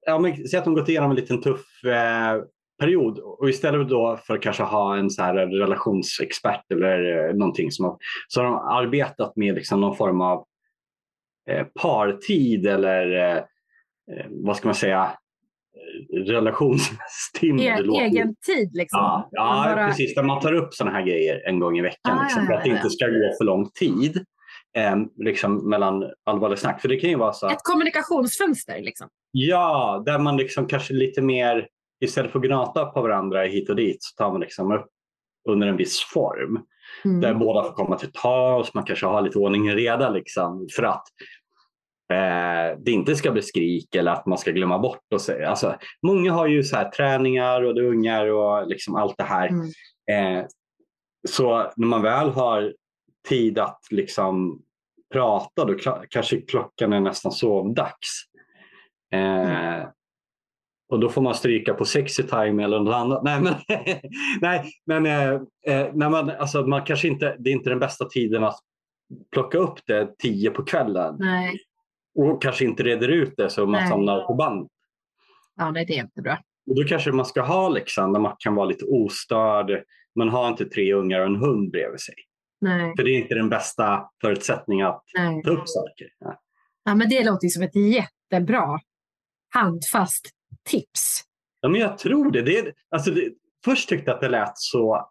ja, 0.00 0.18
men, 0.18 0.48
säg 0.48 0.58
att 0.58 0.64
de 0.64 0.74
gått 0.74 0.88
igenom 0.88 1.10
en 1.10 1.16
liten 1.16 1.42
tuff 1.42 1.84
eh, 1.84 2.42
period 2.78 3.18
och 3.18 3.48
istället 3.48 3.88
då 3.88 4.18
för 4.26 4.42
kanske 4.42 4.62
ha 4.62 4.96
en 4.96 5.10
så 5.10 5.22
här 5.22 5.34
relationsexpert 5.34 6.72
eller 6.72 7.28
eh, 7.28 7.34
någonting 7.34 7.70
som 7.70 7.84
har, 7.84 7.96
så 8.28 8.40
har 8.40 8.46
de 8.46 8.54
arbetat 8.54 9.36
med 9.36 9.54
liksom 9.54 9.80
någon 9.80 9.96
form 9.96 10.20
av 10.20 10.44
eh, 11.50 11.66
partid 11.82 12.66
eller 12.66 13.36
eh, 13.36 13.42
vad 14.28 14.56
ska 14.56 14.68
man 14.68 14.74
säga 14.74 15.18
relationstimme. 16.12 17.62
E- 17.62 18.00
egen 18.00 18.34
tid 18.46 18.70
liksom. 18.74 18.98
Ja, 18.98 19.28
ja 19.30 19.72
bara- 19.74 19.86
precis. 19.86 20.14
Där 20.14 20.22
man 20.22 20.40
tar 20.40 20.52
upp 20.52 20.74
sådana 20.74 20.96
här 20.96 21.06
grejer 21.06 21.48
en 21.48 21.60
gång 21.60 21.78
i 21.78 21.82
veckan. 21.82 22.18
Ah, 22.18 22.22
liksom, 22.22 22.42
ja, 22.42 22.46
för 22.46 22.54
att 22.54 22.62
det 22.62 22.68
ja, 22.68 22.76
inte 22.76 22.86
ja. 22.86 22.90
ska 22.90 23.06
gå 23.06 23.34
för 23.38 23.44
lång 23.44 23.70
tid 23.70 24.24
eh, 24.76 24.96
liksom, 25.16 25.70
mellan 25.70 26.04
allvarlig 26.24 26.58
snack. 26.58 26.80
För 26.80 26.88
det 26.88 26.96
kan 26.96 27.10
ju 27.10 27.16
vara 27.16 27.32
så 27.32 27.48
Ett 27.48 27.62
kommunikationsfönster 27.62 28.80
liksom. 28.80 29.08
Ja, 29.30 30.02
där 30.06 30.18
man 30.18 30.36
liksom 30.36 30.66
kanske 30.66 30.94
lite 30.94 31.22
mer 31.22 31.68
istället 32.00 32.32
för 32.32 32.38
att 32.38 32.44
gnata 32.44 32.84
på 32.84 33.02
varandra 33.02 33.42
hit 33.42 33.70
och 33.70 33.76
dit 33.76 34.02
så 34.02 34.14
tar 34.16 34.32
man 34.32 34.40
liksom 34.40 34.72
upp 34.72 34.86
under 35.48 35.66
en 35.66 35.76
viss 35.76 36.00
form. 36.00 36.62
Mm. 37.04 37.20
Där 37.20 37.34
båda 37.34 37.62
får 37.62 37.72
komma 37.72 37.98
till 37.98 38.12
tals, 38.12 38.74
man 38.74 38.84
kanske 38.84 39.06
har 39.06 39.22
lite 39.22 39.38
ordning 39.38 39.70
och 39.70 39.76
reda 39.76 40.10
liksom, 40.10 40.68
för 40.76 40.82
att 40.82 41.04
eh, 42.12 42.78
det 42.78 42.90
inte 42.90 43.16
ska 43.16 43.32
bli 43.32 43.42
skrik 43.42 43.94
eller 43.94 44.12
att 44.12 44.26
man 44.26 44.38
ska 44.38 44.50
glömma 44.50 44.78
bort. 44.78 45.12
Och 45.14 45.20
så, 45.20 45.46
alltså, 45.46 45.76
många 46.02 46.32
har 46.32 46.46
ju 46.46 46.62
så 46.62 46.76
här 46.76 46.90
träningar 46.90 47.62
och 47.62 47.74
det 47.74 47.80
är 47.80 47.86
ungar 47.86 48.26
och 48.26 48.66
liksom 48.66 48.94
allt 48.94 49.14
det 49.18 49.24
här. 49.24 49.48
Mm. 49.48 50.38
Eh, 50.38 50.46
så 51.28 51.72
när 51.76 51.86
man 51.86 52.02
väl 52.02 52.30
har 52.30 52.74
tid 53.28 53.58
att 53.58 53.80
liksom 53.90 54.62
prata 55.12 55.64
då 55.64 55.74
kanske 56.08 56.40
klockan 56.40 56.92
är 56.92 57.00
nästan 57.00 57.32
sovdags. 57.32 58.24
Eh, 59.12 59.88
och 60.88 61.00
då 61.00 61.08
får 61.08 61.22
man 61.22 61.34
stryka 61.34 61.74
på 61.74 61.84
sexy 61.84 62.22
time 62.22 62.64
eller 62.64 62.80
något 62.80 62.94
annat. 62.94 63.22
Nej, 63.22 63.40
men, 63.40 63.54
nej, 64.40 64.72
men 64.86 65.06
eh, 65.06 65.32
eh, 65.66 65.94
när 65.94 66.10
man, 66.10 66.30
alltså, 66.30 66.66
man 66.66 66.84
kanske 66.84 67.08
inte, 67.08 67.36
det 67.38 67.50
är 67.50 67.52
inte 67.52 67.70
den 67.70 67.78
bästa 67.78 68.04
tiden 68.04 68.44
att 68.44 68.58
plocka 69.32 69.58
upp 69.58 69.78
det 69.86 70.18
tio 70.18 70.50
på 70.50 70.64
kvällen 70.64 71.16
Nej. 71.18 71.56
och 72.14 72.42
kanske 72.42 72.64
inte 72.64 72.82
reder 72.82 73.08
ut 73.08 73.34
det 73.36 73.50
så 73.50 73.66
man 73.66 73.80
Nej. 73.80 73.88
samlar 73.88 74.26
på 74.26 74.34
band. 74.34 74.68
Ja, 75.56 75.70
nej, 75.70 75.86
det 75.86 75.98
är 75.98 76.00
inte 76.00 76.22
bra. 76.22 76.38
Och 76.66 76.76
då 76.76 76.84
kanske 76.84 77.12
man 77.12 77.26
ska 77.26 77.42
ha 77.42 77.68
liksom, 77.68 78.12
där 78.12 78.20
man 78.20 78.36
kan 78.38 78.54
vara 78.54 78.66
lite 78.66 78.84
ostörd. 78.84 79.82
Man 80.14 80.28
har 80.28 80.48
inte 80.48 80.64
tre 80.64 80.92
ungar 80.92 81.20
och 81.20 81.26
en 81.26 81.36
hund 81.36 81.70
bredvid 81.70 82.00
sig. 82.00 82.14
Nej. 82.60 82.92
För 82.96 83.04
det 83.04 83.10
är 83.10 83.18
inte 83.18 83.34
den 83.34 83.48
bästa 83.48 84.10
förutsättningen 84.20 84.86
att 84.86 85.04
Nej. 85.18 85.42
ta 85.42 85.50
upp 85.50 85.68
saker. 85.68 86.06
Ja. 86.18 86.40
Ja, 86.84 86.94
men 86.94 87.08
det 87.08 87.24
låter 87.24 87.44
ju 87.44 87.50
som 87.50 87.62
ett 87.62 87.76
jättebra 87.76 88.78
handfast 89.54 90.30
tips. 90.64 91.22
Ja, 91.60 91.68
men 91.68 91.80
jag 91.80 91.98
tror 91.98 92.30
det. 92.30 92.42
det, 92.42 92.58
är, 92.58 92.72
alltså 92.90 93.10
det 93.10 93.32
först 93.64 93.88
tyckte 93.88 94.10
jag 94.10 94.14
att 94.14 94.20
det 94.20 94.28
lät 94.28 94.58
så, 94.58 95.08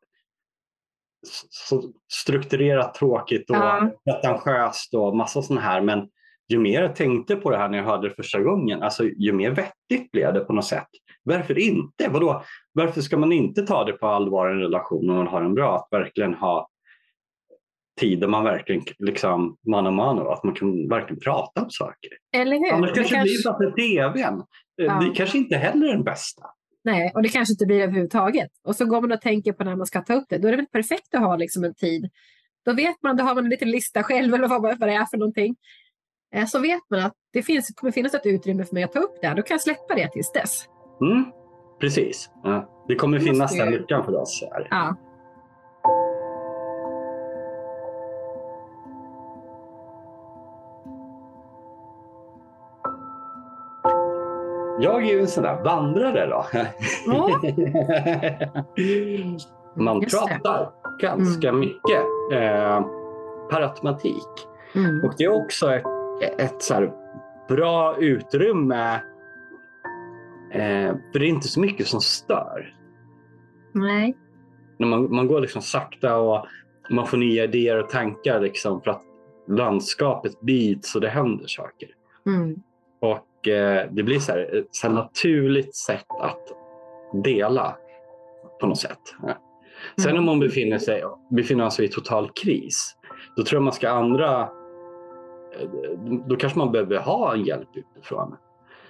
så 1.50 1.84
strukturerat 2.14 2.94
tråkigt 2.94 3.50
och 3.50 3.56
Ja. 3.56 3.92
pretentiöst 4.06 4.94
och 4.94 5.16
massa 5.18 5.42
sånt 5.42 5.60
här. 5.62 5.82
Men 5.82 6.10
ju 6.48 6.60
mer 6.60 6.82
jag 6.82 6.96
tänkte 6.96 7.36
på 7.36 7.50
det 7.52 7.58
här 7.58 7.70
när 7.70 7.78
jag 7.78 7.86
hörde 7.86 8.10
det 8.10 8.16
första 8.16 8.40
gången, 8.40 8.84
alltså, 8.84 9.04
ju 9.04 9.34
mer 9.34 9.52
vettigt 9.52 10.12
blev 10.12 10.34
det 10.34 10.40
på 10.40 10.54
något 10.54 10.66
sätt. 10.66 10.88
Varför 11.24 11.60
inte? 11.60 12.08
Vadå? 12.10 12.44
Varför 12.74 13.02
ska 13.02 13.18
man 13.18 13.32
inte 13.32 13.62
ta 13.62 13.84
det 13.84 13.94
på 13.94 14.08
allvar 14.08 14.50
i 14.50 14.52
en 14.52 14.60
relation 14.60 15.10
om 15.10 15.16
man 15.16 15.28
har 15.28 15.42
en 15.42 15.54
bra? 15.54 15.76
Att 15.76 15.88
verkligen 15.92 16.34
ha 16.34 16.70
tid 18.00 18.20
där 18.20 18.28
man 18.28 18.44
verkligen 18.44 18.82
liksom 19.00 19.58
man 19.68 19.88
och 19.88 19.94
man 19.94 20.20
och 20.20 20.34
att 20.34 20.44
man 20.44 20.54
kan 20.56 20.90
verkligen 20.90 21.20
prata 21.20 21.62
om 21.64 21.70
saker. 21.70 22.12
Eller 22.38 22.58
hur? 22.58 22.74
Annars 22.74 22.90
Det 22.90 22.96
kanske 22.96 23.16
det 23.16 23.18
kanske- 23.20 23.36
blir 23.36 23.44
bara 23.44 23.58
för 23.58 24.12
tvn. 24.22 24.44
Ja. 24.76 25.00
Det 25.10 25.16
kanske 25.16 25.38
inte 25.38 25.56
heller 25.58 25.88
är 25.88 25.94
den 25.94 26.04
bästa. 26.04 26.44
Nej, 26.84 27.12
och 27.16 27.22
det 27.24 27.30
kanske 27.30 27.54
inte 27.54 27.66
blir 27.66 27.82
överhuvudtaget. 27.82 28.50
Och 28.68 28.76
så 28.76 28.86
går 28.86 29.02
man 29.02 29.12
och 29.12 29.22
tänker 29.22 29.54
på 29.54 29.64
när 29.64 29.76
man 29.76 29.86
ska 29.86 30.02
ta 30.02 30.14
upp 30.14 30.26
det. 30.30 30.38
Då 30.38 30.48
är 30.48 30.52
det 30.52 30.58
väl 30.58 30.66
perfekt 30.66 31.16
att 31.16 31.22
ha 31.22 31.36
liksom 31.36 31.64
en 31.64 31.74
tid. 31.76 32.10
Då 32.66 32.74
vet 32.74 32.96
man, 33.04 33.18
då 33.18 33.24
har 33.24 33.36
man 33.36 33.44
en 33.44 33.50
liten 33.50 33.72
lista 33.72 34.04
själv 34.04 34.34
eller 34.34 34.48
vad, 34.48 34.62
vad 34.62 34.80
det 34.90 34.94
är 34.94 35.06
för 35.06 35.18
någonting. 35.18 35.56
Eh, 36.36 36.46
Så 36.46 36.60
vet 36.60 36.80
man 36.90 37.00
att 37.00 37.14
det 37.34 37.42
finns, 37.44 37.74
kommer 37.76 37.92
finnas 37.92 38.14
ett 38.14 38.26
utrymme 38.26 38.66
för 38.66 38.74
mig 38.74 38.84
att 38.84 38.92
ta 38.94 39.00
upp 39.00 39.16
det. 39.22 39.28
här. 39.28 39.36
Då 39.36 39.42
kan 39.42 39.54
jag 39.56 39.62
släppa 39.62 39.96
det 39.96 40.10
tills 40.12 40.32
dess. 40.32 40.66
Mm, 41.02 41.26
precis. 41.82 42.30
Ja. 42.44 42.86
Det 42.88 42.96
kommer 42.96 43.20
finnas 43.20 43.58
den 43.58 43.72
luckan 43.72 44.06
för 44.06 44.16
oss. 44.16 44.44
Här. 44.52 44.68
Ja. 44.72 44.96
Jag 54.80 55.04
är 55.04 55.14
ju 55.14 55.20
en 55.20 55.28
sån 55.28 55.44
där 55.44 55.64
vandrare 55.64 56.26
då. 56.26 56.46
Ja. 57.06 57.42
Man 59.76 60.02
Just 60.02 60.22
det. 60.28 60.28
pratar 60.28 60.72
ganska 61.02 61.52
mycket 61.52 62.04
eh, 62.32 62.86
per 63.50 63.62
automatik. 63.62 64.48
Mm. 64.76 65.04
Och 65.04 65.14
det 65.18 65.24
är 65.24 65.44
också 65.44 65.74
ett, 65.74 65.86
ett 66.38 66.62
så 66.62 66.94
bra 67.48 67.98
utrymme. 67.98 68.94
Eh, 70.52 70.96
för 71.12 71.20
det 71.20 71.26
är 71.26 71.30
inte 71.30 71.48
så 71.48 71.60
mycket 71.60 71.88
som 71.88 72.02
stör. 72.02 72.76
Nej. 73.72 74.18
När 74.78 74.88
man, 74.88 75.16
man 75.16 75.28
går 75.28 75.42
liksom 75.42 75.62
sakta 75.62 76.18
och 76.18 76.46
man 76.90 77.08
får 77.08 77.18
nya 77.18 77.44
idéer 77.44 77.84
och 77.84 77.90
tankar 77.90 78.40
liksom 78.40 78.82
för 78.82 78.92
att 78.92 79.04
landskapet 79.48 80.42
byts 80.42 80.96
och 80.96 81.02
det 81.02 81.10
händer 81.10 81.48
saker. 81.48 81.90
Mm. 82.26 82.56
Och 83.02 83.28
eh, 83.48 83.84
det 83.92 84.04
blir 84.04 84.20
så 84.20 84.32
här, 84.32 84.56
ett 84.86 84.92
naturligt 84.92 85.76
sätt 85.76 86.06
att 86.22 86.42
dela 87.24 87.76
på 88.62 88.68
något 88.68 88.78
sätt. 88.80 89.00
Sen 89.98 90.10
Mm. 90.12 90.20
om 90.20 90.26
man 90.26 90.40
befinner 90.40 90.78
sig 90.78 91.04
befinner 91.32 91.70
sig 91.70 91.86
i 91.86 91.88
total 91.88 92.30
kris, 92.44 92.96
då 93.36 93.44
tror 93.44 93.58
jag 93.58 93.64
man 93.64 93.74
ska 93.74 93.90
andra... 93.90 94.42
eh, 94.42 95.70
Då 96.28 96.36
kanske 96.36 96.60
man 96.60 96.72
behöver 96.72 96.98
ha 96.98 97.34
en 97.34 97.44
hjälp 97.44 97.70
utifrån. 97.76 98.36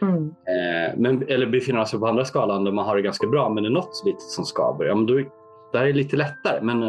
Mm. 0.02 0.24
Eh, 0.28 0.94
men, 0.98 1.24
eller 1.28 1.46
befinner 1.48 1.86
sig 1.86 2.00
på 2.00 2.08
andra 2.08 2.26
skalan 2.26 2.64
där 2.64 2.72
man 2.72 2.86
har 2.86 2.96
det 2.96 3.02
ganska 3.02 3.28
bra 3.28 3.50
men 3.50 3.64
det 3.64 3.70
är 3.70 3.72
något 3.72 4.04
litet 4.06 4.22
som 4.22 4.46
skaver. 4.46 4.86
Ja, 4.86 4.96
men 4.96 5.06
då, 5.06 5.14
det 5.72 5.78
här 5.78 5.86
är 5.86 5.94
lite 5.94 6.18
lättare. 6.18 6.62
Men 6.62 6.84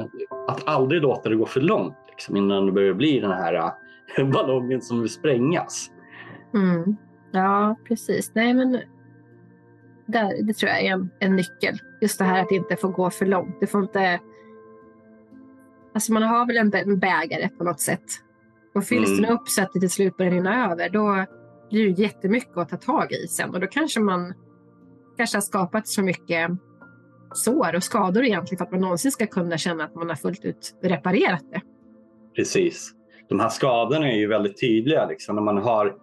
att 0.49 0.63
aldrig 0.69 1.03
låta 1.03 1.29
det 1.29 1.37
gå 1.37 1.47
för 1.47 1.61
långt 1.61 1.95
liksom, 2.09 2.37
innan 2.37 2.67
det 2.67 2.73
börjar 2.73 2.95
bli 2.95 3.21
den 3.21 3.31
här 3.31 3.73
ballongen 4.33 4.83
som 4.83 5.01
vill 5.01 5.11
sprängas. 5.11 5.91
Mm. 6.55 6.97
Ja, 7.33 7.77
precis. 7.89 8.31
Nej, 8.35 8.55
men 8.55 8.73
där, 10.07 10.43
det 10.43 10.53
tror 10.53 10.71
jag 10.71 10.81
är 10.85 10.93
en, 10.93 11.11
en 11.19 11.37
nyckel. 11.37 11.79
Just 12.01 12.19
det 12.19 12.25
här 12.25 12.43
att 12.43 12.49
det 12.49 12.55
inte 12.55 12.77
får 12.77 12.89
gå 12.89 13.11
för 13.11 13.27
långt. 13.27 13.57
Det 13.61 13.67
får 13.67 13.83
inte... 13.83 14.21
Alltså 15.95 16.13
man 16.13 16.23
har 16.23 16.47
väl 16.47 16.57
en, 16.57 16.75
en 16.75 16.99
bägare 16.99 17.49
på 17.49 17.65
något 17.65 17.81
sätt. 17.81 18.05
Och 18.75 18.85
fylls 18.85 19.09
Mm. 19.11 19.23
den 19.23 19.33
upp 19.33 19.49
så 19.49 19.63
att 19.63 19.73
det 19.73 19.81
till 19.81 19.91
slut 19.91 20.17
börjar 20.17 20.33
rinna 20.33 20.71
över, 20.73 20.89
då 20.89 21.25
blir 21.71 21.85
det 21.95 22.03
jättemycket 22.03 22.57
att 22.57 22.69
ta 22.69 22.77
tag 22.77 23.13
i 23.13 23.29
sen. 23.29 23.55
Och 23.55 23.61
då 23.61 23.67
kanske 23.67 24.01
man 24.01 24.35
kanske 25.17 25.37
har 25.37 25.43
skapat 25.43 25.89
så 25.89 26.03
mycket 26.03 26.51
sår 27.35 27.75
och 27.75 27.83
skador 27.83 28.25
egentligen 28.25 28.59
för 28.59 28.65
att 28.65 28.71
man 28.71 28.81
någonsin 28.81 29.13
ska 29.13 29.27
kunna 29.27 29.59
känna 29.59 29.85
att 29.85 29.95
man 29.95 30.09
har 30.09 30.17
fullt 30.17 30.45
ut 30.45 30.75
reparerat 30.83 31.45
det. 31.53 31.61
Precis. 32.37 32.93
De 33.29 33.41
här 33.41 33.49
skadorna 33.49 34.13
är 34.13 34.17
ju 34.17 34.27
väldigt 34.27 34.61
tydliga 34.61 35.07
liksom, 35.07 35.35
när 35.37 35.43
man 35.43 35.59
har 35.59 35.97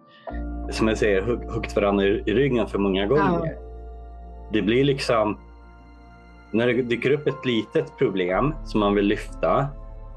som 0.70 0.88
jag 0.88 0.98
säger, 0.98 1.22
hugg- 1.22 1.50
huggit 1.52 1.76
varandra 1.76 2.04
i, 2.04 2.22
i 2.26 2.34
ryggen 2.34 2.66
för 2.66 2.78
många 2.78 3.06
gånger. 3.06 3.56
Det 4.52 4.62
blir 4.62 4.84
liksom 4.84 5.38
när 6.50 6.66
det 6.66 6.82
dyker 6.82 7.10
upp 7.10 7.26
ett 7.26 7.44
litet 7.44 7.98
problem 7.98 8.54
som 8.64 8.80
man 8.80 8.94
vill 8.94 9.04
lyfta 9.06 9.66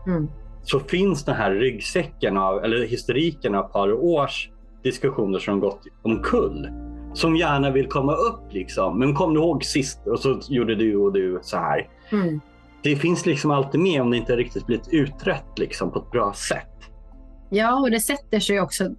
Mm. 0.08 0.28
så 0.64 0.80
finns 0.80 1.26
den 1.26 1.36
här 1.36 1.52
ryggsäcken 1.52 2.38
av, 2.38 2.64
eller 2.64 2.88
historiken 2.88 3.56
av 3.56 3.66
ett 3.66 3.72
par 3.74 3.94
års 3.94 4.50
diskussioner 4.84 5.40
som 5.40 5.60
gått 5.60 5.80
omkull. 6.02 6.70
Som 7.14 7.36
gärna 7.36 7.72
vill 7.72 7.88
komma 7.88 8.14
upp 8.14 8.54
liksom. 8.54 9.00
Men 9.00 9.16
kom 9.16 9.34
du 9.34 9.40
ihåg 9.40 9.64
sist 9.64 10.08
och 10.08 10.20
så 10.20 10.40
gjorde 10.50 10.76
du 10.76 10.96
och 10.96 11.14
du 11.14 11.40
så 11.42 11.58
här. 11.58 11.88
Mm. 12.12 12.42
Det 12.84 12.96
finns 12.96 13.26
liksom 13.26 13.52
alltid 13.52 13.82
med 13.82 14.02
om 14.02 14.12
det 14.12 14.18
inte 14.18 14.36
riktigt 14.36 14.66
blivit 14.66 14.88
utrett 14.92 15.60
liksom, 15.60 15.92
på 15.92 16.00
ett 16.00 16.12
bra 16.12 16.34
sätt. 16.34 16.68
Ja, 17.50 17.80
och 17.80 17.92
det 17.92 18.00
sätter 18.00 18.40
sig 18.40 18.62
också, 18.62 18.90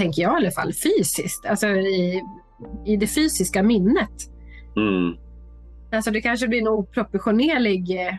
tänker 0.00 0.22
jag 0.22 0.32
i 0.32 0.36
alla 0.36 0.50
fall, 0.50 0.72
fysiskt. 0.72 1.46
Alltså 1.46 1.66
i, 1.68 2.22
i 2.86 2.96
det 2.96 3.06
fysiska 3.06 3.62
minnet. 3.62 4.16
Mm. 4.76 5.16
Alltså 5.92 6.10
det 6.10 6.20
kanske 6.20 6.48
blir 6.48 6.60
en 6.60 6.68
oproportionerlig, 6.68 7.90
eh, 7.90 8.14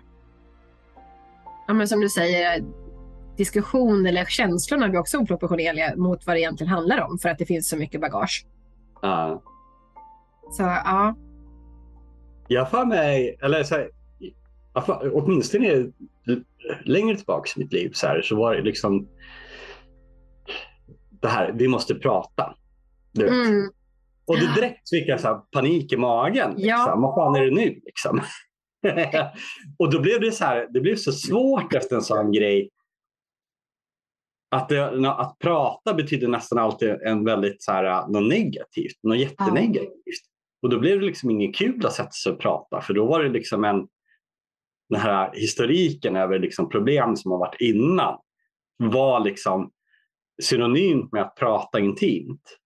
ja, 1.67 1.73
men 1.73 1.87
som 1.87 1.99
du 2.01 2.09
säger, 2.09 2.63
diskussion 3.37 4.05
eller 4.05 4.25
känslorna 4.25 4.89
blir 4.89 4.99
också 4.99 5.17
oproportionerliga 5.17 5.95
mot 5.95 6.27
vad 6.27 6.35
det 6.35 6.39
egentligen 6.39 6.73
handlar 6.73 7.01
om 7.01 7.17
för 7.17 7.29
att 7.29 7.37
det 7.37 7.45
finns 7.45 7.69
så 7.69 7.77
mycket 7.77 8.01
bagage. 8.01 8.45
Ja. 9.01 9.41
Så 10.51 10.63
ja, 10.63 11.15
Jag 12.47 12.69
för 12.71 12.85
mig, 12.85 13.37
eller 13.41 13.63
så 13.63 13.75
här, 13.75 13.89
jag 14.73 14.85
för- 14.85 15.11
åtminstone 15.13 15.91
längre 16.85 17.15
tillbaka 17.15 17.49
i 17.55 17.59
mitt 17.59 17.73
liv 17.73 17.91
så, 17.93 18.07
här, 18.07 18.21
så 18.21 18.35
var 18.35 18.55
det 18.55 18.61
liksom 18.61 19.07
det 21.21 21.27
här, 21.27 21.51
vi 21.55 21.67
måste 21.67 21.95
prata. 21.95 22.55
Du 23.11 23.27
mm, 23.27 23.69
Och 24.25 24.39
det 24.39 24.55
direkt 24.55 24.89
fick 24.89 25.07
jag 25.07 25.19
så 25.19 25.27
här 25.27 25.37
panik 25.37 25.93
i 25.93 25.97
magen. 25.97 26.49
Liksom. 26.49 26.67
Ja. 26.67 26.95
Vad 26.97 27.15
fan 27.15 27.35
är 27.35 27.45
det 27.45 27.55
nu? 27.55 27.81
Liksom. 27.85 28.21
och 29.79 29.91
då 29.91 29.99
blev 29.99 30.21
det 30.21 30.31
så 30.31 30.45
här, 30.45 30.67
det 30.73 30.81
blev 30.81 30.95
så 30.95 31.11
svårt 31.11 31.73
efter 31.73 31.95
en 31.95 32.01
sån 32.01 32.31
grej. 32.31 32.69
Att, 34.51 34.69
det, 34.69 35.09
att 35.11 35.39
prata 35.39 35.93
betyder 35.93 36.27
nästan 36.27 36.57
alltid 36.57 36.89
en 36.89 37.25
väldigt 37.25 37.63
så 37.63 37.71
här, 37.71 38.07
något 38.07 38.29
negativt, 38.29 39.03
något 39.03 39.17
jättenegativt. 39.17 40.25
Och 40.61 40.69
då 40.69 40.79
blev 40.79 40.99
det 40.99 41.05
liksom 41.05 41.29
inget 41.29 41.55
kul 41.55 41.85
att 41.85 41.93
sätta 41.93 42.11
sig 42.11 42.31
och 42.31 42.39
prata 42.39 42.81
för 42.81 42.93
då 42.93 43.05
var 43.05 43.23
det 43.23 43.29
liksom 43.29 43.63
en 43.63 43.87
den 44.91 44.99
här 44.99 45.31
historiken 45.33 46.15
över 46.15 46.39
liksom 46.39 46.69
problem 46.69 47.15
som 47.15 47.31
har 47.31 47.39
varit 47.39 47.61
innan 47.61 48.17
var 48.77 49.19
liksom 49.19 49.71
synonymt 50.41 51.11
med 51.11 51.21
att 51.21 51.35
prata 51.35 51.79
intimt. 51.79 52.57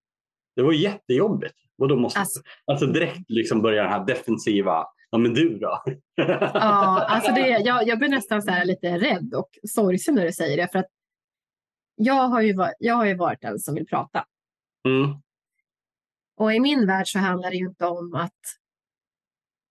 Det 0.56 0.62
var 0.62 0.74
jättejobbigt. 0.74 1.56
Och 1.78 1.88
då 1.88 1.96
måste, 1.96 2.20
Alltså- 2.20 2.42
alltså, 2.66 2.86
direkt 2.86 3.30
liksom 3.30 3.62
börja 3.62 3.84
den 3.84 3.92
här 3.92 4.06
defensiva, 4.06 4.86
ja 5.10 5.18
men 5.18 5.34
du 5.34 5.58
då? 5.60 5.84
ja 6.16 7.06
alltså 7.06 7.32
det, 7.32 7.48
jag, 7.50 7.88
jag 7.88 8.00
blir 8.00 8.10
nästan 8.10 8.42
så 8.42 8.52
här 8.52 8.66
lite 8.66 8.98
rädd 9.00 9.34
och 9.34 9.50
sorgsen 9.64 10.16
när 10.16 10.26
du 10.26 10.32
säger 10.32 10.58
det. 10.58 10.68
För 10.72 10.80
att 10.80 10.90
jag 11.96 12.28
har, 12.28 12.42
ju, 12.42 12.54
va- 12.54 12.74
jag 12.80 12.96
har 12.96 13.06
ju 13.06 13.16
varit 13.16 13.42
den 13.42 13.60
som 13.60 13.76
vill 13.76 13.86
prata. 13.88 14.26
Mm, 14.88 15.10
Och 16.38 16.54
i 16.54 16.60
min 16.60 16.88
värld 16.88 17.08
så 17.08 17.20
handlar 17.20 17.50
det 17.50 17.56
ju 17.58 17.66
inte 17.68 17.86
om 17.86 18.14
att 18.16 18.32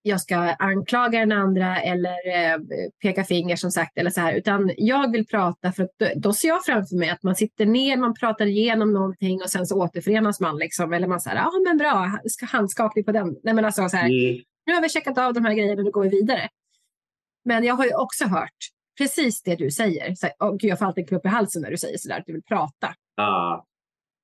jag 0.07 0.21
ska 0.21 0.37
anklaga 0.37 1.21
den 1.21 1.33
andra 1.33 1.81
eller 1.81 2.11
eh, 2.11 2.59
peka 3.03 3.25
finger 3.25 3.57
som 3.57 3.71
sagt. 3.71 3.99
Eller 3.99 4.11
så 4.11 4.21
här, 4.21 4.35
utan 4.35 4.71
jag 4.77 5.13
vill 5.13 5.27
prata 5.27 5.73
för 5.73 5.83
att 5.83 5.91
då, 6.17 6.33
ser 6.33 6.49
jag 6.49 6.65
framför 6.65 6.97
mig 6.97 7.11
att 7.11 7.23
man 7.23 7.37
sitter 7.37 7.67
ner, 7.67 7.97
man 7.97 8.15
pratar 8.15 8.47
igenom 8.47 8.93
någonting 8.93 9.43
och 9.43 9.51
sen 9.51 9.67
så 9.67 9.83
återförenas 9.83 10.41
man. 10.41 10.59
Liksom, 10.59 10.93
eller 10.93 11.07
man 11.07 11.21
säger, 11.21 11.37
ja 11.37 11.51
men 11.67 11.79
bra, 11.79 12.19
ska 12.25 12.47
handskakning 12.47 13.05
på 13.05 13.13
den. 13.13 13.37
Nej, 13.43 13.55
men 13.55 13.65
alltså, 13.65 13.89
så 13.89 13.97
här, 13.97 14.09
mm, 14.09 14.43
nu 14.67 14.75
har 14.75 14.83
vi 14.83 14.89
checkat 14.89 15.19
av 15.19 15.35
de 15.35 15.45
här 15.45 15.55
grejerna 15.55 15.81
och 15.81 15.85
nu 15.85 15.91
går 15.91 16.03
vi 16.03 16.09
vidare. 16.09 16.49
Men 17.45 17.65
jag 17.65 17.75
har 17.75 17.85
ju 17.85 17.95
också 17.95 18.25
hört 18.25 18.59
precis 18.99 19.43
det 19.43 19.57
du 19.57 19.71
säger. 19.71 20.15
Så, 20.15 20.27
här, 20.27 20.35
åh, 20.39 20.53
gud, 20.53 20.71
jag 20.71 20.79
får 20.79 20.87
alltid 20.87 21.03
en 21.03 21.09
klubb 21.09 21.27
i 21.27 21.29
halsen 21.29 21.63
när 21.63 21.71
du 21.71 21.77
säger 21.77 21.99
sådär, 21.99 22.19
att 22.19 22.27
du 22.27 22.33
vill 22.33 22.43
prata. 22.43 22.95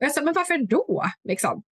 Och 0.01 0.05
jag 0.05 0.13
sa, 0.13 0.23
men 0.23 0.35
varför 0.35 0.59
då? 0.59 1.05
Liksom? 1.25 1.63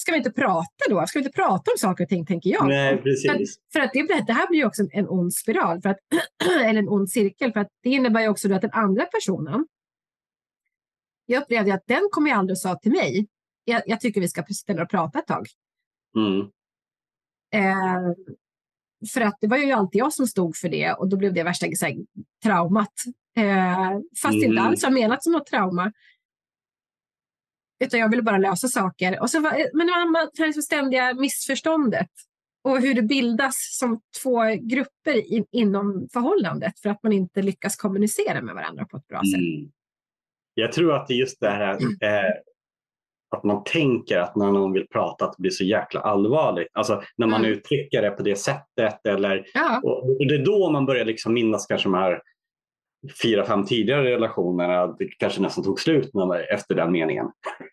Ska 0.00 0.12
vi 0.12 0.18
inte 0.18 0.30
prata 0.30 0.84
då? 0.90 1.06
Ska 1.06 1.18
vi 1.18 1.24
inte 1.24 1.36
prata 1.36 1.70
om 1.70 1.78
saker 1.78 2.04
och 2.04 2.08
ting, 2.08 2.26
tänker 2.26 2.50
jag. 2.50 2.68
nej 2.68 3.02
precis. 3.02 3.58
för 3.72 3.80
att 3.80 3.92
det, 3.92 4.24
det 4.26 4.32
här 4.32 4.48
blir 4.48 4.58
ju 4.58 4.66
också 4.66 4.82
en 4.92 5.08
ond 5.08 5.34
spiral, 5.34 5.82
för 5.82 5.88
att, 5.88 5.98
eller 6.66 6.78
en 6.80 6.88
ond 6.88 7.10
cirkel. 7.10 7.52
För 7.52 7.60
att 7.60 7.68
det 7.82 7.90
innebär 7.90 8.20
ju 8.20 8.28
också 8.28 8.54
att 8.54 8.62
den 8.62 8.72
andra 8.72 9.04
personen, 9.04 9.66
jag 11.26 11.42
upplevde 11.42 11.74
att 11.74 11.86
den 11.86 12.08
kom 12.10 12.26
ju 12.26 12.32
aldrig 12.32 12.54
och 12.54 12.58
sa 12.58 12.74
till 12.74 12.92
mig, 12.92 13.26
jag, 13.64 13.82
jag 13.86 14.00
tycker 14.00 14.20
vi 14.20 14.28
ska 14.28 14.44
ner 14.68 14.82
och 14.82 14.90
prata 14.90 15.18
ett 15.18 15.26
tag. 15.26 15.46
Mm, 16.16 16.50
Eh, 17.54 18.14
för 19.12 19.20
att 19.20 19.38
det 19.40 19.46
var 19.46 19.56
ju 19.56 19.72
alltid 19.72 19.98
jag 19.98 20.12
som 20.12 20.26
stod 20.26 20.56
för 20.56 20.68
det 20.68 20.92
och 20.92 21.08
då 21.08 21.16
blev 21.16 21.34
det 21.34 21.42
värsta 21.42 21.66
så 21.76 21.86
här, 21.86 21.96
traumat. 22.42 22.92
Eh, 23.36 23.90
fast 24.22 24.32
det 24.32 24.36
inte 24.36 24.46
Mm. 24.46 24.64
alls 24.66 24.82
var 24.82 24.90
menat 24.90 25.22
som 25.22 25.32
något 25.32 25.46
trauma. 25.46 25.92
Utan 27.84 28.00
jag 28.00 28.08
ville 28.10 28.22
bara 28.22 28.38
lösa 28.38 28.68
saker. 28.68 29.20
Och 29.20 29.30
så 29.30 29.40
var, 29.40 29.50
men 29.76 29.86
det 29.86 29.92
var 29.92 30.22
det 30.36 30.38
här 30.42 30.46
liksom 30.46 30.62
ständiga 30.62 31.14
missförståndet. 31.14 32.08
Och 32.64 32.80
hur 32.80 32.94
det 32.94 33.02
bildas 33.02 33.54
som 33.78 34.00
två 34.22 34.40
grupper 34.60 35.16
i, 35.16 35.44
inom 35.52 36.08
förhållandet 36.12 36.80
för 36.80 36.90
att 36.90 37.02
man 37.02 37.12
inte 37.12 37.42
lyckas 37.42 37.76
kommunicera 37.76 38.42
med 38.42 38.54
varandra 38.54 38.84
på 38.84 38.96
ett 38.96 39.06
bra 39.08 39.18
sätt. 39.18 39.40
mm. 39.40 39.70
Jag 40.54 40.72
tror 40.72 40.94
att 40.94 41.06
det 41.08 41.14
är 41.14 41.18
just 41.18 41.40
det 41.40 41.50
här 41.50 41.72
eh, 42.00 42.30
att 43.36 43.44
man 43.44 43.64
tänker 43.64 44.18
att 44.18 44.36
när 44.36 44.50
någon 44.52 44.72
vill 44.72 44.86
prata 44.88 45.24
att 45.24 45.32
det 45.36 45.40
blir 45.42 45.50
så 45.50 45.64
jäkla 45.64 46.00
allvarligt. 46.00 46.68
Alltså 46.72 47.02
när 47.16 47.26
man 47.26 47.40
Mm. 47.40 47.52
uttrycker 47.52 48.02
det 48.02 48.10
på 48.10 48.22
det 48.22 48.36
sättet 48.36 49.06
eller 49.06 49.44
Ja, 49.54 49.80
Och 49.84 50.04
och 50.20 50.26
det 50.26 50.34
är 50.34 50.44
då 50.44 50.70
man 50.70 50.86
börjar 50.86 51.04
liksom 51.04 51.34
minnas 51.34 51.66
kanske 51.66 51.86
de 51.88 51.94
här 51.94 52.22
fyra, 53.22 53.44
fem 53.46 53.64
tidigare 53.66 54.04
relationerna. 54.10 54.86
Det 54.86 55.08
kanske 55.18 55.40
nästan 55.42 55.64
tog 55.64 55.80
slut 55.80 56.10
när 56.14 56.52
efter 56.54 56.74
den 56.74 56.92
meningen. 56.92 57.26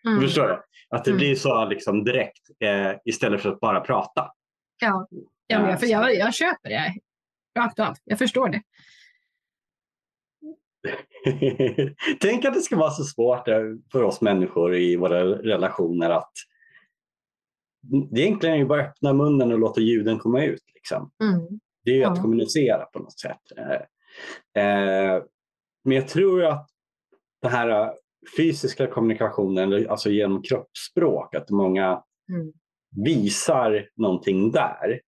mm. 0.06 0.20
Förstår 0.20 0.48
du? 0.48 0.62
Att 0.96 1.04
det 1.04 1.10
Mm. 1.10 1.18
blir 1.18 1.34
så 1.34 1.64
liksom 1.68 2.04
direkt 2.04 2.42
eh, 2.60 2.92
istället 3.04 3.40
för 3.40 3.48
att 3.52 3.60
bara 3.60 3.80
prata. 3.80 4.32
ja. 4.80 5.08
ja 5.46 5.58
men 5.60 5.70
jag, 5.70 5.80
för 5.80 5.86
jag, 5.86 6.14
jag 6.14 6.34
köper 6.34 6.68
det. 6.68 6.94
Rakt 7.58 7.78
av. 7.78 7.94
Jag 8.04 8.18
förstår 8.18 8.48
det. 8.48 8.62
Tänk 12.20 12.44
att 12.44 12.54
det 12.54 12.60
ska 12.60 12.76
vara 12.76 12.90
så 12.90 13.04
svårt 13.04 13.48
eh, 13.48 13.60
för 13.92 14.02
oss 14.02 14.20
människor 14.20 14.76
i 14.76 14.96
våra 14.96 15.24
relationer 15.24 16.10
att 16.10 16.32
det 18.10 18.20
egentligen 18.20 18.54
är 18.54 18.58
ju 18.58 18.64
bara 18.66 18.82
öppna 18.84 19.12
munnen 19.12 19.52
och 19.52 19.58
låta 19.58 19.80
ljuden 19.80 20.18
komma 20.18 20.44
ut. 20.44 20.62
Liksom. 20.74 21.10
Mm. 21.22 21.60
Det 21.84 21.90
är 21.90 21.94
ju 21.94 22.00
Ja. 22.00 22.10
att 22.12 22.22
kommunicera 22.22 22.84
på 22.84 22.98
något 22.98 23.18
sätt. 23.20 23.40
Eh, 24.56 25.22
men 25.84 25.96
jag 25.96 26.08
tror 26.08 26.44
att 26.44 26.68
den 27.42 27.50
här 27.50 27.68
eh, 27.68 27.90
fysiska 28.36 28.86
kommunikationen, 28.86 29.88
alltså 29.90 30.10
genom 30.10 30.42
kroppsspråk, 30.42 31.34
att 31.34 31.50
många 31.50 32.02
Mm. 32.30 32.52
visar 33.04 33.88
någonting 33.96 34.50
där. 34.50 35.00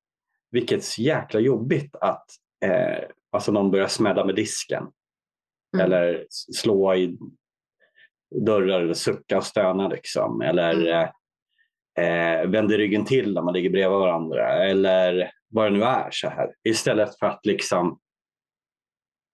Vilket 0.50 0.78
är 0.78 0.82
så 0.82 1.02
jäkla 1.02 1.40
jobbigt 1.40 1.96
att 1.96 2.26
eh, 2.64 3.04
alltså 3.32 3.52
någon 3.52 3.70
börjar 3.70 3.86
smälla 3.86 4.24
med 4.24 4.34
disken. 4.34 4.82
Mm. 5.74 5.86
Eller 5.86 6.26
slå 6.30 6.94
i 6.94 7.18
dörrar 8.46 8.80
eller 8.80 8.94
sucka 8.94 9.36
och 9.36 9.44
stöna. 9.44 9.88
Liksom. 9.88 10.40
Eller 10.40 10.74
Mm. 10.74 10.86
eh, 11.98 12.40
eh, 12.40 12.46
vänder 12.48 12.78
ryggen 12.78 13.04
till 13.04 13.34
när 13.34 13.42
man 13.42 13.54
ligger 13.54 13.70
bredvid 13.70 13.98
varandra 13.98 14.64
eller 14.64 15.30
vad 15.48 15.72
det 15.72 15.78
nu 15.78 15.84
är 15.84 16.08
så 16.10 16.28
här. 16.28 16.54
Istället 16.64 17.18
för 17.18 17.26
att 17.26 17.46
liksom 17.46 17.98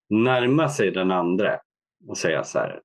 närma 0.09 0.69
sig 0.69 0.91
den 0.91 1.11
andra 1.11 1.61
och 2.09 2.19
säga 2.19 2.45
så 2.45 2.59
här, 2.59 2.81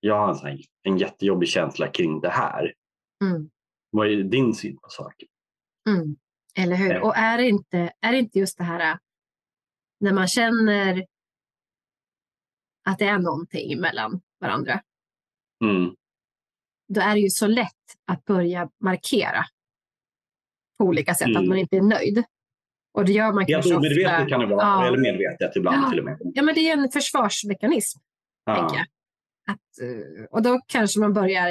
jag 0.00 0.18
har 0.18 0.28
en, 0.28 0.34
sån 0.34 0.48
här, 0.48 0.58
en 0.82 0.98
jättejobbig 0.98 1.48
känsla 1.48 1.88
kring 1.88 2.20
det 2.20 2.28
här. 2.30 2.74
Mm. 3.24 3.50
Vad 3.90 4.06
är 4.06 4.16
din 4.16 4.54
syn 4.54 4.76
på 4.76 4.88
saken? 4.88 5.28
Mm. 5.88 6.16
Eller 6.58 6.76
hur? 6.76 6.92
Eh. 6.92 7.02
Och 7.02 7.16
är 7.16 7.38
det, 7.38 7.48
inte, 7.48 7.92
är 8.00 8.12
det 8.12 8.18
inte 8.18 8.38
just 8.38 8.58
det 8.58 8.64
här 8.64 8.98
när 10.00 10.12
man 10.12 10.28
känner 10.28 11.06
att 12.84 12.98
det 12.98 13.04
är 13.04 13.18
någonting 13.18 13.80
mellan 13.80 14.20
varandra, 14.40 14.82
Mm. 15.64 15.94
då 16.88 17.00
är 17.00 17.14
det 17.14 17.20
ju 17.20 17.30
så 17.30 17.46
lätt 17.46 17.96
att 18.04 18.24
börja 18.24 18.70
markera 18.80 19.44
på 20.78 20.84
olika 20.84 21.14
sätt 21.14 21.28
att 21.28 21.36
Mm. 21.36 21.48
man 21.48 21.58
inte 21.58 21.76
är 21.76 21.82
nöjd. 21.82 22.24
Och 22.94 23.04
det 23.04 23.12
gör 23.12 23.32
man 23.32 23.44
Helt 23.44 23.66
omedvetet 23.66 24.12
ofta. 24.12 24.26
kan 24.28 24.40
det 24.40 24.46
vara, 24.46 24.60
Ja. 24.64 24.86
eller 24.86 24.98
medvetet 24.98 25.56
ibland 25.56 25.84
Ja. 25.84 25.90
till 25.90 25.98
och 25.98 26.04
med. 26.04 26.18
Ja, 26.34 26.42
men 26.42 26.54
det 26.54 26.60
är 26.60 26.72
en 26.78 26.88
försvarsmekanism, 26.88 27.98
jag. 28.46 28.84
Att, 29.54 29.82
eh, 29.82 30.24
och 30.30 30.42
då 30.42 30.60
kanske 30.66 31.00
man 31.00 31.12
börjar, 31.12 31.48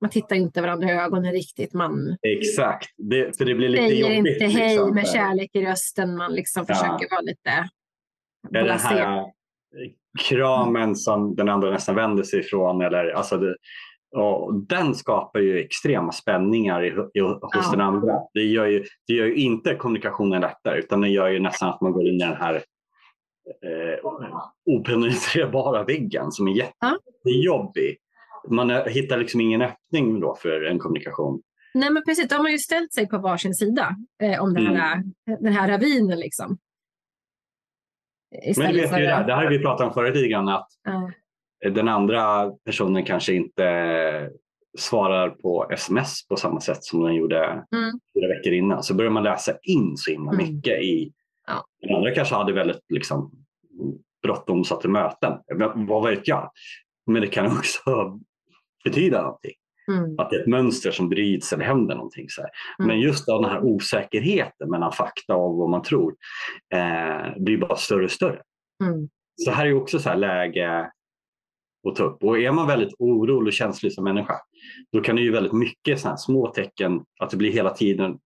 man 0.00 0.10
tittar 0.10 0.36
inte 0.36 0.60
varandra 0.62 0.88
i 0.88 0.92
ögonen 0.92 1.32
riktigt, 1.32 1.72
man 1.74 2.16
Exakt, 2.22 2.88
det, 2.96 3.38
för 3.38 3.44
det 3.44 3.54
blir 3.54 3.68
lite 3.68 3.82
säger 3.88 4.16
jobbigt. 4.16 4.32
inte 4.42 4.46
hej 4.58 4.68
liksom. 4.70 4.94
med 4.94 5.08
kärlek 5.08 5.50
i 5.54 5.66
rösten, 5.66 6.16
man 6.16 6.32
liksom 6.34 6.64
Ja. 6.68 6.74
försöker 6.74 7.10
vara 7.10 7.20
lite 7.20 7.68
Eller 8.54 8.68
den 8.68 8.78
här 8.78 9.24
kramen 10.28 10.96
som 10.96 11.34
den 11.36 11.48
andra 11.48 11.70
nästan 11.70 11.94
vänder 11.94 12.22
sig 12.22 12.40
ifrån. 12.40 12.80
Eller, 12.82 13.10
alltså 13.10 13.36
det, 13.36 13.56
och 14.16 14.54
den 14.54 14.94
skapar 14.94 15.40
ju 15.40 15.58
extrema 15.58 16.12
spänningar 16.12 16.84
i, 16.84 16.88
i, 17.18 17.20
hos 17.20 17.38
Ja. 17.52 17.70
den 17.70 17.80
andra. 17.80 18.12
Det 18.34 18.40
gör, 18.42 18.66
ju, 18.66 18.84
det 19.06 19.14
gör 19.14 19.26
ju 19.26 19.34
inte 19.34 19.74
kommunikationen 19.74 20.40
lättare 20.40 20.78
utan 20.78 21.00
det 21.00 21.08
gör 21.08 21.28
ju 21.28 21.40
nästan 21.40 21.68
att 21.68 21.80
man 21.80 21.92
går 21.92 22.06
in 22.06 22.14
i 22.14 22.18
den 22.18 22.36
här 22.36 22.54
eh, 22.54 24.10
openetrerbara 24.66 25.84
väggen 25.84 26.32
som 26.32 26.48
är 26.48 26.52
Ja. 26.56 26.66
jättejobbig. 27.24 27.96
Man 28.50 28.70
hittar 28.86 29.18
liksom 29.18 29.40
ingen 29.40 29.62
öppning 29.62 30.20
då 30.20 30.34
för 30.42 30.62
en 30.64 30.78
kommunikation. 30.78 31.42
Nej 31.74 31.90
men 31.90 32.02
precis, 32.04 32.28
de 32.28 32.34
har 32.34 32.48
ju 32.48 32.58
ställt 32.58 32.92
sig 32.92 33.08
på 33.08 33.18
varsin 33.18 33.54
sida 33.54 33.96
eh, 34.22 34.42
om 34.42 34.54
den 34.54 34.66
här, 34.66 35.02
den 35.40 35.52
här 35.52 35.68
ravinen. 35.68 36.18
Liksom. 36.18 36.58
Men 38.58 38.72
du 38.72 38.80
vet 38.80 38.92
ju 38.92 39.02
det, 39.02 39.08
här, 39.14 39.26
det 39.26 39.34
här 39.34 39.44
har 39.44 39.50
vi 39.50 39.58
pratat 39.58 39.86
om 39.86 39.92
förut 39.94 40.14
lite 40.14 40.28
grann 40.28 40.48
att 40.48 40.66
Ja. 40.84 41.10
Den 41.64 41.88
andra 41.88 42.50
personen 42.64 43.04
kanske 43.04 43.32
inte 43.34 44.30
svarar 44.78 45.28
på 45.30 45.66
sms 45.70 46.28
på 46.28 46.36
samma 46.36 46.60
sätt 46.60 46.84
som 46.84 47.02
den 47.04 47.14
gjorde 47.14 47.38
Mm. 47.46 48.00
fyra 48.14 48.28
veckor 48.28 48.52
innan. 48.52 48.82
Så 48.82 48.94
börjar 48.94 49.10
man 49.10 49.22
läsa 49.22 49.52
in 49.62 49.96
så 49.96 50.10
himla 50.10 50.32
Mm. 50.32 50.46
mycket 50.46 50.82
i... 50.82 51.12
Ja. 51.46 51.64
Den 51.80 51.96
andra 51.96 52.14
kanske 52.14 52.34
hade 52.34 52.52
väldigt 52.52 52.80
liksom, 52.88 53.30
bråttom 54.22 54.60
och 54.60 54.66
satt 54.66 54.84
i 54.84 54.88
möten. 54.88 55.32
Men 55.54 55.86
Vad 55.86 56.08
vet 56.10 56.28
jag? 56.28 56.50
Men 57.06 57.22
det 57.22 57.28
kan 57.28 57.46
också 57.58 57.80
betyda 58.84 59.22
någonting. 59.22 59.52
Mm. 59.92 60.18
Att 60.18 60.30
det 60.30 60.36
är 60.36 60.40
ett 60.40 60.46
mönster 60.46 60.90
som 60.90 61.08
bryts 61.08 61.52
eller 61.52 61.64
händer 61.64 61.94
någonting. 61.94 62.26
Så. 62.28 62.40
Mm. 62.42 62.88
Men 62.88 63.00
just 63.00 63.28
av 63.28 63.42
den 63.42 63.50
här 63.50 63.60
osäkerheten 63.64 64.70
mellan 64.70 64.92
fakta 64.92 65.34
och 65.36 65.56
vad 65.56 65.70
man 65.70 65.82
tror 65.82 66.14
eh, 66.74 67.36
blir 67.36 67.58
bara 67.58 67.76
större 67.76 68.04
och 68.04 68.10
större. 68.10 68.40
Mm. 68.84 69.08
Så 69.36 69.50
här 69.50 69.66
är 69.66 69.74
också 69.74 69.98
så 69.98 70.08
här 70.08 70.16
läge 70.16 70.90
att 71.88 71.96
ta 71.96 72.04
upp. 72.04 72.24
Och 72.24 72.38
är 72.38 72.52
man 72.52 72.66
väldigt 72.66 72.94
orolig 72.98 73.46
och 73.46 73.52
känslig 73.52 73.92
som 73.92 74.04
människa, 74.04 74.34
då 74.92 75.00
kan 75.00 75.16
det 75.16 75.22
ju 75.22 75.32
väldigt 75.32 75.52
mycket 75.52 76.04
här 76.04 76.16
små 76.16 76.46
tecken, 76.46 77.04
att 77.20 77.30
det 77.30 77.36
blir 77.36 77.52
hela 77.52 77.70
tiden, 77.70 78.18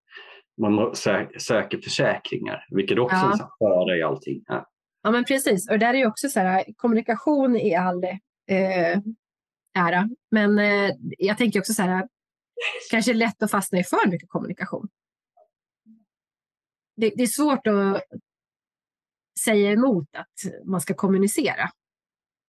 man 0.61 0.95
söker 1.39 1.79
försäkringar, 1.79 2.67
vilket 2.71 2.99
också 2.99 3.17
Ja. 3.17 3.29
är 3.29 3.33
en 3.33 3.49
fara 3.59 3.97
i 3.97 4.03
allting. 4.03 4.43
Ja. 4.47 4.67
Ja, 5.03 5.11
men 5.11 5.25
precis. 5.25 5.71
Och 5.71 5.79
där 5.79 5.95
är 5.95 5.99
ju 5.99 6.07
också 6.07 6.29
så 6.29 6.41
här, 6.41 6.65
kommunikation 6.77 7.57
i 7.57 7.75
all 7.75 8.05
eh, 8.05 8.99
ära. 9.79 10.09
Men 10.31 10.59
eh, 10.59 10.91
jag 11.19 11.39
tänker 11.39 11.61
också 11.61 11.73
så 11.73 11.83
här, 11.83 12.09
kanske 12.91 13.15
lätt 13.15 13.43
att 13.43 13.51
fastna 13.51 13.79
i 13.79 13.85
för 13.85 14.11
mycket 14.11 14.29
kommunikation. 14.29 14.89
Det, 16.97 17.13
det 17.17 17.23
är 17.23 17.27
svårt 17.27 17.67
att 17.67 18.03
säga 19.45 19.73
emot 19.73 20.09
att 20.13 20.65
man 20.65 20.81
ska 20.81 20.95
kommunicera. 20.95 21.71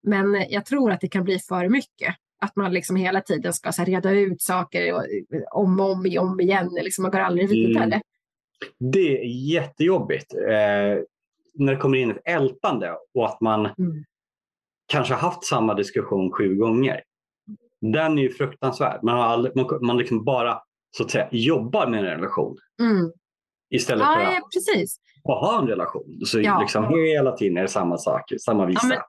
Men 0.04 0.46
jag 0.50 0.66
tror 0.66 0.92
att 0.92 1.02
det 1.02 1.08
kan 1.08 1.24
bli 1.24 1.40
för 1.40 1.70
mycket. 1.70 2.16
Att 2.42 2.56
man 2.56 2.74
liksom 2.74 2.96
hela 2.96 3.22
tiden 3.22 3.54
ska 3.54 3.72
så 3.72 3.84
reda 3.84 4.12
ut 4.12 4.42
saker 4.42 4.94
och, 4.94 5.06
om 5.52 5.80
och 5.80 5.92
om, 5.92 6.06
om 6.20 6.40
igen. 6.40 6.70
Liksom, 6.82 7.02
man 7.02 7.12
går 7.12 7.20
aldrig 7.20 7.50
vidare. 7.50 7.84
Mm. 7.86 8.02
Det 8.92 9.18
är 9.22 9.26
jättejobbigt 9.54 10.34
eh, 10.34 11.04
när 11.54 11.74
det 11.74 11.78
kommer 11.78 11.98
in 11.98 12.12
ett 12.12 12.22
ältande 12.26 12.96
och 13.14 13.26
att 13.26 13.42
man 13.42 13.60
Mm. 13.66 14.04
kanske 14.86 15.14
har 15.14 15.22
haft 15.22 15.44
samma 15.46 15.74
diskussion 15.74 16.32
sju 16.32 16.56
gånger. 16.56 17.02
Den 17.82 18.18
är 18.18 18.22
ju 18.22 18.30
fruktansvärd. 18.34 19.04
Man, 19.04 19.16
har 19.18 19.24
aldrig, 19.24 19.56
man, 19.56 19.86
man 19.86 19.98
liksom 19.98 20.24
bara 20.24 20.62
så 20.98 21.04
att 21.04 21.12
säga, 21.12 21.28
jobbar 21.32 21.88
med 21.88 22.00
en 22.00 22.06
relation 22.06 22.58
Mm. 22.82 23.12
istället 23.70 24.06
för 24.06 24.12
Ja, 24.22 24.28
att 24.28 24.34
ja, 24.34 24.40
precis. 25.26 25.40
ha 25.42 25.62
en 25.62 25.68
relation. 25.68 26.20
Så 26.26 26.42
Ja. 26.42 26.60
liksom 26.62 26.88
hela 26.90 27.32
tiden 27.32 27.58
är 27.58 27.62
det 27.62 27.68
samma 27.68 27.98
sak, 27.98 28.32
samma 28.42 28.66
visa. 28.66 28.88
men- 28.88 29.00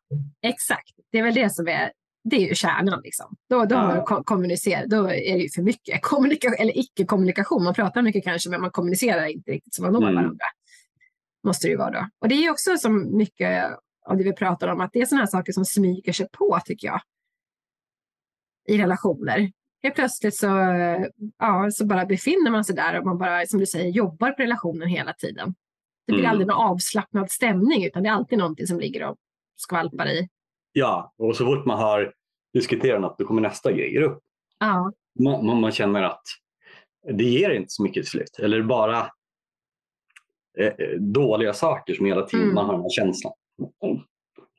Exakt, 0.43 0.91
det 1.13 1.19
är 1.19 1.23
väl 1.23 1.35
det 1.35 1.51
som 1.51 1.69
är, 1.69 1.93
det 2.25 2.37
är 2.37 2.49
ju 2.49 2.55
kärnan. 2.55 3.01
Liksom. 3.05 3.37
Då, 3.51 3.65
då 3.65 3.75
Ja. 3.75 3.79
har 3.79 3.97
man 3.97 4.05
ko- 4.05 4.25
kommunicerat, 4.25 4.91
då 4.91 4.97
är 5.05 5.09
det 5.37 5.43
ju 5.43 5.49
för 5.49 5.63
mycket 5.63 5.99
kommunikation, 6.03 6.57
eller 6.59 6.79
icke-kommunikation. 6.79 7.65
Man 7.65 7.75
pratar 7.75 8.03
mycket 8.03 8.25
kanske, 8.25 8.51
men 8.51 8.61
man 8.61 8.71
kommunicerar 8.71 9.27
inte 9.27 9.51
riktigt 9.51 9.75
som 9.75 9.85
man 9.85 9.93
når 9.93 10.03
Mm. 10.03 10.15
varandra. 10.15 10.45
Måste 11.47 11.67
det 11.67 11.71
ju 11.71 11.77
vara 11.77 11.91
då. 11.91 12.09
Och 12.21 12.29
det 12.29 12.35
är 12.35 12.51
också 12.51 12.77
som 12.77 13.17
mycket 13.17 13.65
av 14.07 14.17
det 14.17 14.25
vi 14.25 14.33
pratar 14.33 14.69
om, 14.69 14.81
att 14.81 14.91
det 14.93 15.01
är 15.01 15.07
sådana 15.07 15.23
här 15.23 15.27
saker 15.31 15.53
som 15.53 15.65
smyger 15.65 16.13
sig 16.13 16.27
på, 16.33 16.59
tycker 16.65 16.87
jag. 16.89 17.01
I 18.69 18.79
relationer. 18.79 19.53
Helt 19.83 19.95
plötsligt 19.95 20.37
så, 20.37 20.47
ja, 21.39 21.71
så 21.73 21.87
bara 21.87 22.05
befinner 22.07 22.51
man 22.51 22.65
sig 22.65 22.75
där 22.77 22.99
och 22.99 23.07
man 23.07 23.19
bara, 23.19 23.47
som 23.47 23.61
du 23.61 23.67
säger, 23.67 23.91
jobbar 23.91 24.31
på 24.31 24.43
relationen 24.43 24.89
hela 24.89 25.13
tiden. 25.13 25.55
Det 26.07 26.13
blir 26.13 26.19
Mm. 26.21 26.31
aldrig 26.31 26.47
någon 26.49 26.57
avslappnad 26.71 27.31
stämning, 27.31 27.85
utan 27.85 28.03
det 28.03 28.09
är 28.09 28.13
alltid 28.13 28.39
någonting 28.39 28.67
som 28.67 28.81
ligger 28.81 29.09
och 29.09 29.17
skvalpar 29.57 30.07
i. 30.07 30.29
Ja, 30.73 31.15
och 31.19 31.37
så 31.37 31.45
fort 31.45 31.65
man 31.67 31.79
har 31.79 32.15
diskuterat 32.55 33.01
något 33.01 33.19
då 33.19 33.27
kommer 33.27 33.43
nästa 33.43 33.73
grej 33.73 33.99
upp. 34.05 34.19
Ja, 34.59 34.93
Man, 35.21 35.47
man, 35.47 35.61
man 35.61 35.73
känner 35.73 36.03
att 36.03 36.23
det 37.13 37.25
ger 37.25 37.51
inte 37.51 37.71
så 37.71 37.83
mycket 37.83 38.03
till 38.03 38.11
slut. 38.11 38.39
Eller 38.39 38.63
bara 38.63 38.99
eh, 40.59 40.67
eh, 40.67 40.99
dåliga 40.99 41.53
saker 41.55 41.95
som 41.95 42.07
hela 42.07 42.23
tiden 42.23 42.43
Mm. 42.45 42.55
man 42.55 42.67
har 42.67 42.73
den 42.73 42.83
här 42.83 42.91
känslan. 42.91 43.33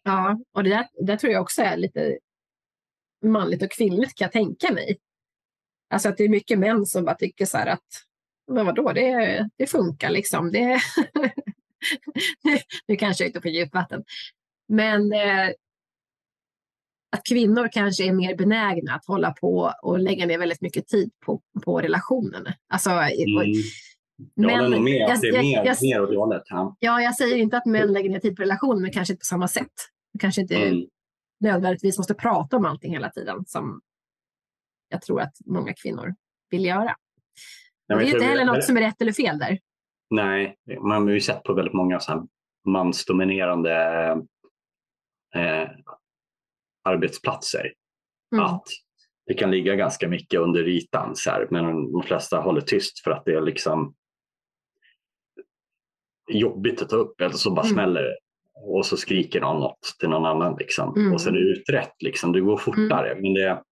ja. 0.03 0.37
och 0.53 0.63
det 0.63 0.69
där, 0.69 0.87
det 1.05 1.17
tror 1.17 1.33
jag 1.33 1.41
också 1.41 1.61
är 1.61 1.77
lite 1.77 2.17
manligt 3.25 3.63
och 3.63 3.71
kvinnligt 3.71 4.15
kan 4.15 4.25
jag 4.25 4.31
tänka 4.31 4.73
mig. 4.73 4.97
Alltså 5.89 6.09
att 6.09 6.17
det 6.17 6.23
är 6.23 6.29
mycket 6.29 6.59
män 6.59 6.85
som 6.85 7.05
bara 7.05 7.15
tycker 7.15 7.45
så 7.45 7.57
här 7.57 7.67
att 7.67 7.85
men 8.51 8.65
vadå, 8.65 8.91
det, 8.93 9.49
det 9.57 9.67
funkar 9.67 10.09
liksom. 10.09 10.51
Det, 10.51 10.79
nu 12.87 12.95
kanske 12.95 13.23
jag 13.23 13.27
är 13.27 13.29
ute 13.31 13.41
på 13.41 13.47
djupvatten. 13.47 14.03
Men 14.67 15.13
eh, 15.13 15.49
att 17.15 17.23
kvinnor 17.29 17.69
kanske 17.71 18.03
är 18.07 18.13
mer 18.13 18.35
benägna 18.35 18.93
att 18.95 19.05
hålla 19.05 19.31
på 19.31 19.73
och 19.81 19.99
lägga 19.99 20.25
ner 20.25 20.37
väldigt 20.37 20.61
mycket 20.61 20.87
tid 20.87 21.11
på, 21.25 21.41
på 21.63 21.81
relationen. 21.81 22.47
Alltså, 22.69 22.89
Mm. 24.37 24.49
Jag 24.49 24.49
håller 24.63 24.69
nog 24.69 24.83
med 24.83 25.09
att 25.11 25.21
det 25.21 25.27
är 25.27 25.41
mer, 25.41 25.65
jag- 25.65 25.77
mer 25.81 26.01
åt 26.01 26.09
det 26.09 26.17
hållet. 26.17 26.43
Ja. 26.45 26.75
Ja, 26.79 27.01
jag 27.01 27.15
säger 27.15 27.35
inte 27.37 27.57
att 27.57 27.65
män 27.65 27.93
lägger 27.93 28.09
ner 28.09 28.19
tid 28.19 28.35
på 28.35 28.41
relationen, 28.41 28.81
men 28.81 28.91
kanske 28.91 29.13
inte 29.13 29.19
på 29.21 29.25
samma 29.25 29.47
sätt. 29.47 29.71
Kanske 30.19 30.41
inte 30.41 30.55
Mm. 30.55 30.85
nödvändigtvis 31.39 31.97
måste 31.97 32.13
prata 32.13 32.57
om 32.57 32.65
allting 32.65 32.91
hela 32.93 33.09
tiden 33.09 33.45
som 33.47 33.81
jag 34.89 35.01
tror 35.01 35.21
att 35.21 35.33
många 35.45 35.73
kvinnor 35.73 36.15
vill 36.49 36.65
göra. 36.65 36.95
Nej, 37.89 37.97
det 38.05 38.11
är 38.11 38.13
inte 38.13 38.25
heller 38.25 38.45
något 38.45 38.63
som 38.63 38.77
är 38.77 38.81
rätt 38.81 39.01
eller 39.01 39.11
fel 39.11 39.39
där. 39.39 39.59
Nej, 40.09 40.57
man 40.79 41.03
har 41.07 41.09
ju 41.13 41.21
sett 41.21 41.43
på 41.43 41.53
väldigt 41.53 41.73
många 41.73 41.99
så 41.99 42.27
mansdominerande 42.67 43.71
eh, 45.35 45.69
arbetsplatser 46.83 47.73
Mm. 48.33 48.45
att 48.45 48.63
det 49.25 49.33
kan 49.33 49.51
ligga 49.51 49.75
ganska 49.75 50.07
mycket 50.07 50.39
under 50.39 50.67
ytan 50.67 51.15
så 51.15 51.29
här, 51.29 51.47
men 51.51 51.91
de 51.91 52.03
flesta 52.03 52.37
håller 52.39 52.61
tyst 52.61 52.99
för 52.99 53.11
att 53.11 53.25
det 53.25 53.33
är 53.33 53.41
liksom 53.41 53.95
jobbigt 56.31 56.81
att 56.81 56.89
ta 56.89 56.95
upp 56.95 57.21
eller 57.21 57.33
så 57.35 57.51
bara 57.51 57.61
Mm. 57.65 57.73
smäller 57.73 58.03
det. 58.03 58.17
Och 58.65 58.85
så 58.85 58.97
skriker 58.97 59.41
någon 59.41 59.59
något 59.59 59.95
till 59.99 60.09
någon 60.09 60.25
annan 60.25 60.55
liksom. 60.59 60.95
Mm. 60.97 61.13
och 61.13 61.21
så 61.21 61.29
är 61.29 61.33
det 61.33 61.39
utrett. 61.39 61.93
Liksom. 61.99 62.31
Det 62.31 62.41
går 62.41 62.57
fortare. 62.57 63.15
Men 63.21 63.33
det, 63.33 63.63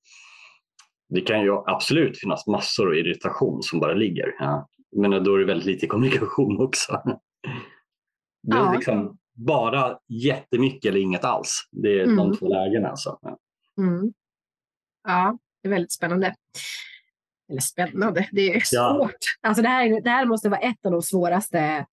det 1.11 1.21
kan 1.21 1.41
ju 1.41 1.51
absolut 1.65 2.19
finnas 2.19 2.47
massor 2.47 2.87
av 2.87 2.95
irritation 2.95 3.63
som 3.63 3.79
bara 3.79 3.93
ligger. 3.93 4.35
Ja. 4.39 4.67
Men 4.95 5.23
då 5.23 5.35
är 5.35 5.39
det 5.39 5.45
väldigt 5.45 5.65
lite 5.67 5.87
kommunikation 5.87 6.61
också. 6.61 7.01
Det 8.43 8.57
är 8.57 8.57
Ja. 8.57 8.73
liksom 8.75 9.17
bara 9.33 9.97
jättemycket 10.09 10.89
eller 10.89 10.99
inget 10.99 11.25
alls. 11.25 11.67
Det 11.71 11.99
är 11.99 12.03
Mm. 12.03 12.15
de 12.15 12.37
två 12.37 12.47
lägena. 12.47 12.89
Alltså. 12.89 13.19
Ja. 13.21 13.37
Mm. 13.77 14.13
Ja, 15.07 15.37
det 15.63 15.67
är 15.69 15.71
väldigt 15.71 15.91
spännande. 15.91 16.35
eller 17.51 17.61
spännande, 17.61 18.27
det 18.31 18.53
är 18.55 18.59
svårt. 18.59 19.11
Ja. 19.41 19.47
Alltså 19.47 19.61
det, 19.63 19.67
här, 19.69 20.01
det 20.01 20.09
här 20.09 20.25
måste 20.25 20.49
vara 20.49 20.59
ett 20.59 20.85
av 20.85 20.91
de 20.91 21.01
svåraste 21.01 21.85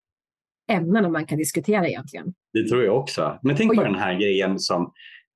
ämnena 0.71 1.09
man 1.09 1.27
kan 1.27 1.39
diskutera 1.39 1.89
egentligen. 1.89 2.35
Det 2.53 2.69
tror 2.69 2.83
jag 2.85 2.97
också. 2.99 3.39
Men 3.43 3.57
tänk 3.57 3.75
på 3.75 3.81
Oj. 3.81 3.85
den 3.87 3.95
här 3.99 4.15
grejen 4.15 4.59
som 4.59 4.83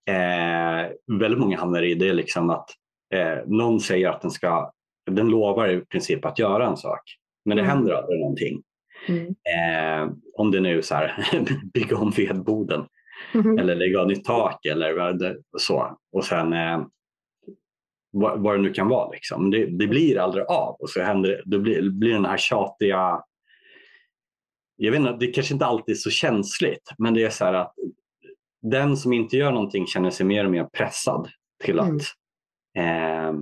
eh, 0.08 0.90
väldigt 1.20 1.40
många 1.40 1.58
hamnar 1.58 1.82
i. 1.82 1.94
Det 1.94 2.08
är 2.08 2.14
liksom 2.14 2.50
att 2.50 2.70
eh, 3.12 3.38
någon 3.46 3.80
säger 3.80 4.08
att 4.08 4.22
den 4.22 4.30
ska, 4.30 4.72
den 5.10 5.28
lovar 5.28 5.68
i 5.68 5.80
princip 5.80 6.24
att 6.24 6.38
göra 6.38 6.66
en 6.66 6.76
sak. 6.76 7.00
Men 7.44 7.56
det 7.56 7.62
Mm. 7.62 7.76
händer 7.76 7.92
aldrig 7.94 8.20
någonting. 8.20 8.62
Mm. 9.08 9.26
Eh, 9.26 10.12
om 10.34 10.50
det 10.50 10.60
nu 10.60 10.78
är 10.78 10.82
så 10.82 10.94
här, 10.94 11.16
bygga 11.74 11.96
om 11.96 12.10
vedboden 12.10 12.86
Mhm. 13.34 13.58
eller 13.58 13.74
lägga 13.74 14.00
av 14.00 14.06
nytt 14.06 14.24
tak 14.24 14.66
eller 14.66 15.36
så. 15.58 15.98
Och 16.12 16.24
sen 16.24 16.52
eh, 16.52 16.82
vad, 18.10 18.40
vad 18.40 18.54
det 18.54 18.62
nu 18.62 18.72
kan 18.72 18.88
vara. 18.88 19.10
Liksom. 19.10 19.50
Det, 19.50 19.66
det 19.66 19.86
blir 19.86 20.18
aldrig 20.18 20.44
av 20.44 20.76
och 20.80 20.90
så 20.90 21.02
händer 21.02 21.42
det, 21.46 21.58
blir, 21.58 21.90
blir 21.90 22.12
den 22.12 22.24
här 22.24 22.36
tjatiga 22.36 23.22
jag 24.76 24.92
vet 24.92 25.00
inte, 25.00 25.16
det 25.20 25.26
kanske 25.26 25.54
inte 25.54 25.66
alltid 25.66 25.92
är 25.92 25.98
så 25.98 26.10
känsligt, 26.10 26.90
men 26.98 27.14
det 27.14 27.22
är 27.24 27.30
så 27.30 27.44
här 27.44 27.54
att 27.54 27.74
den 28.62 28.96
som 28.96 29.12
inte 29.12 29.36
gör 29.36 29.52
någonting 29.52 29.86
känner 29.86 30.10
sig 30.10 30.26
mer 30.26 30.44
och 30.44 30.50
mer 30.50 30.64
pressad 30.64 31.28
till 31.64 31.80
att 31.80 32.02
eh, 32.78 33.32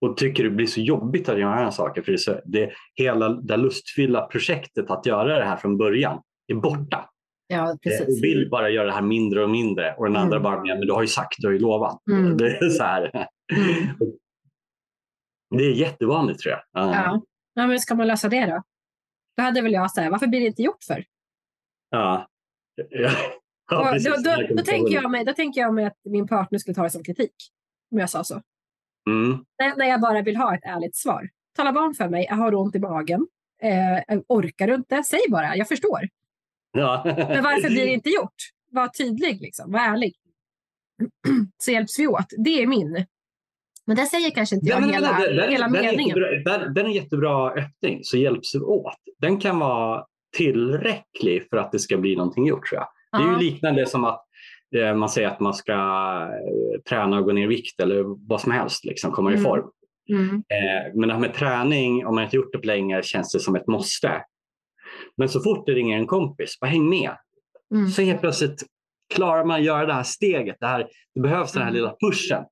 och 0.00 0.16
tycker 0.16 0.44
det 0.44 0.50
blir 0.50 0.66
så 0.66 0.80
jobbigt 0.80 1.28
att 1.28 1.38
göra 1.40 1.70
saken 1.70 2.04
för 2.04 2.12
det 2.12 2.18
så, 2.18 2.40
det, 2.44 2.72
hela 2.94 3.28
det 3.28 3.56
lustfyllda 3.56 4.26
projektet 4.26 4.90
att 4.90 5.06
göra 5.06 5.38
det 5.38 5.44
här 5.44 5.56
från 5.56 5.76
början 5.78 6.22
är 6.46 6.54
borta. 6.54 7.10
Ja, 7.46 7.70
Eh, 7.70 7.76
precis. 7.76 8.18
och 8.18 8.24
vill 8.24 8.48
bara 8.50 8.70
göra 8.70 8.86
det 8.86 8.92
här 8.92 9.02
mindre 9.02 9.42
och 9.44 9.50
mindre 9.50 9.94
och 9.94 10.04
den 10.06 10.16
andra 10.16 10.36
Mm. 10.36 10.42
bara, 10.42 10.66
"Ja, 10.66 10.74
men 10.74 10.86
du 10.86 10.92
har 10.92 11.02
ju 11.02 11.06
sagt, 11.08 11.34
du 11.38 11.46
har 11.46 11.52
ju 11.52 11.58
lovat. 11.58 12.02
Mm. 12.10 12.36
Det 12.36 12.56
är 12.56 12.68
så 12.68 12.82
här. 12.82 13.02
Mm. 13.56 13.86
Det 15.56 15.64
är 15.64 15.72
jättevanligt 15.72 16.40
tror 16.40 16.52
jag. 16.54 16.84
Eh, 16.84 16.92
Ja. 16.92 17.22
ja, 17.54 17.66
men 17.66 17.78
ska 17.80 17.94
man 17.94 18.06
lösa 18.06 18.28
det 18.28 18.46
då? 18.46 18.62
Då 19.36 19.42
hade 19.42 19.62
väl 19.62 19.72
jag 19.72 19.90
så 19.90 20.00
här, 20.00 20.10
varför 20.10 20.26
blir 20.26 20.40
det 20.40 20.46
inte 20.46 20.62
gjort 20.62 20.82
för? 20.86 21.04
Ja. 21.90 22.28
Ja. 22.90 23.10
Ja, 23.70 23.98
då, 24.04 24.10
då, 24.30 24.54
då, 24.56 24.62
tänker 24.62 24.94
jag 24.94 25.10
mig, 25.10 25.24
då 25.24 25.32
tänker 25.32 25.60
jag 25.60 25.74
mig 25.74 25.84
att 25.84 25.96
min 26.04 26.26
partner 26.26 26.58
skulle 26.58 26.74
ta 26.74 26.82
det 26.82 26.90
som 26.90 27.02
kritik. 27.04 27.34
Om 27.92 27.98
jag 27.98 28.10
sa 28.10 28.24
så. 28.24 28.42
Mm. 29.10 29.44
När, 29.76 29.86
jag 29.86 30.00
bara 30.00 30.22
vill 30.22 30.36
ha 30.36 30.54
ett 30.54 30.64
ärligt 30.64 30.96
svar. 30.96 31.28
Tala 31.56 31.80
om 31.80 31.94
för 31.94 32.08
mig, 32.08 32.26
har 32.30 32.50
du 32.50 32.56
ont 32.56 32.74
i 32.74 32.78
magen? 32.78 33.26
Eh, 33.62 34.18
orkar 34.28 34.66
du 34.66 34.74
inte? 34.74 35.02
Säg 35.02 35.20
bara, 35.30 35.56
jag 35.56 35.68
förstår. 35.68 36.00
Ja. 36.72 37.02
Men 37.04 37.44
varför 37.44 37.68
blir 37.68 37.86
det 37.86 37.92
inte 37.92 38.10
gjort? 38.10 38.34
Var 38.70 38.88
tydlig, 38.88 39.40
liksom. 39.40 39.72
var 39.72 39.80
ärlig. 39.80 40.14
Så 41.58 41.70
hjälps 41.70 41.98
vi 41.98 42.06
åt. 42.06 42.26
Det 42.44 42.62
är 42.62 42.66
min. 42.66 43.06
Men 43.86 43.96
det 43.96 44.06
säger 44.06 44.30
kanske 44.30 44.54
inte 44.56 44.68
jag 44.68 44.80
hela, 44.80 45.12
den- 45.12 45.50
hela 45.50 45.66
den 45.68 45.76
är 45.76 45.82
meningen. 45.82 46.16
jättebra- 46.16 46.68
Den, 46.74 46.76
är 46.84 46.88
en 46.88 46.92
jättebra 46.92 47.50
öppning, 47.50 48.00
så 48.02 48.16
hjälps 48.16 48.54
vi 48.54 48.58
åt. 48.58 48.96
Den 49.18 49.40
kan 49.40 49.58
vara 49.58 50.04
tillräcklig 50.36 51.46
för 51.50 51.56
att 51.56 51.72
det 51.72 51.78
ska 51.78 51.96
bli 51.98 52.16
någonting 52.16 52.46
gjort 52.46 52.66
tror 52.68 52.80
jag. 52.80 52.88
Det 53.22 53.28
är 53.28 53.32
ju 53.32 53.38
liknande 53.50 53.86
som 53.86 54.04
att 54.04 54.24
man 54.96 55.08
säger 55.08 55.28
att 55.28 55.40
man 55.40 55.54
ska 55.54 55.72
eh, 55.72 56.80
träna 56.88 57.18
och 57.18 57.24
gå 57.24 57.32
ner 57.32 57.42
i 57.44 57.46
vikt 57.46 57.80
eller 57.80 58.04
vad 58.28 58.40
som 58.40 58.52
helst, 58.52 58.84
liksom, 58.84 59.10
komma 59.12 59.30
i 59.30 59.34
Mm. 59.34 59.44
form. 59.44 59.70
Mm. 60.10 60.34
Eh, 60.34 60.94
men 60.94 61.08
det 61.08 61.14
här 61.14 61.20
med 61.20 61.34
träning, 61.34 62.06
om 62.06 62.14
man 62.14 62.24
inte 62.24 62.36
gjort 62.36 62.52
det 62.52 62.58
på 62.58 62.66
länge, 62.66 63.02
känns 63.02 63.32
det 63.32 63.40
som 63.40 63.56
ett 63.56 63.66
måste. 63.66 64.22
Men 65.16 65.28
så 65.28 65.40
fort 65.40 65.66
det 65.66 65.72
ringer 65.72 65.98
en 65.98 66.06
kompis, 66.06 66.60
bara 66.60 66.66
häng 66.66 66.88
med. 66.88 67.10
Mm. 67.74 67.88
Så 67.88 68.02
helt 68.02 68.20
plötsligt 68.20 68.62
klarar 69.14 69.44
man 69.44 69.56
att 69.60 69.64
göra 69.66 69.86
det 69.86 69.92
här 69.92 70.02
steget. 70.02 70.56
Det, 70.60 70.66
här, 70.66 70.88
det 71.14 71.20
behövs 71.20 71.52
den 71.52 71.62
här 71.62 71.68
Mm. 71.70 71.74
lilla 71.80 71.96
pushen 72.00 72.44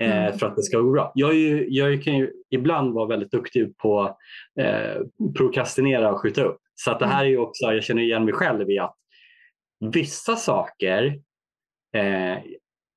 eh, 0.00 0.26
Mm. 0.26 0.38
för 0.38 0.46
att 0.46 0.56
det 0.56 0.62
ska 0.62 0.78
gå 0.80 0.90
bra. 0.92 1.12
Jag, 1.14 1.34
ju, 1.34 1.66
jag 1.68 2.02
kan 2.02 2.16
ju 2.18 2.32
ibland 2.50 2.94
vara 2.94 3.06
väldigt 3.06 3.30
duktig 3.30 3.76
på 3.78 4.16
eh, 4.60 5.02
prokrastinera 5.36 6.12
och 6.12 6.20
skjuta 6.20 6.42
upp. 6.42 6.58
Så 6.74 6.90
att 6.90 6.98
det 6.98 7.06
här 7.06 7.24
är 7.24 7.38
också, 7.38 7.72
jag 7.72 7.84
känner 7.84 8.02
igen 8.02 8.24
mig 8.24 8.34
själv 8.34 8.70
i 8.70 8.78
att 8.78 8.94
vissa 9.94 10.36
saker 10.36 11.18
eh, 11.96 12.38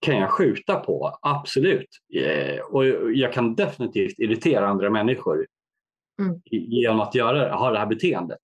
kan 0.06 0.18
jag 0.18 0.30
skjuta 0.32 0.76
på, 0.76 1.18
absolut. 1.22 1.88
Eh, 2.16 2.60
och 2.60 2.86
jag 3.14 3.34
kan 3.34 3.56
definitivt 3.56 4.20
irritera 4.20 4.68
andra 4.68 4.90
människor 4.90 5.46
Mm. 6.22 6.42
genom 6.52 7.00
att 7.00 7.16
göra, 7.16 7.54
ha 7.56 7.72
det 7.72 7.80
här 7.80 7.86
beteendet. 7.86 8.38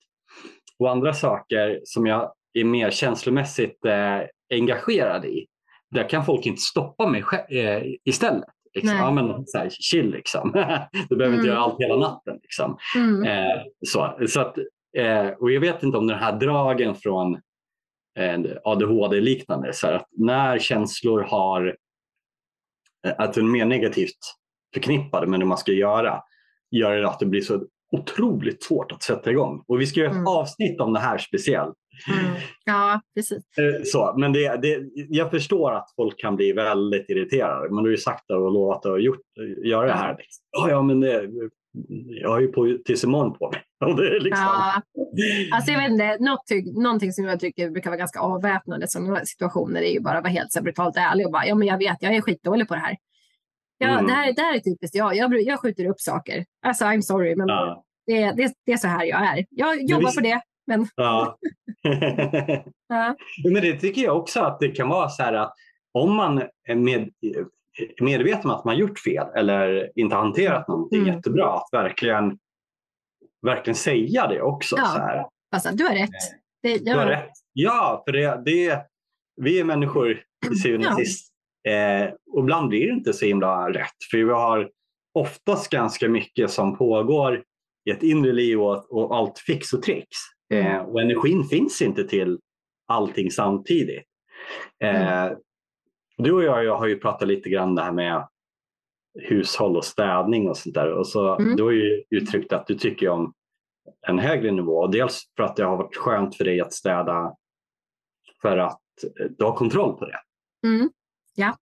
Och 0.79 0.91
andra 0.91 1.13
saker 1.13 1.79
som 1.83 2.05
jag 2.05 2.31
är 2.53 2.63
mer 2.63 2.89
känslomässigt 2.89 3.85
eh, 3.85 4.19
engagerad 4.53 5.25
i, 5.25 5.45
där 5.91 6.09
kan 6.09 6.25
folk 6.25 6.45
inte 6.45 6.61
stoppa 6.61 7.07
mig 7.09 7.23
eh, 7.49 7.83
istället. 8.05 8.49
Liksom. 8.73 8.95
Ja, 8.97 9.11
men, 9.11 9.47
så 9.47 9.57
här, 9.57 9.69
chill 9.69 10.11
liksom. 10.11 10.51
du 11.09 11.15
behöver 11.15 11.25
Mm. 11.25 11.39
inte 11.39 11.47
göra 11.47 11.59
allt 11.59 11.79
hela 11.79 11.95
natten. 11.95 12.39
Liksom. 12.41 12.77
Mm. 12.95 13.23
Eh, 13.23 13.61
så, 13.87 14.17
så 14.27 14.41
att, 14.41 14.57
eh, 14.97 15.27
och 15.27 15.51
jag 15.51 15.61
vet 15.61 15.83
inte 15.83 15.97
om 15.97 16.07
den 16.07 16.19
här 16.19 16.39
dragen 16.39 16.95
från 16.95 17.41
ADHD-liknande, 18.63 19.73
så 19.73 19.87
att 19.87 20.07
när 20.11 20.59
känslor 20.59 21.21
har 21.21 21.75
eh, 23.07 23.13
att 23.17 23.33
de 23.33 23.39
är 23.39 23.51
mer 23.51 23.65
negativt 23.65 24.17
förknippade 24.73 25.27
med 25.27 25.39
det 25.39 25.45
man 25.45 25.57
ska 25.57 25.71
göra, 25.71 26.21
gör 26.71 26.97
det 26.97 27.07
att 27.09 27.19
det 27.19 27.25
blir 27.25 27.41
så 27.41 27.63
otroligt 27.91 28.63
svårt 28.63 28.91
att 28.91 29.03
sätta 29.03 29.31
igång. 29.31 29.63
Och 29.67 29.81
vi 29.81 29.85
ska 29.87 29.99
göra 29.99 30.09
ett 30.09 30.15
Mm. 30.15 30.27
avsnitt 30.27 30.81
om 30.81 30.93
det 30.93 30.99
här 30.99 31.17
speciellt. 31.17 31.75
Mm. 32.19 32.35
Ja, 32.65 33.01
precis. 33.15 33.43
Eh, 33.57 33.83
Så, 33.83 34.15
men 34.17 34.33
det, 34.33 34.57
det, 34.61 34.79
jag 35.09 35.31
förstår 35.31 35.71
att 35.71 35.93
folk 35.95 36.19
kan 36.19 36.35
bli 36.35 36.51
väldigt 36.51 37.09
irriterade. 37.09 37.69
Men 37.69 37.83
du 37.83 37.89
har 37.89 37.91
ju 37.91 37.97
sagt 37.97 38.23
det 38.27 38.35
och 38.35 38.51
lovat 38.51 38.85
att 38.85 39.03
gjort, 39.03 39.21
göra 39.63 39.85
det 39.87 39.93
här. 39.93 40.17
Ja, 40.51 40.69
ja, 40.69 40.81
men 40.81 40.99
det, 40.99 41.27
jag 42.21 42.29
har 42.29 42.39
ju 42.39 42.47
på, 42.47 42.77
tills 42.85 43.03
imorgon 43.03 43.33
på 43.37 43.51
mig. 43.51 43.63
Och 43.91 43.95
det 43.97 44.07
är 44.07 44.19
liksom, 44.19 44.43
Ja, 44.45 44.81
alltså 45.55 45.71
jag 45.71 45.79
vet 45.81 45.91
inte, 45.91 46.17
något, 46.19 46.75
någonting 46.83 47.11
som 47.13 47.25
jag 47.25 47.39
tycker 47.39 47.69
brukar 47.69 47.89
vara 47.89 47.97
ganska 47.97 48.19
avväpnande 48.19 48.85
i 48.85 48.87
sådana 48.89 49.25
situationer 49.25 49.81
är 49.81 49.91
ju 49.93 49.99
bara 49.99 50.17
att 50.17 50.23
vara 50.23 50.33
helt 50.33 50.51
så 50.51 50.61
brutalt 50.63 50.97
ärlig 50.97 51.25
och 51.25 51.31
bara, 51.31 51.45
ja 51.47 51.55
men 51.55 51.67
jag 51.67 51.77
vet, 51.77 51.97
jag 51.99 52.15
är 52.15 52.21
skitdålig 52.21 52.67
på 52.67 52.73
det 52.73 52.79
här. 52.81 52.95
Ja, 53.77 53.87
Mm. 53.89 54.05
det, 54.07 54.13
här 54.13 54.33
det 54.33 54.41
här 54.41 54.55
är 54.55 54.59
typiskt 54.59 54.95
jag. 54.95 55.15
jag. 55.15 55.41
Jag 55.41 55.59
skjuter 55.59 55.85
upp 55.89 55.99
saker. 55.99 56.45
Alltså 56.65 56.85
I'm 56.85 57.01
sorry, 57.01 57.35
men 57.35 57.47
Ja. 57.47 57.83
det, 58.07 58.31
det, 58.31 58.53
det 58.65 58.71
är 58.71 58.77
så 58.77 58.87
här 58.87 59.05
jag 59.05 59.21
är. 59.37 59.45
Jag 59.49 59.81
jobbar 59.89 60.05
visst- 60.05 60.15
på 60.17 60.21
det, 60.23 60.41
men 60.67 60.87
Ja. 60.95 61.37
ja. 62.89 63.15
Men 63.43 63.61
det 63.61 63.79
tycker 63.79 64.01
jag 64.01 64.17
också 64.17 64.39
att 64.39 64.59
det 64.59 64.67
kan 64.67 64.89
vara 64.89 65.09
så 65.09 65.23
här 65.23 65.33
att 65.33 65.53
om 65.93 66.15
man 66.15 66.41
är 66.67 66.75
med, 66.75 67.09
medveten 68.01 68.49
om 68.51 68.57
att 68.57 68.65
man 68.65 68.77
gjort 68.77 68.99
fel 68.99 69.27
eller 69.35 69.91
inte 69.95 70.15
hanterat 70.15 70.67
någonting 70.67 71.01
Mm. 71.01 71.15
jättebra, 71.15 71.53
att 71.53 71.69
verkligen, 71.71 72.37
verkligen 73.45 73.75
säga 73.75 74.27
det 74.27 74.41
också. 74.41 74.75
Ja. 74.77 74.85
Så 74.85 74.99
här. 74.99 75.25
Fast 75.53 75.77
du 75.77 75.83
har 75.83 75.93
rätt. 75.93 76.09
Det, 76.63 76.77
Du 76.77 76.93
har 76.93 77.05
rätt. 77.05 77.31
Ja, 77.53 78.03
för 78.05 78.11
det, 78.11 78.41
det, 78.45 78.85
vi 79.41 79.59
är 79.59 79.63
människor 79.63 80.21
till 80.47 80.61
syvende 80.61 80.87
och 80.87 80.95
sist. 80.95 81.33
Eh, 81.67 82.13
och 82.33 82.39
ibland 82.43 82.69
blir 82.69 82.87
det 82.87 82.93
inte 82.93 83.13
så 83.13 83.25
himla 83.25 83.69
rätt. 83.69 83.95
För 84.11 84.17
vi 84.17 84.23
har 84.33 84.69
oftast 85.13 85.69
ganska 85.69 86.09
mycket 86.09 86.51
som 86.51 86.77
pågår 86.77 87.43
i 87.89 87.91
ett 87.91 88.03
inre 88.03 88.33
liv 88.33 88.61
och, 88.61 88.91
och 88.91 89.15
allt 89.15 89.39
fix 89.39 89.73
och. 89.73 89.89
Eh, 89.89 90.03
Mm. 90.53 90.85
och 90.85 91.01
energin 91.01 91.43
finns 91.43 91.81
inte 91.81 92.03
till 92.03 92.39
allting 92.87 93.31
samtidigt. 93.31 94.03
Eh, 94.83 95.25
Du 96.17 96.31
och 96.31 96.43
jag, 96.43 96.63
jag 96.65 96.77
har 96.77 96.87
ju 96.87 96.99
pratat 96.99 97.27
lite 97.27 97.49
grann 97.49 97.75
det 97.75 97.81
här 97.81 97.91
med 97.91 98.27
hushåll 99.29 99.77
och 99.77 99.85
städning 99.85 100.49
och 100.49 100.57
sånt 100.57 100.75
där. 100.75 100.91
Och 100.91 101.07
så, 101.07 101.35
Mm. 101.35 101.55
Du 101.55 101.63
har 101.63 101.71
ju 101.71 102.03
uttryckt 102.09 102.53
att 102.53 102.67
du 102.67 102.75
tycker 102.75 103.09
om 103.09 103.33
en 104.07 104.19
högre 104.19 104.51
nivå. 104.51 104.87
Dels 104.87 105.21
för 105.37 105.43
att 105.43 105.55
det 105.55 105.63
har 105.63 105.77
varit 105.77 105.95
skönt 105.97 106.35
för 106.35 106.43
dig 106.43 106.61
att 106.61 106.73
städa 106.73 107.33
för 108.41 108.57
att 108.57 108.79
eh, 109.19 109.25
du 109.37 109.45
har 109.45 109.55
kontroll 109.55 109.97
på 109.97 110.05
det. 110.05 110.19
Mm. 110.67 110.89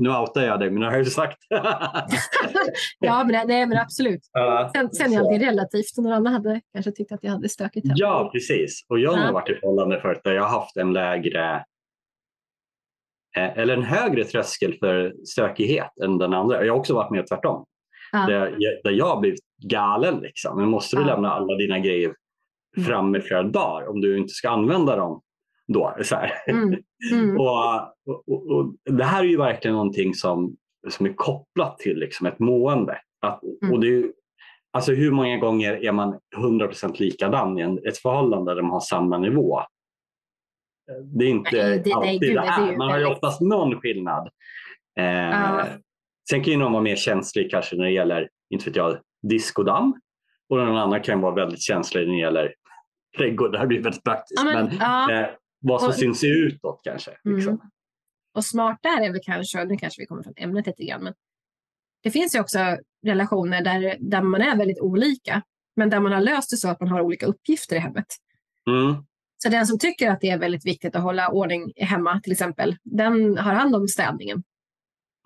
Nu 0.00 0.08
outar 0.10 0.42
jag 0.42 0.60
dig, 0.60 0.70
men 0.70 0.80
det 0.80 0.86
har 0.86 0.92
jag 0.92 1.04
ju 1.04 1.10
sagt. 1.10 1.38
ja 2.98 3.24
men, 3.24 3.46
nej, 3.48 3.66
men 3.66 3.78
absolut. 3.78 4.20
Ja, 4.32 4.70
Sen, 4.74 4.90
sen 4.90 5.12
är 5.12 5.16
så. 5.16 5.20
alltid 5.26 5.40
relativt. 5.40 5.96
Någon 5.98 6.12
annan 6.12 6.32
hade 6.32 6.60
kanske 6.72 6.92
tyckt 6.92 7.12
att 7.12 7.24
jag 7.24 7.30
hade 7.30 7.48
stökigt 7.48 7.86
hemma. 7.86 7.94
Ja, 7.98 8.30
precis. 8.32 8.86
Och 8.88 8.98
jag 8.98 9.10
har 9.10 9.18
Ja. 9.18 9.24
nog 9.24 9.34
varit 9.34 9.50
i 9.50 9.54
förhållande 9.54 10.00
förut 10.00 10.20
där 10.24 10.32
jag 10.32 10.42
har 10.42 10.60
haft 10.60 10.76
en 10.76 10.92
lägre 10.92 11.64
eller 13.34 13.76
en 13.76 13.82
högre 13.82 14.24
tröskel 14.24 14.74
för 14.78 15.14
stökighet 15.24 15.98
än 16.04 16.18
den 16.18 16.34
andra. 16.34 16.64
Jag 16.64 16.72
har 16.72 16.78
också 16.80 16.94
varit 16.94 17.10
med 17.10 17.26
tvärtom. 17.28 17.64
Ja. 18.12 18.26
Där, 18.26 18.54
jag, 18.58 18.72
där 18.84 18.90
jag 18.90 19.06
har 19.06 19.20
blivit 19.20 19.40
galen. 19.70 20.18
Liksom. 20.20 20.56
Men 20.60 20.68
måste 20.68 20.96
du 20.96 21.02
Ja. 21.02 21.06
lämna 21.08 21.30
alla 21.30 21.54
dina 21.56 21.78
grejer 21.78 22.14
Mm. 22.76 22.86
framme 22.88 23.20
flera 23.20 23.42
dagar 23.42 23.88
om 23.88 24.00
du 24.00 24.18
inte 24.18 24.34
ska 24.34 24.50
använda 24.50 24.96
dem 24.96 25.20
då? 25.68 25.96
Så. 26.02 26.16
Mm. 26.46 26.74
Mm. 27.12 27.36
Och, 27.40 27.48
och, 28.26 28.50
och, 28.50 28.74
det 28.90 29.04
här 29.04 29.20
är 29.22 29.28
ju 29.28 29.36
verkligen 29.36 29.76
någonting 29.76 30.14
som, 30.14 30.56
som 30.88 31.06
är 31.06 31.12
kopplat 31.12 31.78
till 31.78 31.96
liksom 31.98 32.26
ett 32.26 32.38
mående. 32.38 32.98
Att, 33.20 33.40
Mm. 33.62 33.74
och 33.74 33.80
det 33.80 33.86
är, 33.98 34.04
alltså 34.72 34.92
hur 34.92 35.10
många 35.10 35.36
gånger 35.36 35.84
är 35.84 35.92
man 35.92 36.18
100% 36.36 36.94
likadan 37.00 37.58
i 37.58 37.62
en, 37.62 37.78
ett 37.86 37.98
förhållande 37.98 38.54
där 38.54 38.62
man 38.62 38.70
har 38.70 38.80
samma 38.80 39.18
nivå? 39.18 39.60
Det 41.18 41.24
är 41.24 41.28
inte 41.28 41.50
Nej, 41.52 41.78
det- 41.78 41.82
nej, 41.84 41.92
alltid 41.94 42.20
gud, 42.20 42.36
det 42.36 42.38
är 42.40 42.76
Man 42.76 42.90
har 42.90 42.98
ju 42.98 43.04
oftast 43.06 43.40
någon 43.40 43.80
skillnad. 43.80 44.28
Eh, 44.98 45.04
Ja. 45.04 45.66
Sen 46.30 46.44
kan 46.44 46.52
ju 46.52 46.58
någon 46.58 46.72
vara 46.72 46.82
mer 46.82 46.96
känslig 46.96 47.50
kanske 47.50 47.76
när 47.76 47.84
det 47.84 47.90
gäller 47.90 48.28
inte 48.50 48.64
vet 48.64 48.76
jag, 48.76 48.98
diskodamm. 49.22 49.94
Och 50.48 50.58
den 50.58 50.76
andra 50.76 51.00
kan 51.00 51.20
vara 51.20 51.34
väldigt 51.34 51.62
känslig 51.62 52.06
när 52.08 52.14
det 52.14 52.20
gäller 52.20 52.54
trädgård. 53.18 53.52
Det 53.52 53.58
här 53.58 53.66
blir 53.66 53.82
väldigt 53.82 54.04
praktiskt. 54.04 54.40
Ja, 54.40 54.44
men, 54.44 54.66
men 54.66 54.76
ja. 54.80 55.12
eh, 55.12 55.28
vad 55.60 55.80
som 55.80 55.88
Och- 55.88 55.94
syns 55.94 56.24
utåt 56.24 56.80
kanske. 56.84 57.10
Liksom. 57.24 57.52
Mm. 57.52 57.60
Och 58.34 58.44
smart 58.44 58.78
där 58.82 59.00
är 59.04 59.12
väl 59.12 59.20
kanske, 59.24 59.64
nu 59.64 59.76
kanske 59.76 60.02
vi 60.02 60.06
kommer 60.06 60.22
från 60.22 60.34
ämnet 60.36 60.66
lite 60.66 60.84
grann, 60.84 61.04
men 61.04 61.14
det 62.02 62.10
finns 62.10 62.34
ju 62.34 62.40
också 62.40 62.58
relationer 63.06 63.64
där, 63.64 63.96
där 64.00 64.22
man 64.22 64.40
är 64.40 64.56
väldigt 64.56 64.80
olika, 64.80 65.42
men 65.76 65.90
där 65.90 66.00
man 66.00 66.12
har 66.12 66.20
löst 66.20 66.50
det 66.50 66.56
så 66.56 66.68
att 66.68 66.80
man 66.80 66.88
har 66.88 67.00
olika 67.00 67.26
uppgifter 67.26 67.76
i 67.76 67.78
hemmet. 67.78 68.06
Mm. 68.70 68.94
Så 69.36 69.48
den 69.48 69.66
som 69.66 69.78
tycker 69.78 70.10
att 70.10 70.20
det 70.20 70.30
är 70.30 70.38
väldigt 70.38 70.66
viktigt 70.66 70.96
att 70.96 71.02
hålla 71.02 71.28
ordning 71.28 71.72
hemma 71.76 72.20
till 72.20 72.32
exempel, 72.32 72.76
den 72.82 73.38
har 73.38 73.54
hand 73.54 73.76
om 73.76 73.88
städningen. 73.88 74.42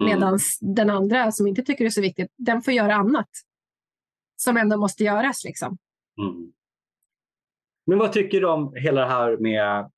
Mm. 0.00 0.14
Medan 0.14 0.38
den 0.60 0.90
andra 0.90 1.32
som 1.32 1.46
inte 1.46 1.62
tycker 1.62 1.84
det 1.84 1.88
är 1.88 1.90
så 1.90 2.00
viktigt, 2.00 2.32
den 2.36 2.62
får 2.62 2.74
göra 2.74 2.94
annat. 2.94 3.28
Som 4.36 4.56
ändå 4.56 4.76
måste 4.76 5.04
göras. 5.04 5.44
Liksom. 5.44 5.78
Mm. 6.20 6.52
Men 7.86 7.98
vad 7.98 8.12
tycker 8.12 8.40
du 8.40 8.48
om 8.48 8.74
hela 8.76 9.00
det 9.00 9.06
här 9.06 9.36
med 9.36 9.90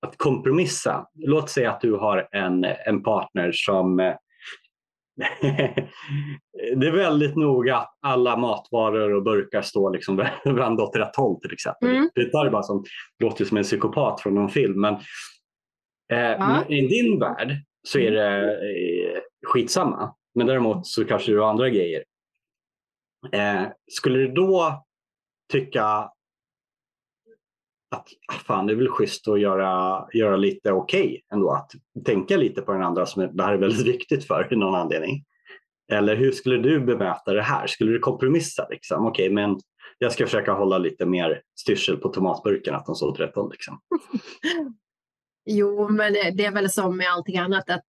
att 0.00 0.16
kompromissa? 0.16 1.08
Låt 1.14 1.50
säga 1.50 1.72
att 1.72 1.80
du 1.80 1.92
har 1.92 2.28
en, 2.32 2.64
en 2.64 3.02
partner 3.02 3.52
som 3.52 4.00
eh, 4.00 4.14
det 6.76 6.86
är 6.86 6.92
väldigt 6.92 7.36
noga 7.36 7.76
att 7.76 7.98
alla 8.02 8.36
matvaror 8.36 9.14
och 9.14 9.22
burkar 9.22 9.62
står 9.62 9.92
liksom 9.92 10.16
varandra 10.44 10.84
åt 10.84 10.96
rätt 10.96 11.16
håll 11.16 11.40
till 11.40 11.52
exempel. 11.52 11.88
Mm. 11.88 12.10
Det 12.14 12.30
tar 12.30 12.50
bara 12.50 12.62
som, 12.62 12.84
låter 13.22 13.44
som 13.44 13.56
en 13.56 13.62
psykopat 13.62 14.20
från 14.20 14.34
någon 14.34 14.48
film. 14.48 14.80
Men, 14.80 14.94
eh, 16.12 16.38
men 16.38 16.72
i 16.72 16.88
din 16.88 17.20
värld 17.20 17.56
så 17.88 17.98
är 17.98 18.10
det 18.10 18.52
eh, 18.52 19.20
skitsamma. 19.46 20.14
Men 20.34 20.46
däremot 20.46 20.86
så 20.86 21.04
kanske 21.04 21.32
du 21.32 21.40
har 21.40 21.50
andra 21.50 21.68
grejer. 21.68 22.04
Eh, 23.32 23.62
skulle 23.90 24.18
du 24.18 24.28
då 24.28 24.84
tycka 25.52 26.10
att 27.94 28.08
ah, 28.32 28.38
fan, 28.46 28.66
det 28.66 28.72
är 28.72 28.76
väl 28.76 28.88
schysst 28.88 29.28
att 29.28 29.40
göra, 29.40 30.04
göra 30.12 30.36
lite 30.36 30.72
okej 30.72 31.22
ändå. 31.32 31.50
Att 31.50 31.72
tänka 32.04 32.36
lite 32.36 32.62
på 32.62 32.72
den 32.72 32.82
andra 32.82 33.06
som 33.06 33.36
det 33.36 33.42
här 33.44 33.52
är 33.52 33.58
väldigt 33.58 33.86
viktigt 33.94 34.26
för 34.26 34.52
i 34.52 34.56
någon 34.56 34.74
anledning. 34.74 35.24
Eller 35.92 36.16
hur 36.16 36.32
skulle 36.32 36.56
du 36.56 36.80
bemöta 36.80 37.32
det 37.32 37.42
här? 37.42 37.66
Skulle 37.66 37.92
du 37.92 37.98
kompromissa? 37.98 38.66
Liksom? 38.70 39.06
Okej, 39.06 39.30
men 39.30 39.60
jag 39.98 40.12
ska 40.12 40.24
försöka 40.24 40.52
hålla 40.52 40.78
lite 40.78 41.06
mer 41.06 41.42
styrsel 41.60 41.96
på 41.96 42.08
tomatburken, 42.08 42.74
att 42.74 42.86
de 42.86 42.94
står 42.94 43.08
åt 43.08 43.20
rätt 43.20 43.34
håll. 43.34 43.50
Liksom. 43.50 43.80
Jo, 45.46 45.88
men 45.88 46.12
det, 46.12 46.44
är 46.44 46.52
väl 46.52 46.70
som 46.70 46.96
med 46.96 47.06
allting 47.10 47.38
annat 47.38 47.70
att 47.70 47.84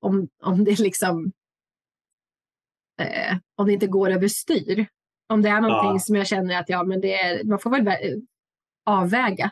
om, 0.00 0.28
om 0.42 0.64
det 0.64 0.80
liksom 0.80 1.32
eh, 3.00 3.36
om 3.56 3.66
det 3.66 3.72
inte 3.72 3.86
går 3.86 4.10
överstyr. 4.10 4.86
Om 5.28 5.42
det 5.42 5.48
är 5.48 5.60
någonting 5.60 5.92
Ja. 5.92 5.98
som 5.98 6.16
jag 6.16 6.26
känner 6.26 6.60
att 6.60 6.68
ja, 6.68 6.82
men 6.84 7.00
det 7.00 7.14
är, 7.14 7.44
man 7.44 7.58
får 7.58 7.70
väl 7.70 7.80
vä- 7.80 8.26
avväga. 8.84 9.50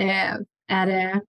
Eh, 0.00 0.34
är 0.68 0.86
det, 0.86 1.20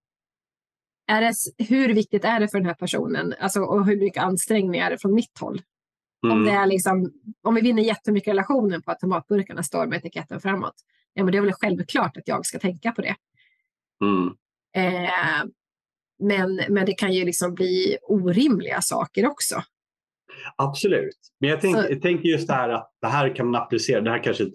är 1.08 1.22
det, 1.22 1.34
hur 1.70 1.94
viktigt 1.94 2.26
är 2.26 2.40
det 2.40 2.48
för 2.48 2.58
den 2.58 2.68
här 2.68 2.74
personen? 2.74 3.34
Alltså, 3.40 3.62
och 3.62 3.86
hur 3.86 3.98
mycket 4.00 4.24
ansträngning 4.24 4.82
är 4.82 4.90
det 4.92 4.98
från 4.98 5.14
mitt 5.14 5.38
håll? 5.40 5.62
Om, 6.24 6.32
Mm. 6.32 6.44
det 6.44 6.52
är 6.52 6.66
liksom, 6.66 7.12
om 7.44 7.56
vi 7.56 7.62
vinner 7.62 7.84
jättemycket 7.84 8.32
relationen 8.32 8.82
på 8.82 8.92
att 8.92 9.00
tomatburkarna 9.00 9.64
står 9.64 9.88
med 9.88 9.98
etiketten 9.98 10.42
framåt, 10.42 10.76
ja, 11.14 11.24
men 11.24 11.32
det 11.32 11.38
är 11.38 11.42
väl 11.42 11.54
självklart 11.54 12.18
att 12.18 12.28
jag 12.28 12.46
ska 12.46 12.60
tänka 12.60 12.92
på 12.92 13.02
det. 13.02 13.16
Mm. 14.04 14.28
Eh, 14.76 15.44
men, 16.20 16.62
men 16.70 16.86
det 16.86 16.94
kan 16.94 17.14
ju 17.14 17.26
liksom 17.26 17.54
bli 17.54 17.98
orimliga 18.02 18.82
saker 18.82 19.28
också. 19.28 19.64
Absolut. 20.56 21.18
Men 21.40 21.50
jag, 21.50 21.62
tänk, 21.62 21.78
jag 21.78 22.02
tänker 22.02 22.30
just 22.30 22.48
det 22.48 22.54
här 22.54 22.70
att 22.70 22.92
det 23.02 23.08
här 23.08 23.36
kan 23.36 23.48
man 23.48 23.62
applicera. 23.62 24.02
Det 24.02 24.10
här 24.10 24.24
kanske 24.24 24.44
är 24.44 24.48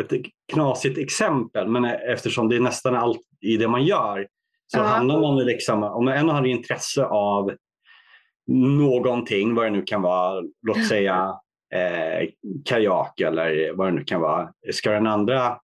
ett, 0.00 0.12
ett 0.12 0.22
knasigt 0.52 0.98
exempel, 0.98 1.68
men 1.68 1.84
eftersom 1.84 2.48
det 2.48 2.56
är 2.56 2.60
nästan 2.60 2.94
allt 2.94 3.20
i 3.40 3.56
det 3.56 3.68
man 3.68 3.84
gör 3.84 4.26
så 4.66 4.78
Ja. 4.78 4.82
handlar 4.82 5.20
man 5.20 5.36
liksom, 5.44 5.82
om 5.82 6.08
en 6.08 6.28
har 6.28 6.46
intresse 6.46 7.04
av 7.04 7.52
någonting, 8.78 9.54
vad 9.54 9.66
det 9.66 9.70
nu 9.70 9.82
kan 9.82 10.02
vara, 10.02 10.42
låt 10.66 10.86
säga 10.88 11.34
eh, 11.74 12.28
kajak 12.64 13.20
eller 13.20 13.72
vad 13.72 13.86
det 13.88 13.92
nu 13.92 14.04
kan 14.04 14.20
vara. 14.20 14.52
Ska 14.72 14.90
den 14.90 15.06
andra 15.06 15.58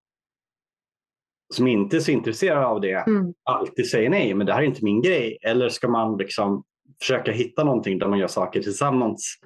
som 1.53 1.67
inte 1.67 1.95
är 1.97 1.99
så 1.99 2.11
intresserad 2.11 2.63
av 2.63 2.81
det 2.81 2.93
Mm. 3.07 3.33
alltid 3.43 3.89
säga 3.89 4.09
nej, 4.09 4.33
men 4.33 4.47
det 4.47 4.53
här 4.53 4.61
är 4.61 4.65
inte 4.65 4.83
min 4.85 5.01
grej. 5.01 5.37
Eller 5.41 5.69
ska 5.69 5.87
man 5.87 6.17
liksom 6.17 6.63
försöka 7.01 7.31
hitta 7.31 7.63
någonting 7.63 7.99
där 7.99 8.07
man 8.07 8.19
gör 8.19 8.27
saker 8.27 8.61
tillsammans 8.61 9.37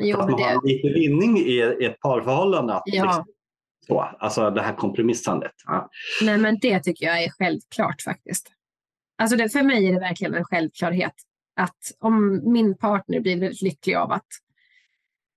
Jo, 0.00 0.18
att 0.18 0.30
man 0.30 0.40
det, 0.40 0.44
har 0.46 0.66
lite 0.66 0.88
vinning 0.88 1.38
i, 1.38 1.52
i 1.80 1.84
ett 1.84 2.00
parförhållande. 2.00 2.74
Att 2.74 2.82
Ja. 2.86 3.04
liksom, 3.04 3.24
så, 3.86 4.00
alltså 4.00 4.50
det 4.50 4.62
här 4.62 4.74
kompromissandet. 4.74 5.52
Ja. 5.66 5.90
nej, 6.22 6.38
men 6.38 6.58
det 6.60 6.80
tycker 6.80 7.06
jag 7.06 7.24
är 7.24 7.30
självklart 7.30 8.02
faktiskt. 8.02 8.52
Alltså 9.18 9.36
det, 9.36 9.48
för 9.48 9.62
mig 9.62 9.88
är 9.88 9.92
det 9.92 10.00
verkligen 10.00 10.34
en 10.34 10.44
självklarhet 10.44 11.14
att 11.60 11.78
om 11.98 12.42
min 12.52 12.76
partner 12.78 13.20
blir 13.20 13.40
väldigt 13.40 13.62
lycklig 13.62 13.94
av 13.94 14.12
att 14.12 14.26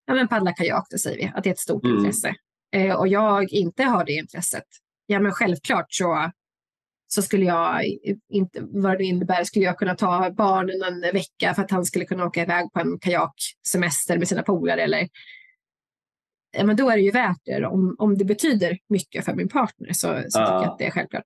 ja, 0.05 0.13
men 0.13 0.27
paddla 0.27 0.53
kajak, 0.53 0.87
då 0.91 0.97
säger 0.97 1.17
vi 1.17 1.31
att 1.35 1.43
det 1.43 1.49
är 1.49 1.53
ett 1.53 1.59
stort 1.59 1.83
Mm. 1.83 1.97
intresse 1.97 2.35
eh, 2.75 2.95
och 2.95 3.07
jag 3.07 3.53
inte 3.53 3.83
har 3.83 4.05
det 4.05 4.11
intresset, 4.13 4.63
ja 5.05 5.19
men 5.19 5.31
självklart 5.31 5.85
så, 5.89 6.31
så 7.11 7.21
skulle 7.21 7.45
jag, 7.45 7.83
inte, 8.29 8.59
vad 8.61 8.97
det 8.97 9.03
innebär, 9.03 9.43
skulle 9.43 9.65
jag 9.65 9.77
kunna 9.77 9.95
ta 9.95 10.29
barnen 10.31 10.83
en 10.83 11.01
vecka 11.01 11.53
för 11.53 11.61
att 11.61 11.71
han 11.71 11.85
skulle 11.85 12.05
kunna 12.05 12.25
åka 12.25 12.41
iväg 12.41 12.73
på 12.73 12.79
en 12.79 12.99
kajaksemester 12.99 14.17
med 14.17 14.27
sina 14.27 14.43
polare 14.43 14.81
eller 14.81 15.07
ja, 16.57 16.63
men 16.63 16.75
då 16.75 16.89
är 16.89 16.95
det 16.95 17.03
ju 17.03 17.11
värt 17.11 17.41
det. 17.45 17.65
Om, 17.65 17.95
om 17.99 18.17
det 18.17 18.25
betyder 18.25 18.77
mycket 18.89 19.25
för 19.25 19.33
min 19.33 19.49
partner 19.49 19.93
så, 19.93 20.07
så 20.07 20.39
tycker 20.39 20.39
Ja. 20.39 20.61
jag 20.63 20.71
att 20.71 20.77
det 20.77 20.85
är 20.85 20.91
självklart. 20.91 21.23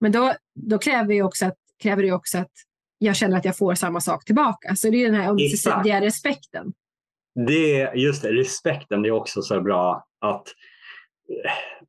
Men 0.00 0.12
då, 0.12 0.32
då 0.54 0.78
kräver, 0.78 1.14
ju 1.14 1.22
också 1.22 1.46
att, 1.46 1.56
kräver 1.82 2.02
det 2.02 2.12
också 2.12 2.38
att 2.38 2.52
jag 2.98 3.16
känner 3.16 3.36
att 3.36 3.44
jag 3.44 3.56
får 3.56 3.74
samma 3.74 4.00
sak 4.00 4.24
tillbaka. 4.24 4.76
Så 4.76 4.90
det 4.90 4.96
är 4.96 5.10
den 5.10 5.20
här 5.20 5.30
ömsesidiga 5.30 6.00
respekten. 6.00 6.72
Det 7.46 7.92
just 7.94 8.22
det, 8.22 8.32
respekten. 8.32 9.02
Det 9.02 9.08
är 9.08 9.12
också 9.12 9.42
så 9.42 9.60
bra 9.60 10.06
att 10.20 10.46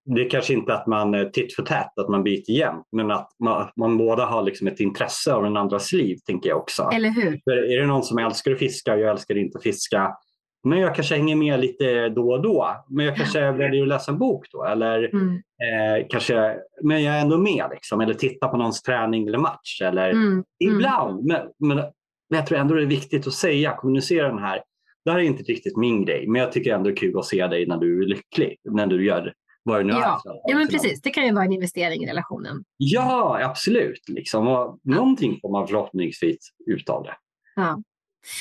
det 0.06 0.22
är 0.22 0.30
kanske 0.30 0.54
inte 0.54 0.74
att 0.74 0.88
man 0.88 1.32
titt 1.32 1.56
för 1.56 1.64
tätt, 1.64 2.00
att 2.00 2.10
man 2.10 2.24
byter 2.24 2.52
jämt, 2.52 2.88
men 2.92 3.12
att 3.12 3.30
man, 3.44 3.70
man 3.76 3.98
båda 3.98 4.26
har 4.26 4.44
liksom 4.44 4.68
ett 4.68 4.80
intresse 4.80 5.34
av 5.34 5.44
den 5.44 5.58
andras 5.58 5.94
liv, 5.94 6.18
tänker 6.26 6.50
jag 6.50 6.58
också. 6.58 6.90
Eller 6.94 7.10
hur? 7.10 7.40
För 7.44 7.72
är 7.74 7.82
det 7.82 7.88
någon 7.88 8.04
som 8.04 8.18
älskar 8.18 8.52
att 8.52 8.60
fiska 8.60 8.94
och 8.94 9.00
jag 9.00 9.12
älskar 9.12 9.38
inte 9.38 9.58
att 9.58 9.64
fiska, 9.64 10.16
men 10.64 10.80
jag 10.80 10.96
kanske 10.96 11.16
hänger 11.16 11.36
med 11.36 11.60
lite 11.60 12.10
då 12.10 12.32
och 12.32 12.42
då. 12.42 12.86
Men 12.90 13.06
jag 13.06 13.16
kanske 13.16 13.52
väljer 13.52 13.82
att 13.82 13.88
läsa 13.88 14.12
en 14.12 14.18
bok 14.18 14.46
då. 14.52 14.66
Eller 14.66 15.04
Mm, 15.14 15.36
eh, 15.36 16.08
kanske, 16.10 16.56
men 16.84 17.04
jag 17.04 17.16
är 17.16 17.22
ändå 17.22 17.38
med. 17.38 17.66
Liksom, 17.72 18.02
eller 18.02 18.14
titta 18.14 18.48
på 18.48 18.58
någons 18.58 18.82
träning 18.82 19.28
eller 19.28 19.38
match. 19.38 19.82
Eller, 19.82 20.10
mm, 20.10 20.28
mm. 20.28 20.44
Ibland. 20.60 21.26
Men, 21.26 21.42
men, 21.60 21.78
men 21.78 22.40
jag 22.40 22.48
tror 22.48 22.60
ändå 22.60 22.76
det 22.76 22.82
är 22.82 22.86
viktigt 22.86 23.28
att 23.28 23.34
säga, 23.34 23.76
kommunicera 23.76 24.28
den 24.28 24.40
här. 24.40 24.62
Det 25.06 25.12
här 25.12 25.20
är 25.20 25.24
inte 25.24 25.44
riktigt 25.44 25.78
min 25.78 26.06
grej, 26.06 26.28
men 26.28 26.42
jag 26.42 26.52
tycker 26.52 26.74
ändå 26.74 26.90
det 26.90 26.94
är 26.94 26.96
kul 26.96 27.18
att 27.18 27.26
se 27.26 27.48
dig 27.48 27.66
när 27.68 27.78
du 27.78 28.04
är 28.04 28.08
lycklig. 28.08 28.58
När 28.64 28.88
du 28.88 29.06
gör 29.06 29.34
vad 29.64 29.80
det 29.80 29.84
nu 29.84 29.94
Ja. 29.94 30.22
är. 30.26 30.32
Ja, 30.52 30.58
men 30.58 30.68
precis. 30.68 31.02
Det 31.02 31.10
kan 31.10 31.26
ju 31.26 31.34
vara 31.34 31.46
en 31.46 31.52
investering 31.54 32.04
i 32.04 32.08
relationen. 32.10 32.64
Ja, 32.78 33.40
absolut. 33.44 34.10
Liksom. 34.10 34.48
Och 34.48 34.80
någonting 34.84 35.40
får 35.42 35.52
man 35.52 35.68
förhoppningsvis 35.68 36.50
ut 36.66 36.90
av 36.90 37.04
det. 37.04 37.16
Ja. 37.56 37.82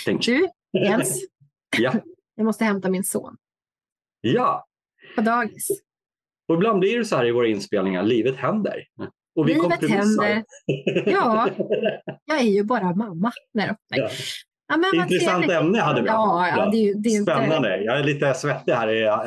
Tänk. 0.04 0.24
Du, 0.26 0.48
Jens, 0.72 1.20
Ja. 1.78 1.92
jag 2.34 2.44
måste 2.44 2.64
hämta 2.64 2.90
min 2.90 3.04
son 3.04 3.36
ja, 4.20 4.66
på 5.14 5.20
dagis. 5.20 5.68
och 6.48 6.54
ibland 6.54 6.80
blir 6.80 6.98
det 6.98 7.04
så 7.04 7.16
här 7.16 7.26
i 7.26 7.32
våra 7.32 7.46
inspelningar, 7.48 8.02
livet 8.02 8.36
händer. 8.36 8.84
Och 9.34 9.48
vi 9.48 9.54
Livet 9.54 9.90
händer. 9.90 10.44
Ja. 11.06 11.48
Jag 12.24 12.38
är 12.40 12.44
ju 12.44 12.62
bara 12.64 12.94
mamma. 12.94 13.32
Nej, 13.54 13.68
då. 13.68 13.76
Nej. 13.90 14.10
Ja. 14.68 14.98
Intressant 15.02 15.44
trevligt. 15.44 15.60
ämne 15.60 15.78
hade 15.80 16.02
vi. 16.02 16.06
Ja, 16.08 16.48
ja, 16.56 16.68
det 16.72 16.76
är 16.88 16.94
det 16.94 17.08
är 17.08 17.18
inte, 17.18 17.32
Spännande. 17.32 17.82
Jag 17.82 17.98
är 17.98 18.04
lite 18.04 18.34
svettig 18.34 18.72
här 18.72 18.88
i, 18.88 19.02
Ja, 19.02 19.24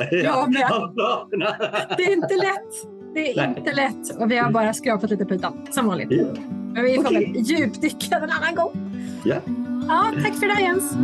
det 1.96 2.02
är 2.04 2.12
inte 2.12 2.34
lätt. 2.34 2.72
Det 3.14 3.30
är 3.32 3.36
Nej. 3.36 3.54
inte 3.58 3.72
lätt. 3.72 4.16
Och 4.18 4.30
vi 4.30 4.36
har 4.36 4.50
bara 4.50 4.74
skrapat 4.74 5.10
lite 5.10 5.24
på 5.24 5.34
ytan, 5.34 5.66
som 5.70 5.86
vanligt. 5.86 6.08
Ja. 6.10 6.24
Men 6.72 6.84
vi 6.84 6.94
får 6.96 7.02
väl 7.14 7.22
djupdyka 7.36 8.16
en 8.16 8.30
annan 8.30 8.54
gång. 8.54 8.72
Ja. 9.24 9.36
Ja, 9.88 10.12
tack 10.22 10.34
för 10.34 10.46
det 10.56 10.62
Jens. 10.62 10.96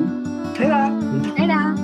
Hej 0.59 0.69
då! 0.69 0.75
Hej 1.37 1.49
då. 1.49 1.82